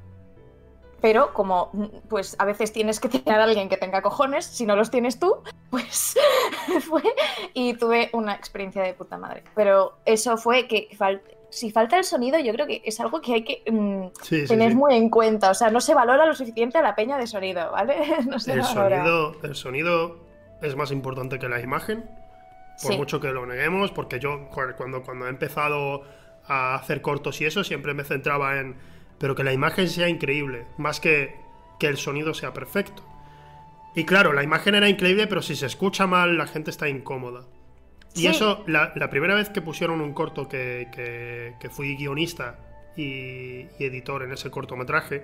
[1.01, 1.71] Pero como,
[2.09, 5.19] pues a veces tienes que tener a alguien que tenga cojones, si no los tienes
[5.19, 5.37] tú,
[5.71, 6.16] pues
[6.89, 7.03] fue
[7.55, 9.43] y tuve una experiencia de puta madre.
[9.55, 13.33] Pero eso fue que fal- si falta el sonido, yo creo que es algo que
[13.35, 14.77] hay que mm, Sí, sí, tener sí.
[14.77, 15.51] muy en cuenta.
[15.51, 17.97] O sea, no se valora lo suficiente a la peña de sonido, ¿vale?
[18.27, 18.99] No se El valora.
[18.99, 20.16] sonido, el sonido
[20.61, 22.11] es más importante que la imagen,
[22.83, 22.97] por Sí.
[22.99, 26.05] mucho que lo neguemos, porque yo cuando, cuando he empezado
[26.47, 28.76] a hacer cortos y eso, siempre me centraba en,
[29.18, 31.35] pero que la imagen sea increíble, más que
[31.79, 33.05] que el sonido sea perfecto.
[33.95, 37.45] Y claro, la imagen era increíble, pero si se escucha mal, la gente está incómoda.
[38.16, 42.59] Y eso, la, la primera vez que pusieron un corto que, que- que fui guionista
[42.97, 45.22] y, y editor en ese cortometraje,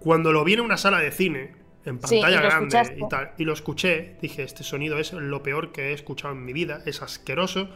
[0.00, 1.52] cuando lo vi en una sala de cine,
[1.88, 5.90] en pantalla grande y tal, y lo escuché, dije, este sonido es lo peor que
[5.90, 7.68] he escuchado en mi vida, es asqueroso,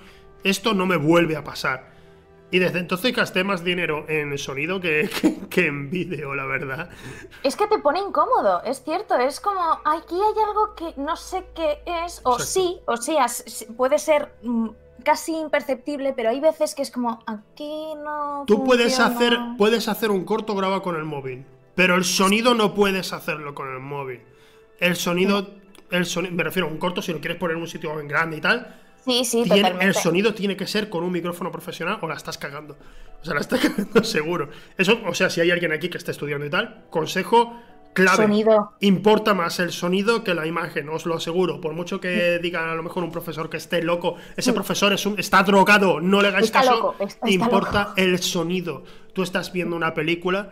[0.44, 1.90] esto no me vuelve a pasar.
[2.50, 6.90] Y desde entonces gasté más dinero en sonido que, que- que en vídeo, la verdad.
[7.42, 11.44] Es que te pone incómodo, es cierto, es como aquí hay algo que no sé
[11.54, 12.44] qué es, o Exacto.
[12.44, 13.16] sí, o sí,
[13.76, 14.68] puede ser mm,
[15.02, 18.44] casi imperceptible, pero hay veces que es como aquí no.
[18.46, 19.14] Tú puedes funciona".
[19.16, 23.54] hacer, puedes hacer un corto grabado con el móvil, pero el sonido no puedes hacerlo
[23.54, 24.20] con el móvil.
[24.80, 25.50] El sonido,
[25.90, 28.08] el sonido, me refiero a un corto si lo quieres poner en un sitio en
[28.08, 29.84] grande y tal, Sí, sí, tiene- totalmente.
[29.86, 32.76] el sonido tiene que ser con un micrófono profesional o la estás cagando.
[33.20, 34.48] O sea, la estás cagando seguro.
[34.78, 37.60] Eso, o sea, si hay alguien aquí que esté estudiando y tal, consejo
[37.94, 38.16] clave.
[38.24, 38.72] Sonido.
[38.80, 41.60] Importa más el sonido que la imagen, os lo aseguro.
[41.60, 45.04] Por mucho que digan a lo mejor un profesor que esté loco, ese profesor es
[45.04, 46.72] un- está drogado, no le hagáis Está caso.
[46.72, 47.94] loco, está- está importa loco.
[47.96, 48.84] el sonido.
[49.12, 50.50] Tú estás viendo una película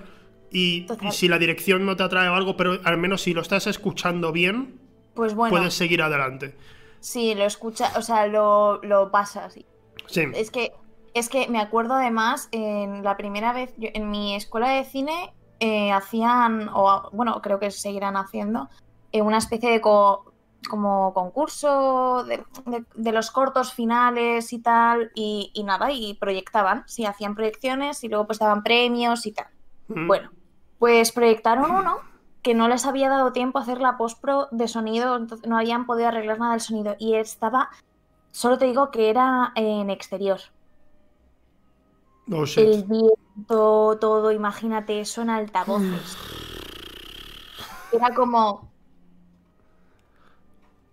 [0.50, 3.66] y, si la dirección no te atrae o algo, pero al menos si lo estás
[3.66, 4.78] escuchando bien,
[5.14, 6.56] Pues bueno, puedes seguir adelante.
[7.00, 9.54] sí, lo escucha, o sea, lo, lo pasas.
[9.54, 9.66] sí.
[10.06, 10.22] Sí.
[10.34, 10.72] Es que,
[11.14, 15.32] es que me acuerdo además, en la primera vez, yo- en mi escuela de cine
[15.60, 18.68] eh, hacían, o bueno, creo que seguirán haciendo,
[19.12, 20.32] eh, una especie de co-
[20.68, 26.82] como concurso de, de- de los cortos finales y tal, y, y nada, y proyectaban,
[26.86, 29.46] sí, hacían proyecciones y luego pues daban premios y tal.
[29.88, 30.06] Mm.
[30.06, 30.30] Bueno,
[30.80, 31.98] pues proyectaron uno
[32.42, 35.84] que no les había dado tiempo a hacer la postpro de sonido, entonces no habían
[35.84, 37.68] podido arreglar nada del sonido y estaba,
[38.32, 40.40] solo te digo que era en exterior.
[42.32, 42.64] Oh, shit.
[42.64, 46.16] El viento, todo, imagínate eso en altavoces.
[47.92, 48.70] Era como,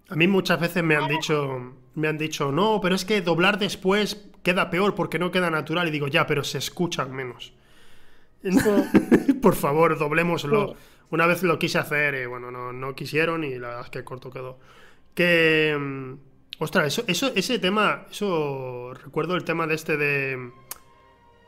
[0.09, 3.59] A mí muchas veces me han dicho, me han dicho, no, pero es que doblar
[3.59, 5.87] después queda peor porque no queda natural.
[5.87, 7.53] Y digo, ya, pero se escuchan menos.
[9.41, 10.75] Por favor, doblémoslo.
[11.09, 14.03] Una vez lo quise hacer y bueno, no, no quisieron y la verdad es que
[14.03, 14.59] corto quedó.
[15.13, 15.75] Que.
[15.79, 16.13] mm,
[16.59, 18.93] Ostras, eso, eso, ese tema, eso.
[19.03, 20.51] Recuerdo el tema de este de.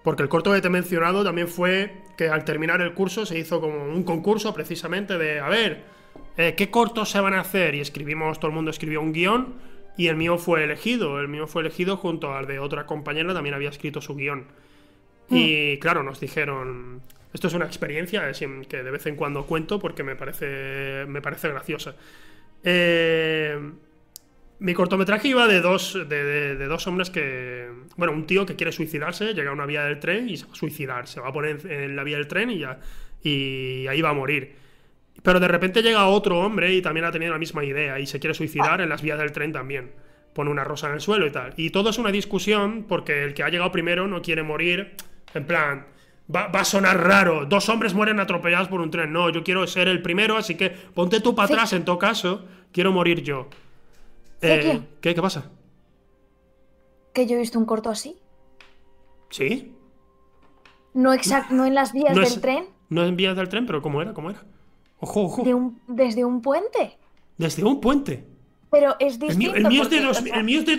[0.03, 3.38] Porque el corto que te he mencionado también fue que al terminar el curso se
[3.38, 5.84] hizo como un concurso precisamente de, a ver,
[6.38, 7.76] eh, ¿qué cortos se van a hacer?
[7.76, 9.56] Y escribimos, todo el mundo escribió un guion
[9.98, 11.20] y el mío fue elegido.
[11.20, 14.48] El mío fue elegido junto al de otra compañera, también había escrito su guion.
[15.30, 17.02] Y claro, nos dijeron,
[17.34, 18.32] esto es una experiencia
[18.68, 21.96] que de vez en cuando cuento porque me parece, me parece graciosa.
[22.64, 23.58] Eh,
[24.60, 27.70] mi cortometraje iba de dos, de, dos hombres que.
[27.96, 30.52] Bueno, un tío que quiere suicidarse, llega a una vía del tren y se va
[30.52, 31.08] a suicidar.
[31.08, 32.80] Se va a poner en la vía del tren y ya.
[33.24, 34.56] Y ahí va a morir.
[35.24, 38.20] Pero de repente llega otro hombre y también ha tenido la misma idea y se
[38.20, 39.92] quiere suicidar en las vías del tren también.
[40.34, 41.54] Pone una rosa en el suelo y tal.
[41.58, 44.96] Y todo es una discusión porque el que ha llegado primero no quiere morir.
[45.34, 45.86] En plan,
[46.34, 47.46] va, va a sonar raro.
[47.46, 49.12] Dos hombres mueren atropellados por un tren.
[49.14, 51.54] No, yo quiero ser el primero, así que ponte tú para Sí.
[51.54, 52.46] atrás en todo caso.
[52.72, 53.48] Quiero morir yo.
[54.42, 55.14] Eh, ¿Qué?
[55.14, 55.50] ¿Qué pasa?
[57.14, 58.16] que yo he visto un corto así.
[59.30, 59.74] ¿Sí?
[60.94, 63.66] No, exact, no en las vías No del es- tren, No en vías del tren,
[63.66, 64.14] pero ¿cómo era?
[64.14, 64.44] ¿Cómo era?
[65.00, 65.44] Ojo, ojo.
[65.44, 66.98] de un- desde un puente.
[67.38, 68.26] Desde un puente.
[68.72, 69.38] Pero es El distinto.
[69.38, 70.76] mío, el mío es de dos- o sea, el mío es de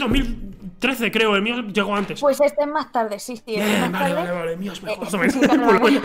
[0.80, 1.36] 2013, creo.
[1.36, 2.20] El mío llegó antes.
[2.20, 3.54] Pues este es más tarde, sí, sí.
[3.56, 4.14] este más vale, tarde.
[4.14, 4.52] vale, vale.
[4.52, 5.06] El mío es mejor.
[5.14, 6.02] Eh, sí, menos.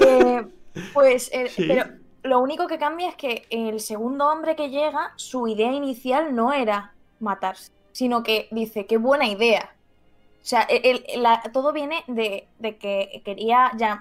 [0.00, 0.46] Eh,
[0.92, 1.64] pues, eh, Sí.
[1.68, 1.84] pero
[2.22, 6.52] lo único que cambia es que el segundo hombre que llega, su idea inicial no
[6.52, 9.72] era matarse, sino que dice, qué buena idea.
[10.42, 14.00] O sea, el- el- la- todo viene de, de que quería ya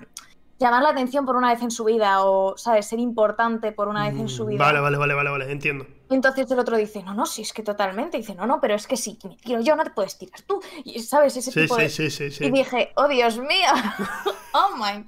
[0.60, 2.88] llamar la atención por una vez en su vida o, ¿sabes?
[2.88, 4.64] Ser importante por una vez en su vida.
[4.64, 5.86] Vale, vale, vale, vale, vale, entiendo.
[6.10, 8.18] Y entonces el otro dice, no, no, sí, es que totalmente.
[8.18, 10.62] dice, no, no, pero es que sí, me tiro yo, no te puedes tirar tú.
[10.86, 11.36] Y, ¿sabes?
[11.38, 11.90] Ese Sí, tipo sí, de...
[11.90, 12.46] sí, sí, sí.
[12.46, 13.72] Y dije, oh, Dios mío.
[14.54, 15.06] oh, my.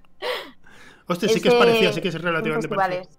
[1.07, 3.09] Hostia, sí que es parecido, sí que es en relativamente parecido.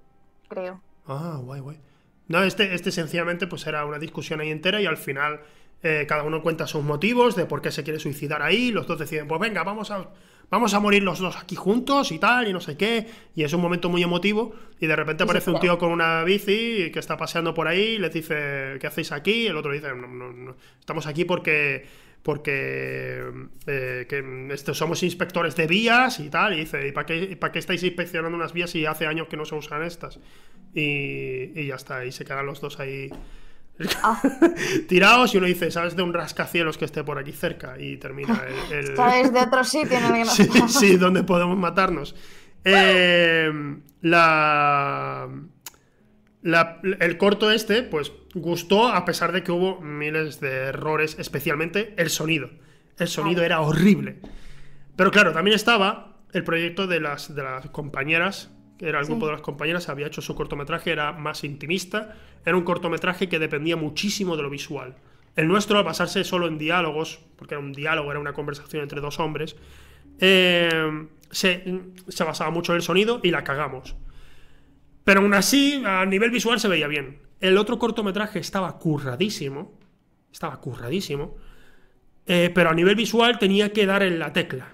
[0.48, 0.82] creo.
[1.06, 1.80] Ah, guay, guay.
[2.28, 5.40] No, este, este sencillamente pues era una discusión ahí entera y al final
[5.82, 8.70] eh, cada uno cuenta sus motivos de por qué se quiere suicidar ahí.
[8.70, 10.08] Los dos deciden, pues venga, vamos a,
[10.50, 13.06] vamos a morir los dos aquí juntos y tal, y no sé qué.
[13.34, 14.54] Y es un momento muy emotivo.
[14.80, 17.98] Y de repente aparece un tío con una bici que está paseando por ahí y
[17.98, 19.44] les dice, ¿qué hacéis aquí?
[19.44, 23.24] Y el otro dice, no, no, no, estamos aquí porque porque
[23.66, 27.58] eh, que somos inspectores de vías y tal, y dice, ¿y para qué, para qué
[27.58, 30.20] estáis inspeccionando unas vías si hace años que no se usan estas?
[30.74, 33.10] Y, y ya está, y se quedan los dos ahí
[34.02, 34.20] Ah,
[34.88, 37.76] tirados y uno dice, ¿sabes de un rascacielos que esté por aquí cerca?
[37.78, 38.78] Y termina el...
[38.90, 39.32] el- ¿Sabes?
[39.32, 42.14] De otro sitio en el que sí, sí, donde podemos matarnos.
[42.64, 43.50] Eh,
[44.02, 45.28] la,
[46.42, 51.94] la- el corto este, pues gustó a pesar de que hubo miles de errores, especialmente
[51.96, 52.50] el sonido.
[52.98, 53.46] El sonido Ay.
[53.46, 54.20] era horrible.
[54.96, 58.50] Pero claro, también estaba el proyecto de las, de las compañeras,
[58.80, 59.10] que era el Sí.
[59.12, 62.16] grupo de las compañeras, había hecho su cortometraje, era más intimista,
[62.46, 64.96] era un cortometraje que dependía muchísimo de lo visual.
[65.36, 69.02] El nuestro, al basarse solo en diálogos, porque era un diálogo, era una conversación entre
[69.02, 69.54] dos hombres,
[70.18, 73.96] eh, se, se basaba mucho en el sonido y la cagamos.
[75.04, 77.18] Pero aún así, a nivel visual se veía bien.
[77.40, 79.78] El otro cortometraje estaba curradísimo,
[80.32, 81.36] estaba curradísimo,
[82.26, 84.68] eh, pero a nivel visual tenía que dar en la tecla.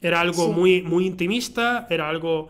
[0.00, 0.50] Era algo Sí.
[0.52, 2.48] muy, muy intimista, era algo...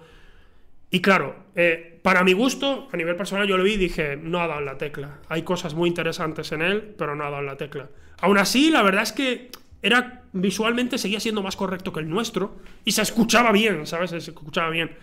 [0.91, 4.41] Y claro, eh, para mi gusto, a nivel personal yo lo vi y dije, no
[4.41, 5.19] ha dado en la tecla.
[5.29, 7.89] Hay cosas muy interesantes en él, pero no ha dado en la tecla.
[8.21, 9.51] Aún así, la verdad es que
[9.83, 14.11] era visualmente seguía siendo más correcto que el nuestro y se escuchaba bien, ¿sabes?
[14.11, 14.97] Se escuchaba bien.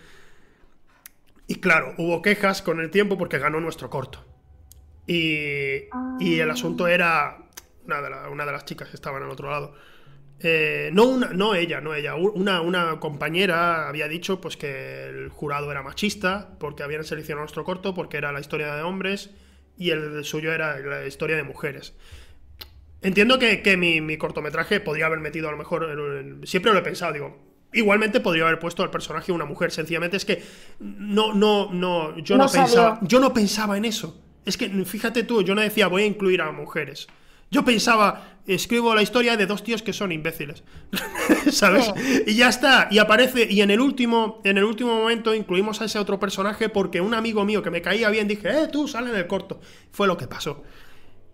[1.46, 4.24] Y claro, hubo quejas con el tiempo porque ganó nuestro corto.
[5.06, 5.84] Y,
[6.20, 7.38] y el asunto era
[7.86, 9.74] una una de las chicas que estaban al otro lado.
[10.40, 12.14] Eh, no, una- no ella, no ella.
[12.14, 17.64] Una, una compañera había dicho pues que el jurado era machista porque habían seleccionado nuestro
[17.64, 19.30] corto porque era la historia de hombres
[19.76, 21.94] y el suyo era la historia de mujeres.
[23.00, 25.84] Entiendo que, que mi, mi cortometraje podría haber metido a lo mejor.
[25.84, 25.98] en-
[26.40, 27.38] en- siempre lo he pensado, digo.
[27.72, 29.70] Igualmente podría haber puesto al personaje una mujer.
[29.70, 30.42] Sencillamente es que
[30.80, 32.16] no, no, no.
[32.18, 32.98] Yo no, No pensaba.
[33.02, 34.20] Yo no pensaba en eso.
[34.46, 37.06] Es que fíjate tú, yo no decía voy a incluir a mujeres.
[37.50, 40.64] Yo pensaba, escribo la historia de dos tíos que son imbéciles.
[41.50, 41.90] ¿Sabes?
[41.96, 42.24] Sí.
[42.26, 42.88] Y ya está.
[42.90, 43.46] Y aparece.
[43.50, 44.40] Y en el último.
[44.44, 47.80] En el último momento incluimos a ese otro personaje porque un amigo mío que me
[47.82, 49.60] caía bien dije, eh, tú sale en el corto.
[49.92, 50.62] Fue lo que pasó.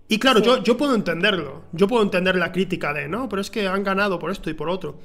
[0.08, 0.46] Y claro, Sí.
[0.46, 1.64] yo, yo puedo entenderlo.
[1.72, 4.54] Yo puedo entender la crítica de, no, pero es que han ganado por esto y
[4.54, 5.00] por otro.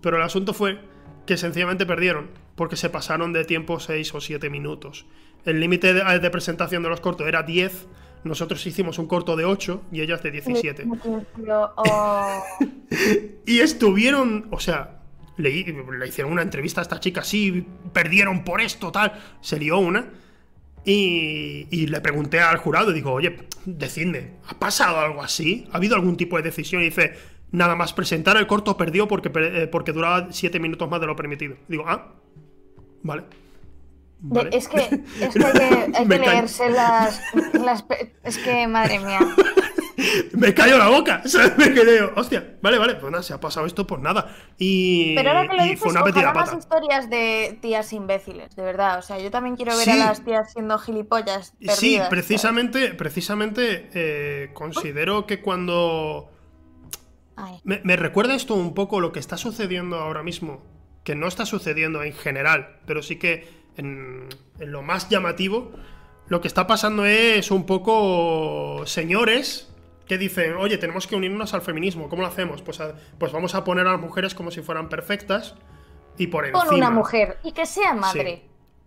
[0.00, 0.78] Pero el asunto fue
[1.26, 5.06] que sencillamente perdieron, porque se pasaron de tiempo 6 o 7 minutos.
[5.44, 7.86] El límite de, de presentación de los cortos era 10,
[8.24, 10.86] nosotros hicimos un corto de 8 y ellas de 17.
[11.36, 12.42] Pero, oh,
[13.46, 15.02] Y estuvieron, o sea,
[15.36, 19.12] le, le hicieron una entrevista a esta chica, sí, perdieron por esto, tal.
[19.40, 20.10] Se lió una.
[20.86, 25.66] Y, y le pregunté al jurado, y digo, oye, decidme, ¿ha pasado algo así?
[25.72, 26.82] ¿Ha habido algún tipo de decisión?
[26.82, 27.14] Y dice,
[27.52, 31.16] nada más presentar el corto perdió porque, eh, porque duraba 7 minutos más de lo
[31.16, 31.56] permitido.
[31.68, 32.12] Digo, ah,
[33.02, 33.24] vale.
[34.24, 34.78] De- es que,
[35.20, 37.20] es que hay que, hay leerse las,
[38.22, 39.20] Es que, madre mía.
[40.32, 41.56] Me cayó la boca, ¿sabes?
[41.56, 44.34] Me quedé, hostia, vale, vale, pues nada, se ha pasado esto, pues nada.
[44.58, 46.58] Y, Pero ahora que lo dices, fue una metida ojalá más pata.
[46.58, 48.98] historias de tías imbéciles, de verdad.
[48.98, 49.90] O sea, yo también quiero ver Sí.
[49.92, 51.78] a las tías siendo gilipollas perdidas.
[51.78, 52.08] Sí, ¿sabes?
[52.10, 56.30] precisamente, precisamente eh, considero que cuando...
[57.64, 60.62] Me recuerda esto un poco lo que está sucediendo ahora mismo,
[61.02, 64.28] que no está sucediendo en general, pero sí que en,
[64.58, 65.72] en lo más llamativo,
[66.28, 69.70] lo que está pasando es un poco señores
[70.06, 72.60] que dicen, oye, tenemos que unirnos al feminismo, ¿cómo lo hacemos?
[72.62, 75.54] Pues, a- pues vamos a poner a las mujeres como si fueran perfectas
[76.18, 76.64] y por encima...
[76.64, 78.44] Pon una mujer y que sea madre.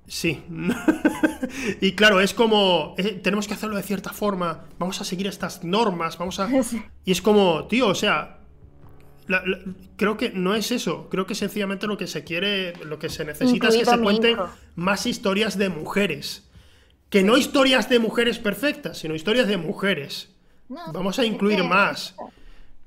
[0.08, 0.44] Sí.
[1.82, 5.64] y claro, es como, eh, tenemos que hacerlo de cierta forma, vamos a seguir estas
[5.64, 6.50] normas, vamos a...
[7.06, 8.38] Y es como, tío, o sea,
[9.28, 9.60] la- la-
[9.98, 13.26] creo que no es eso, creo que sencillamente lo que se quiere, lo que se
[13.26, 14.50] necesita es que se cuenten hijo.
[14.76, 16.50] más historias de mujeres.
[17.10, 20.34] Que no historias de mujeres perfectas, sino historias de mujeres.
[20.70, 22.16] No, Vamos a incluir que- más.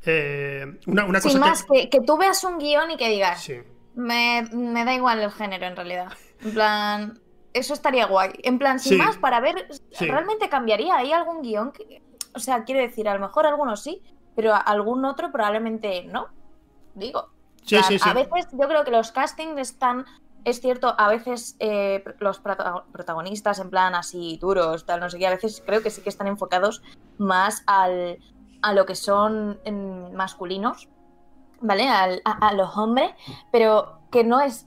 [0.04, 3.42] Eh, una, una Sin cosa más, que, que tú veas un guion y que digas,
[3.42, 3.56] Sí.
[3.94, 6.12] me, me da igual el género en realidad.
[6.42, 7.18] En plan,
[7.52, 8.30] eso estaría guay.
[8.42, 8.98] En plan, sin Sí.
[8.98, 10.06] más, para ver, Sí.
[10.06, 10.96] ¿realmente cambiaría?
[10.96, 12.02] ¿Hay algún guion que...
[12.34, 14.00] O sea, quiero decir, a lo mejor algunos sí,
[14.40, 16.28] pero algún otro probablemente no.
[16.94, 17.28] Digo.
[17.62, 18.08] Sí, O sea, sí, sí.
[18.08, 20.06] A veces yo creo que los castings están
[20.46, 25.26] es cierto, a veces eh, los protagonistas en plan así duros, tal, no sé qué,
[25.26, 26.82] a veces creo que sí que están enfocados
[27.18, 28.18] más al,
[28.62, 29.60] a lo que son
[30.14, 30.88] masculinos,
[31.60, 31.86] ¿vale?
[31.90, 33.10] a, los hombres,
[33.52, 34.66] pero que no es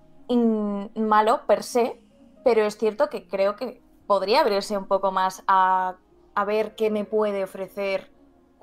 [0.93, 1.99] malo per se,
[2.43, 5.95] pero es cierto que creo que podría abrirse un poco más a,
[6.35, 8.12] a ver qué me puede ofrecer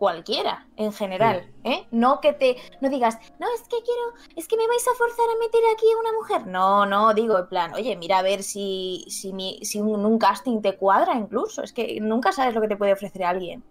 [0.01, 1.85] cualquiera en general, ¿eh?
[1.91, 5.27] No que te no digas, "No, es que quiero, es que me vais a forzar
[5.27, 8.43] a meter aquí a una mujer." No, no, digo en plan, "Oye, mira a ver
[8.43, 9.31] si si,
[9.63, 12.95] si un, un, casting te cuadra incluso, es que nunca sabes lo que te puede
[12.95, 13.63] ofrecer alguien."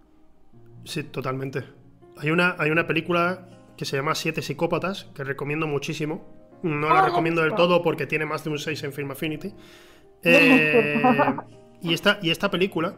[0.86, 1.64] Sí, totalmente.
[2.18, 6.24] Hay una hay una película que se llama Siete psicópatas que recomiendo muchísimo.
[6.62, 9.54] No la ah, recomiendo del todo porque tiene más de un 6 en Film Affinity.
[10.22, 11.02] Eh,
[11.82, 12.98] y esta y esta película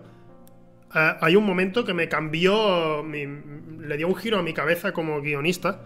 [0.94, 5.22] eh, hay un momento que me cambió, le dio un giro a mi cabeza como
[5.22, 5.82] guionista,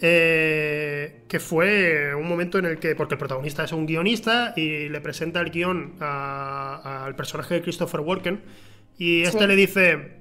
[0.00, 4.88] eh, que fue un momento en el que, porque el protagonista es un guionista y
[4.88, 8.40] le presenta el guion al personaje de Christopher Walken,
[8.98, 10.18] y este le dice,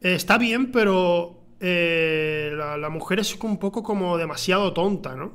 [0.00, 5.32] está bien, pero eh, la, la, mujer es un poco como demasiado tonta, ¿no?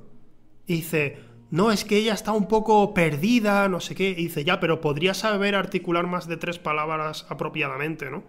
[0.65, 1.17] Y dice,
[1.51, 4.09] no, es que ella está un poco perdida, no sé qué.
[4.09, 8.23] Y dice, ya, pero podría saber articular más de tres palabras apropiadamente, ¿no?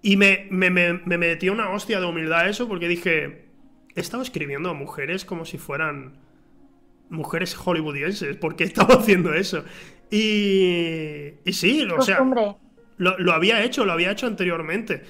[0.00, 3.46] Y me, me, me, metió una hostia de humildad eso porque dije,
[3.94, 6.18] he estado escribiendo a mujeres como si fueran
[7.08, 8.36] mujeres hollywoodienses.
[8.36, 9.64] ¿Por qué he estado haciendo eso?
[10.10, 12.20] Y, y sí, o sea,
[12.96, 15.02] lo, lo, había hecho, lo había hecho anteriormente.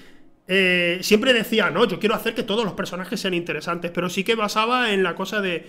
[0.46, 4.24] Eh, siempre decía, no, yo quiero hacer que todos los personajes sean interesantes, pero sí
[4.24, 5.66] que basaba en la cosa de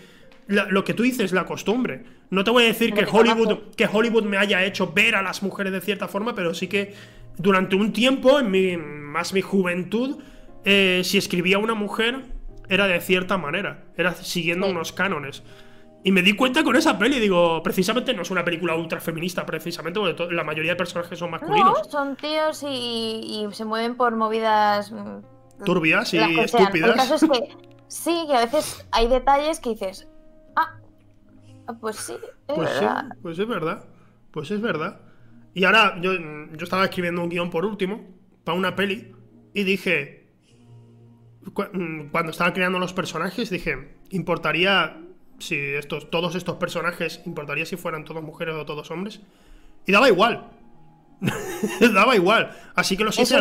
[0.47, 2.03] lo que tú dices, la costumbre.
[2.29, 5.43] No te voy a decir que Hollywood, que Hollywood me haya hecho ver a las
[5.43, 6.93] mujeres de cierta forma, pero sí que
[7.37, 10.17] durante un tiempo, en mi, más mi juventud,
[10.65, 12.21] eh, si escribía una mujer,
[12.69, 15.43] era de cierta manera, era siguiendo unos cánones.
[16.05, 19.45] Y me di cuenta con esa peli, digo, precisamente no es una película ultra feminista,
[19.45, 21.77] precisamente porque la mayoría de personajes son masculinos.
[21.77, 26.89] No, son tíos y, se mueven por movidas mm, turbias y estúpidas.
[26.89, 27.57] El caso es que
[27.87, 30.09] sí, que a veces hay detalles que dices,
[31.67, 33.05] Ah, pues sí, es pues verdad.
[33.09, 33.85] Sí, pues es verdad.
[34.31, 35.01] Pues es verdad.
[35.53, 38.07] Y ahora yo, yo estaba escribiendo un guion por último,
[38.43, 39.13] para una peli,
[39.53, 40.27] y dije,
[41.73, 44.97] mm, cuando estaba creando los personajes, dije, importaría
[45.39, 49.21] si estos, todos estos personajes, importaría si fueran todos mujeres o todos hombres.
[49.85, 50.49] Y daba igual.
[51.93, 52.51] daba igual.
[52.75, 53.37] Así que lo, hice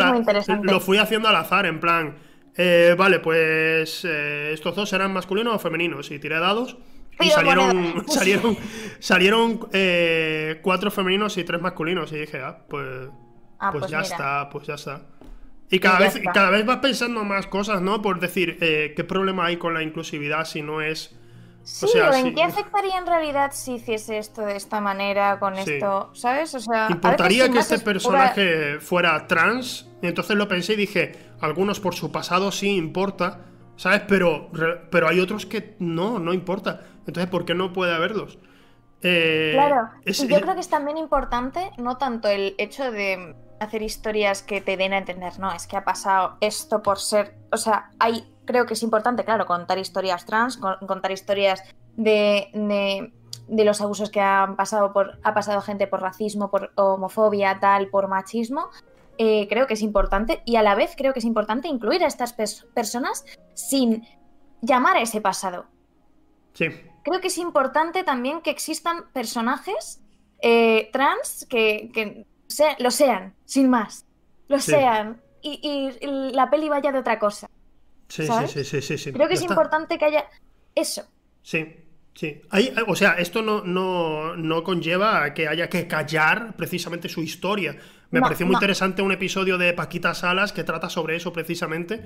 [0.61, 2.17] lo fui haciendo al azar, en plan,
[2.55, 6.11] eh, vale, pues eh, estos dos serán masculinos o femeninos.
[6.11, 6.77] Y tiré dados.
[7.19, 8.57] Y salieron, salieron,
[8.99, 12.11] salieron eh, cuatro femeninos y tres masculinos.
[12.11, 13.09] Y dije, ah, pues,
[13.59, 15.01] ah, pues, pues, ya está, pues ya está.
[15.69, 18.01] Y cada, vez, cada vez vas pensando más cosas, ¿no?
[18.01, 21.15] Por decir, eh, ¿qué problema hay con la inclusividad si no es...
[21.63, 25.57] Sí, o, sea, ¿en qué afectaría en realidad si hiciese esto de esta manera, con
[25.57, 26.53] esto, ¿sabes?
[26.55, 29.89] O sea, ¿Importaría que este personaje fuera trans?
[30.01, 33.45] Y entonces lo pensé y dije, algunos por su pasado sí importa,
[33.77, 34.01] ¿sabes?
[34.07, 34.51] Pero,
[34.91, 36.81] pero hay otros que no, no importa.
[37.05, 38.37] Entonces, ¿por qué no puede haberlos?
[39.03, 44.41] Eh, claro, yo creo que es también importante, no tanto el hecho de hacer historias
[44.41, 47.91] que te den a entender, no, es que ha pasado esto por ser, o sea,
[47.99, 51.61] hay, creo que es importante, claro, contar historias trans, contar historias
[51.97, 52.47] de,
[53.47, 57.89] de, los abusos que han pasado por, ha pasado gente por racismo, por homofobia, tal,
[57.89, 58.69] por machismo,
[59.17, 62.07] eh, creo que es importante y a la vez creo que es importante incluir a
[62.07, 64.07] estas personas sin
[64.61, 65.65] llamar a ese pasado.
[66.53, 66.67] Sí
[67.03, 70.01] creo que es importante también que existan personajes
[70.41, 72.25] eh, trans que,
[72.79, 74.05] lo sean, sin más.
[74.47, 75.21] Lo sean.
[75.41, 75.89] Y,
[76.33, 77.49] la peli vaya de otra cosa.
[78.07, 80.25] Sí, sí, sí, sí, sí, Creo que es importante que haya
[80.75, 81.03] eso.
[81.41, 81.65] Sí,
[82.13, 82.41] sí.
[82.87, 87.77] o sea, esto no, no, conlleva a que haya que callar precisamente su historia.
[88.11, 92.05] Me pareció muy interesante un episodio de Paquita Salas que trata sobre eso precisamente.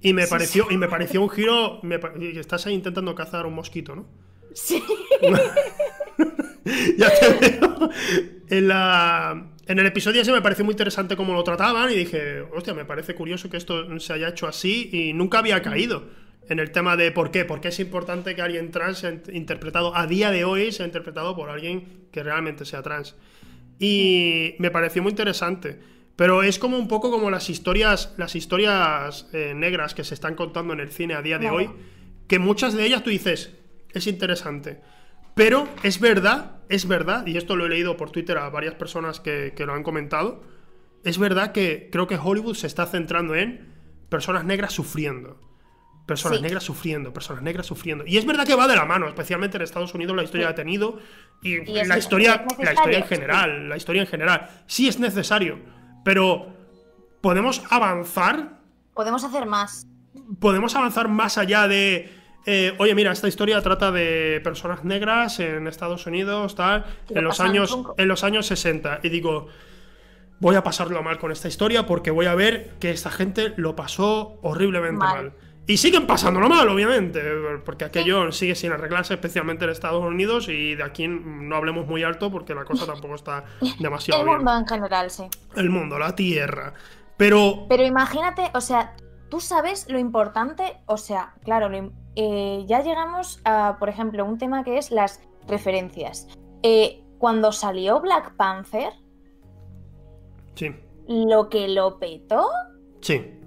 [0.00, 1.80] Y me pareció, y me pareció un giro.
[2.20, 4.06] estás ahí intentando cazar un mosquito, ¿no?
[4.64, 4.82] Sí.
[6.96, 7.90] ya te veo.
[8.48, 12.40] En, la, en el episodio ese me pareció muy interesante cómo lo trataban y dije,
[12.52, 16.08] hostia, me parece curioso que esto se haya hecho así y nunca había caído
[16.48, 20.06] en el tema de por qué, porque es importante que alguien trans sea interpretado, a
[20.06, 23.14] día de hoy sea interpretado por alguien que realmente sea trans.
[23.78, 25.78] Y me pareció muy interesante.
[26.16, 30.34] Pero es como un poco como las historias, las historias eh, negras que se están
[30.34, 31.70] contando en el cine a día de hoy,
[32.26, 33.52] que muchas de ellas tú dices,
[33.92, 34.80] es interesante.
[35.34, 39.20] Pero es verdad, es verdad, y esto lo he leído por Twitter a varias personas
[39.20, 40.42] que, lo han comentado,
[41.04, 43.72] es verdad que creo que Hollywood se está centrando en
[44.08, 45.40] personas negras sufriendo.
[46.06, 48.04] Personas negras sufriendo, personas negras sufriendo.
[48.06, 50.54] Y es verdad que va de la mano, especialmente en Estados Unidos la historia ha
[50.54, 50.98] tenido
[51.42, 54.50] y, la historia, la historia en general, la historia en general.
[54.66, 55.60] Sí es necesario,
[56.04, 56.52] pero
[57.20, 58.58] podemos avanzar.
[58.94, 59.86] Podemos hacer más.
[60.40, 62.17] Podemos avanzar más allá de.
[62.46, 67.40] Eh, oye, mira, esta historia trata de personas negras en Estados Unidos, tal, en los,
[67.40, 69.00] años, en los años 60.
[69.02, 69.48] Y digo,
[70.40, 73.76] voy a pasarlo mal con esta historia porque voy a ver que esta gente lo
[73.76, 75.32] pasó horriblemente mal.
[75.66, 77.20] Y siguen pasándolo mal, obviamente,
[77.62, 82.02] porque aquello sigue sin arreglarse, especialmente en Estados Unidos, y de aquí no hablemos muy
[82.02, 83.44] alto porque la cosa tampoco está
[83.78, 84.36] demasiado bien.
[84.36, 85.24] El mundo en general, sí.
[85.56, 86.72] El mundo, la tierra.
[87.18, 87.66] Pero...
[87.68, 88.94] Pero imagínate, o sea,
[89.28, 91.68] tú sabes lo importante, o sea, claro,
[92.16, 96.28] eh, ya llegamos a, por ejemplo, un tema que es las referencias.
[96.62, 98.92] Eh, cuando salió Black Panther...
[100.54, 100.74] Sí.
[101.06, 102.48] Lo que lo petó...
[103.00, 103.38] Sí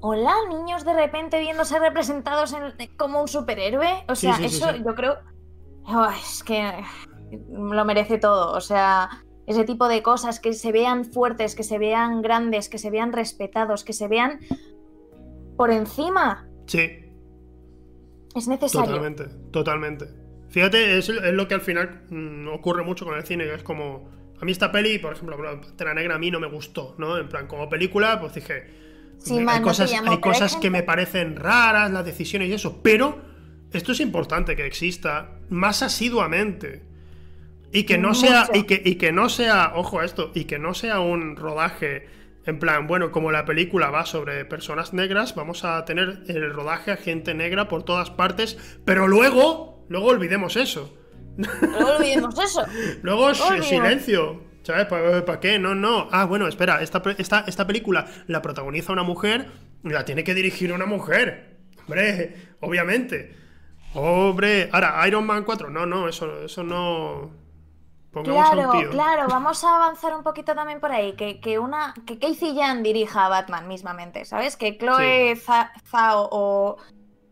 [0.00, 2.54] hola, niños de repente viéndose representados
[2.96, 4.04] como un superhéroe.
[4.08, 5.18] O sea, eso yo creo.
[6.20, 6.72] es que
[7.50, 8.52] lo merece todo.
[8.52, 12.78] O sea, ese tipo de cosas que se vean fuertes, que se vean grandes, que
[12.78, 14.40] se vean respetados, que se vean
[15.58, 16.48] por encima.
[16.66, 17.04] Sí.
[18.34, 18.86] Es necesario.
[18.86, 20.06] Totalmente, totalmente.
[20.48, 24.16] Fíjate, es, lo que al final mm, ocurre mucho con el cine, que es como.
[24.40, 27.18] A mí esta peli, por ejemplo, Pantera Negra a mí no me gustó, ¿no?
[27.18, 28.78] En plan, como película, pues dije
[29.48, 33.18] hay cosas, hay cosas que me parecen raras, las decisiones y eso, pero
[33.72, 36.86] esto es importante que exista más asiduamente.
[37.70, 40.58] Y que no sea, y que, y que no sea, ojo a esto, y que
[40.58, 42.06] no sea un rodaje
[42.48, 46.90] en plan, bueno, como la película va sobre personas negras, vamos a tener el rodaje
[46.90, 48.56] a gente negra por todas partes,
[48.86, 50.96] pero luego, luego olvidemos eso.
[51.36, 52.64] Luego olvidemos eso.
[53.02, 54.42] luego silencio.
[54.62, 54.86] ¿Sabes?
[54.86, 55.58] ¿Para, qué?
[55.58, 56.08] No, no.
[56.10, 59.48] Ah, bueno, espera, esta, esta, esta película la protagoniza una mujer
[59.84, 61.58] y la tiene que dirigir una mujer.
[61.84, 63.36] Hombre, obviamente.
[63.92, 67.30] Hombre, ahora, Iron Man 4, no, no, eso, eso no.
[68.12, 71.14] Claro, claro, vamos a avanzar un poquito también por ahí.
[71.14, 71.94] Que, que una.
[72.06, 74.56] Que Casey Jan dirija a Batman mismamente, ¿sabes?
[74.56, 76.76] Que Chloe Zhao o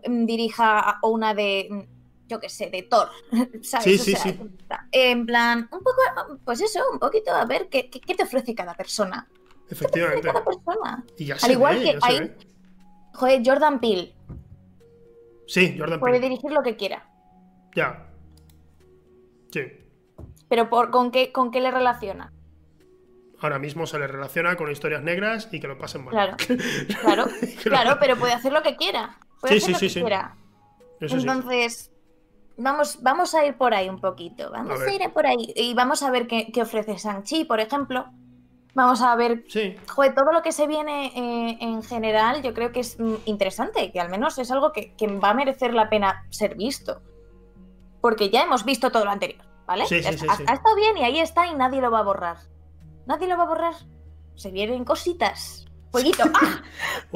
[0.06, 1.88] mm, dirija o una de
[2.28, 3.08] yo qué sé, de Thor,
[3.62, 3.84] ¿sabes?
[3.84, 4.38] Sí, sí, sí.
[4.92, 6.00] En plan, un poco,
[6.44, 9.28] pues eso, un poquito a ver qué, qué, te ofrece cada persona.
[9.68, 10.26] Efectivamente.
[10.26, 11.04] cada persona?
[11.16, 12.34] Y ya Al igual que hay,
[13.14, 14.14] joder, Jordan Peele.
[15.46, 17.08] Sí, Jordan Puede dirigir lo que quiera.
[17.74, 18.08] Ya.
[20.48, 22.32] Pero por, ¿con, qué, ¿con qué le relaciona?
[23.40, 26.12] Ahora mismo se le relaciona con historias negras y que lo pasen mal.
[26.12, 26.36] Claro,
[27.02, 27.26] claro,
[27.62, 29.18] claro, pero puede hacer lo que quiera.
[29.40, 30.36] Puede sí, hacer sí, lo sí, que quiera.
[31.00, 31.90] Entonces,
[32.58, 34.50] Vamos, vamos a ir por ahí un poquito.
[34.50, 35.52] Vamos a, ir por ahí.
[35.54, 38.06] Y vamos a ver qué, ofrece Shang-Chi, por ejemplo.
[38.74, 39.44] Vamos a ver.
[39.48, 39.76] Sí.
[39.88, 43.92] Joder, todo lo que se viene eh, en general, yo creo que es mm, interesante,
[43.92, 47.02] que al menos es algo que, va a merecer la pena ser visto.
[48.00, 49.86] Porque ya hemos visto todo lo anterior, ¿vale?
[49.86, 52.36] Sí, sí, ha, ha, estado bien y ahí está y nadie lo va a borrar.
[53.06, 53.74] Nadie lo va a borrar.
[54.34, 55.66] Se vienen cositas.
[55.90, 56.24] Fueguito.
[56.34, 56.62] ¡Ah!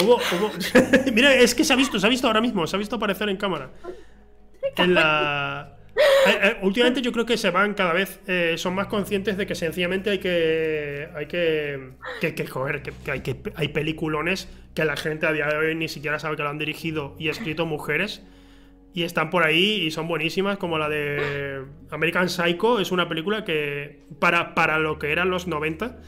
[0.03, 0.51] hubo, hubo...
[1.13, 3.29] Mira, es que se ha visto, se ha visto ahora mismo, se ha visto aparecer
[3.29, 3.71] en cámara.
[4.77, 5.77] En la...
[6.27, 9.47] Eh, eh, últimamente yo creo que se van cada vez, eh, son más conscientes de
[9.47, 14.85] que sencillamente hay que, hay que, que, que joder, que, hay, que hay peliculones que
[14.85, 17.67] la gente a día de hoy ni siquiera sabe que lo han dirigido y escrito
[17.67, 18.23] mujeres
[18.93, 23.45] y están por ahí y son buenísimas, como la de American Psycho, es una película
[23.45, 25.99] que para, para lo que eran los 90,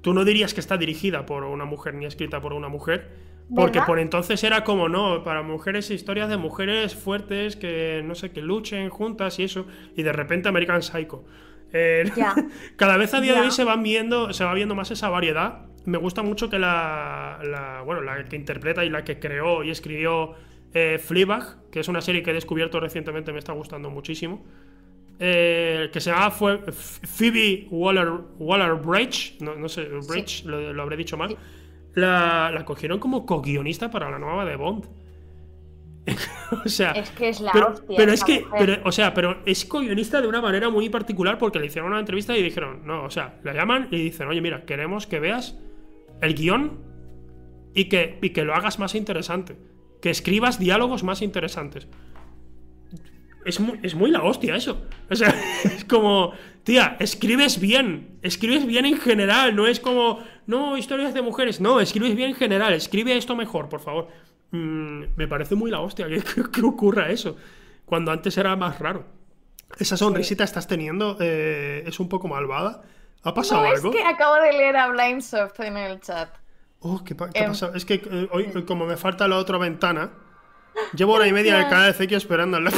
[0.00, 3.10] tú no dirías que está dirigida por una mujer ni escrita por una mujer,
[3.54, 8.32] porque por entonces era como, no, para mujeres, historias de mujeres fuertes que, no sé,
[8.32, 9.66] que luchen juntas y eso.
[9.96, 11.24] Y de repente American Psycho.
[11.72, 12.10] Eh,
[12.76, 15.66] cada vez a día de hoy se van viendo, se va viendo más esa variedad.
[15.84, 20.34] Me gusta mucho que la, bueno, la que interpreta y la que creó y escribió
[20.74, 24.44] eh, Fleabag, que es una serie que he descubierto recientemente, me está gustando muchísimo.
[25.20, 31.38] Eh, que se llama Phoebe Waller, Waller Bridge, no, sé, Bridge, lo, habré dicho mal
[31.94, 34.86] la, cogieron como co-guionista para la nueva de Bond.
[36.64, 37.96] o sea, es que es la pero, hostia.
[37.96, 38.44] Pero es que,
[38.84, 42.36] o sea, pero es co-guionista de una manera muy particular porque le hicieron una entrevista
[42.36, 45.58] y dijeron, no, o sea, la llaman y dicen, oye, mira, queremos que veas
[46.20, 46.78] el guion
[47.74, 49.56] y que, y que lo hagas más interesante.
[50.04, 51.88] Que escribas diálogos más interesantes.
[53.46, 54.82] Es muy, es muy la hostia eso.
[55.08, 58.18] O sea, es como, tía, escribes bien.
[58.20, 59.56] Escribes bien en general.
[59.56, 61.58] No es como, no, historias de mujeres.
[61.58, 62.74] No, escribes bien en general.
[62.74, 64.08] Escribe esto mejor, por favor.
[64.50, 67.38] Mm, me parece muy la hostia que, ocurra eso.
[67.86, 69.06] Cuando antes era más raro.
[69.78, 72.82] Esa sonrisita estás teniendo eh, es un poco malvada.
[73.22, 73.88] ¿Ha pasado algo?
[73.88, 76.28] Es que acabo de leer a Blindsoft en el chat.
[76.86, 77.74] Oh, ¿qué, qué ha em, pasado?
[77.74, 80.10] Es que eh, hoy, como me falta la otra ventana,
[80.94, 82.64] Llevo hora y media en el canal de Zekio esperando al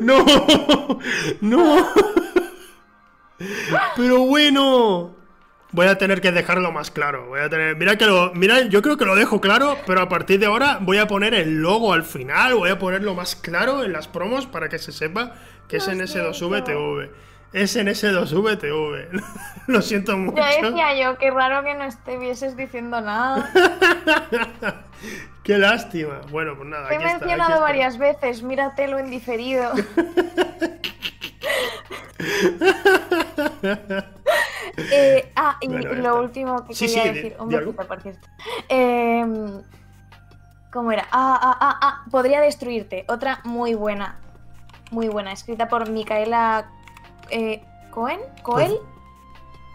[0.00, 0.24] No,
[1.40, 1.88] no.
[3.96, 5.16] Pero bueno.
[5.70, 7.26] Voy a tener que dejarlo más claro.
[7.26, 7.76] Voy a tener.
[7.76, 8.32] Mira que lo.
[8.34, 11.34] Mira, yo creo que lo dejo claro, pero a partir de ahora voy a poner
[11.34, 12.54] el logo al final.
[12.54, 15.34] Voy a ponerlo más claro en las promos para que se sepa
[15.66, 17.10] que es en S2VTV.
[17.52, 19.22] Es en S2VTV.
[19.68, 20.36] lo siento mucho.
[20.36, 23.50] Ya decía yo, qué raro que no estuvieses diciendo nada.
[25.42, 26.20] qué lástima.
[26.30, 26.88] Bueno, pues nada.
[26.88, 29.72] Te he mencionado varias veces, míratelo en diferido.
[34.92, 38.28] Eh, ah, y lo último que quería decir, un besito, por cierto.
[38.68, 39.62] Em,
[40.72, 41.08] ¿Cómo era?
[41.10, 43.04] Ah, ah, ah, ah, podría destruirte.
[43.08, 44.20] Otra muy buena.
[44.92, 46.70] Muy buena, escrita por Micaela
[47.30, 48.20] eh, Cohen.
[48.42, 48.78] ¿Coel?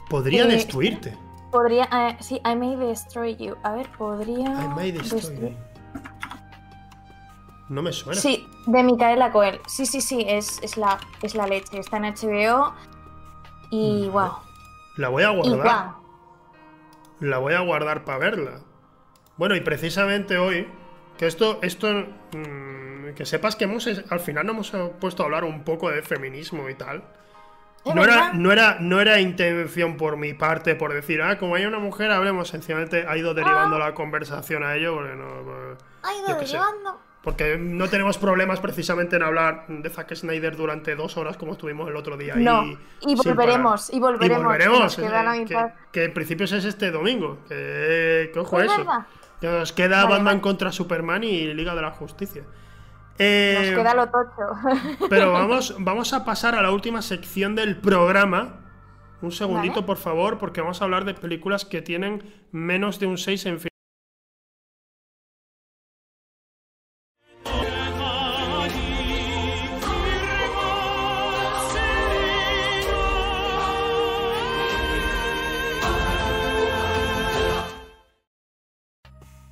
[0.09, 1.17] Podría eh, destruirte.
[1.51, 1.87] Podría.
[1.91, 3.55] Eh, sí, I may destroy you.
[3.63, 4.49] A ver, podría.
[4.49, 5.57] I may destroy you.
[7.69, 8.19] No me suena.
[8.19, 9.59] Sí, de Micaela Coel.
[9.67, 11.79] Sí, sí, sí, es, es, la, es la leche.
[11.79, 12.73] Está en HBO.
[13.71, 14.33] Y wow.
[14.97, 15.93] La voy a guardar.
[17.19, 18.59] La voy a guardar para verla.
[19.37, 20.67] Bueno, y precisamente hoy,
[21.17, 21.87] que esto, esto,
[22.33, 26.03] mm, que sepas que hemos, al final nos hemos puesto a hablar un poco de
[26.03, 27.03] feminismo y tal.
[27.85, 31.65] No era, no, era, no era intención por mi parte, por decir, ah, como hay
[31.65, 32.47] una mujer, hablemos.
[32.47, 33.79] Sencillamente ha ido derivando ah.
[33.79, 35.77] la conversación a ello, porque no.
[36.01, 36.99] Ha ido derivando.
[37.23, 41.89] Porque no tenemos problemas precisamente en hablar de Zack Snyder durante dos horas como estuvimos
[41.89, 42.35] el otro día.
[42.35, 44.97] No, y, volveremos, y volveremos.
[44.97, 45.71] Y volveremos.
[45.91, 47.39] Que, en principio es este domingo.
[47.47, 48.85] Que, ojo eso.
[49.39, 52.43] Que nos queda Batman contra Superman y Liga de la Justicia.
[53.19, 55.07] Nos eh, queda lo tocho.
[55.09, 58.59] Pero vamos, vamos a pasar a la última sección del programa.
[59.21, 63.17] Un segundito, por favor, porque vamos a hablar de películas que tienen menos de un
[63.17, 63.59] 6 en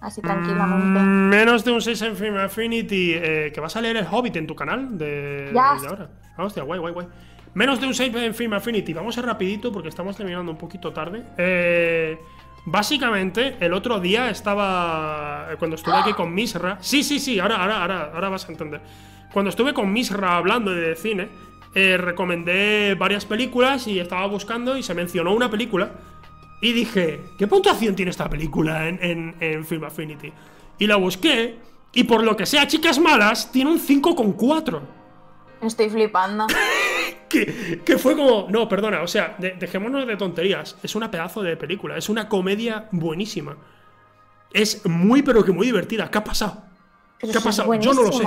[0.02, 1.00] así tranquilamente.
[1.00, 3.14] Mm, menos de un 6 en Film Affinity.
[3.14, 6.10] Eh, que vas a leer el Hobbit en tu canal de, ahora.
[6.36, 7.08] Ah, hostia, guay, guay, guay.
[7.54, 8.94] Menos de un 6 en Film Affinity.
[8.94, 11.24] Vamos a ir rapidito porque estamos terminando un poquito tarde.
[11.38, 12.20] Eh,
[12.66, 15.48] básicamente, el otro día estaba.
[15.52, 16.78] Eh, cuando estuve aquí con Misra.
[16.82, 18.82] Sí, sí, sí, ahora, ahora, ahora, ahora vas a entender.
[19.32, 21.30] Cuando estuve con Misra hablando de cine,
[21.74, 25.92] recomendé varias películas y estaba buscando y se mencionó una película
[26.62, 30.32] y dije, ¿qué puntuación tiene esta película en, en, Film Affinity?
[30.78, 31.58] Y la busqué,
[31.92, 34.80] y por lo que sea, chicas malas, tiene un 5,4.
[35.64, 36.46] Estoy flipando.
[37.30, 38.48] que, que, fue como.
[38.50, 40.78] No, perdona, o sea, dejémonos de tonterías.
[40.84, 43.58] Es una pedazo de película, es una comedia buenísima.
[44.54, 46.12] Es muy, pero que muy divertida.
[46.12, 46.64] ¿Qué ha pasado?
[47.18, 47.74] ¿Qué ha pasado?
[47.76, 48.24] Yo no lo sé.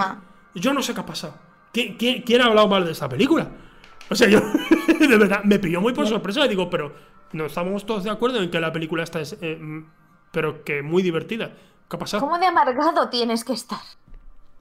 [0.54, 1.38] Yo no sé qué ha pasado.
[1.72, 3.48] ¿Quién, quién ha hablado mal de esta película?
[4.08, 4.40] O sea, yo,
[4.98, 6.44] de verdad, me pilló muy por sorpresa.
[6.46, 6.94] Y digo, pero
[7.34, 9.86] no estamos todos de acuerdo en que la película está, eh, mm,
[10.32, 11.52] pero que muy divertida.
[11.88, 12.22] ¿Qué ha pasado?
[12.22, 13.80] ¿Cómo de amargado tienes que estar?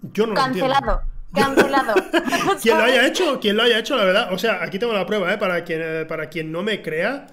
[0.02, 1.02] Yo no Cancelado.
[1.34, 1.94] Cancelado.
[2.62, 4.34] quien lo haya hecho, quien lo haya hecho, la verdad.
[4.34, 5.38] O sea, aquí tengo la prueba, ¿eh?
[5.38, 7.28] Para quien, eh, para quien no me crea,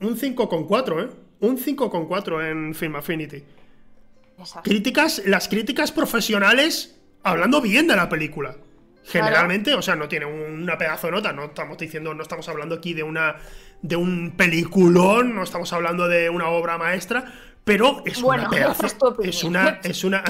[0.00, 1.10] un 5,4, ¿eh?
[1.40, 3.44] Un 5,4 en Film Affinity.
[4.62, 8.56] Críticas, las críticas profesionales hablando bien de la película.
[9.04, 12.76] Generalmente, o sea, no tiene una pedazo de nota, no estamos diciendo, no estamos hablando
[12.76, 13.36] aquí de una
[13.84, 17.34] de un peliculón, no estamos hablando de una obra maestra,
[17.64, 18.86] pero es una pedazo,
[19.22, 20.24] es una es una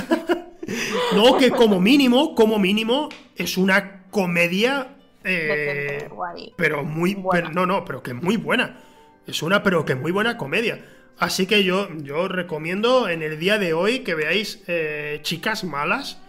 [1.15, 6.09] no que como mínimo, como mínimo es una comedia eh,
[6.57, 7.15] pero muy
[7.53, 8.81] no, no, pero que muy buena.
[9.25, 10.85] Es una pero que muy buena comedia.
[11.17, 16.21] Así que yo yo recomiendo en el día de hoy que veáis eh, Chicas malas.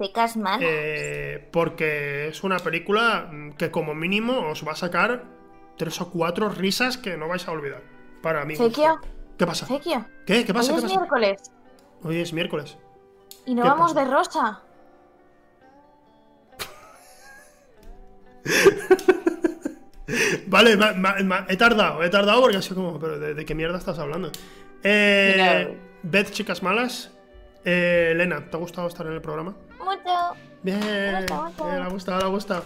[0.00, 0.62] Chicas malas.
[0.62, 5.41] Eh, porque es una película que como mínimo os va a sacar
[5.76, 7.82] tres o cuatro risas que no vais a olvidar.
[8.22, 8.54] Para mí.
[8.56, 9.66] ¿Qué pasa?
[10.26, 10.44] ¿Qué?
[10.44, 10.72] ¿Qué pasa?
[10.72, 11.52] Hoy es miércoles.
[12.02, 12.76] Hoy es miércoles.
[13.46, 14.62] Y no vamos de rosa.
[20.46, 20.78] vale,
[21.48, 24.30] he tardado, he tardado porque así como, pero ¿de, qué mierda estás hablando?
[24.82, 27.10] Eh, Beth, chicas malas.
[27.64, 29.54] Eh, Elena, ¿te ha gustado estar en el programa?
[29.78, 30.34] Mucho.
[30.62, 31.20] Bien, me ha
[31.88, 32.64] gustado, me ha gustado.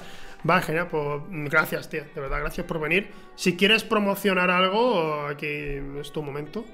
[0.48, 2.05] Va, genial, pues gracias, tío.
[2.14, 3.10] De verdad, gracias por venir.
[3.35, 6.64] Si quieres promocionar algo, aquí es tu momento.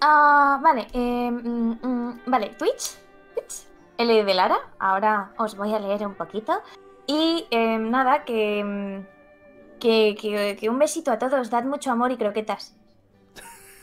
[0.00, 0.86] Ah, vale.
[0.92, 2.96] Eh, mm, mm, vale, Twitch.
[3.34, 3.66] Twitch.
[3.98, 4.58] L de Lara.
[4.78, 6.62] Ahora os voy a leer un poquito.
[7.06, 8.24] Y eh, nada, mm,
[9.78, 11.50] que, que, que, un besito a todos.
[11.50, 12.76] Dad mucho amor y croquetas.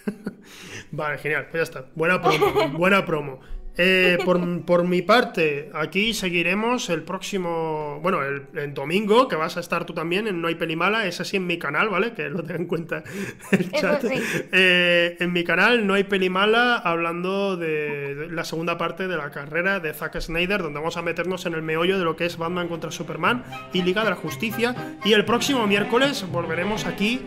[0.92, 1.48] vale, genial.
[1.50, 1.92] Pues ya está.
[1.96, 2.70] Buena promo.
[2.78, 3.40] buena promo.
[3.78, 4.20] Eh,
[4.66, 9.94] por, mi parte, aquí seguiremos el próximo, bueno, el, domingo, que vas a estar tú
[9.94, 12.14] también en No hay Pelimala, es así en mi canal, ¿vale?
[12.14, 13.04] Que lo tenga en cuenta
[13.52, 14.04] el chat.
[14.52, 19.80] Eh, en mi canal No hay Pelimala, hablando de, la segunda parte de la carrera
[19.80, 22.68] de Zack Snyder, donde vamos a meternos en el meollo de lo que es Batman
[22.68, 23.44] contra Superman
[23.74, 24.98] y Liga de la Justicia.
[25.04, 27.22] Y el próximo miércoles volveremos aquí,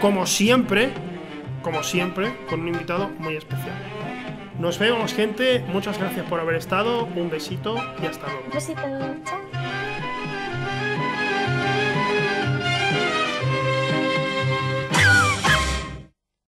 [0.00, 0.90] como siempre,
[1.62, 3.93] como siempre, con un invitado muy especial.
[4.58, 5.60] Nos vemos, gente.
[5.68, 7.06] Muchas gracias por haber estado.
[7.16, 8.50] Un besito y hasta luego.
[8.52, 8.82] besito.
[9.24, 9.93] Chao.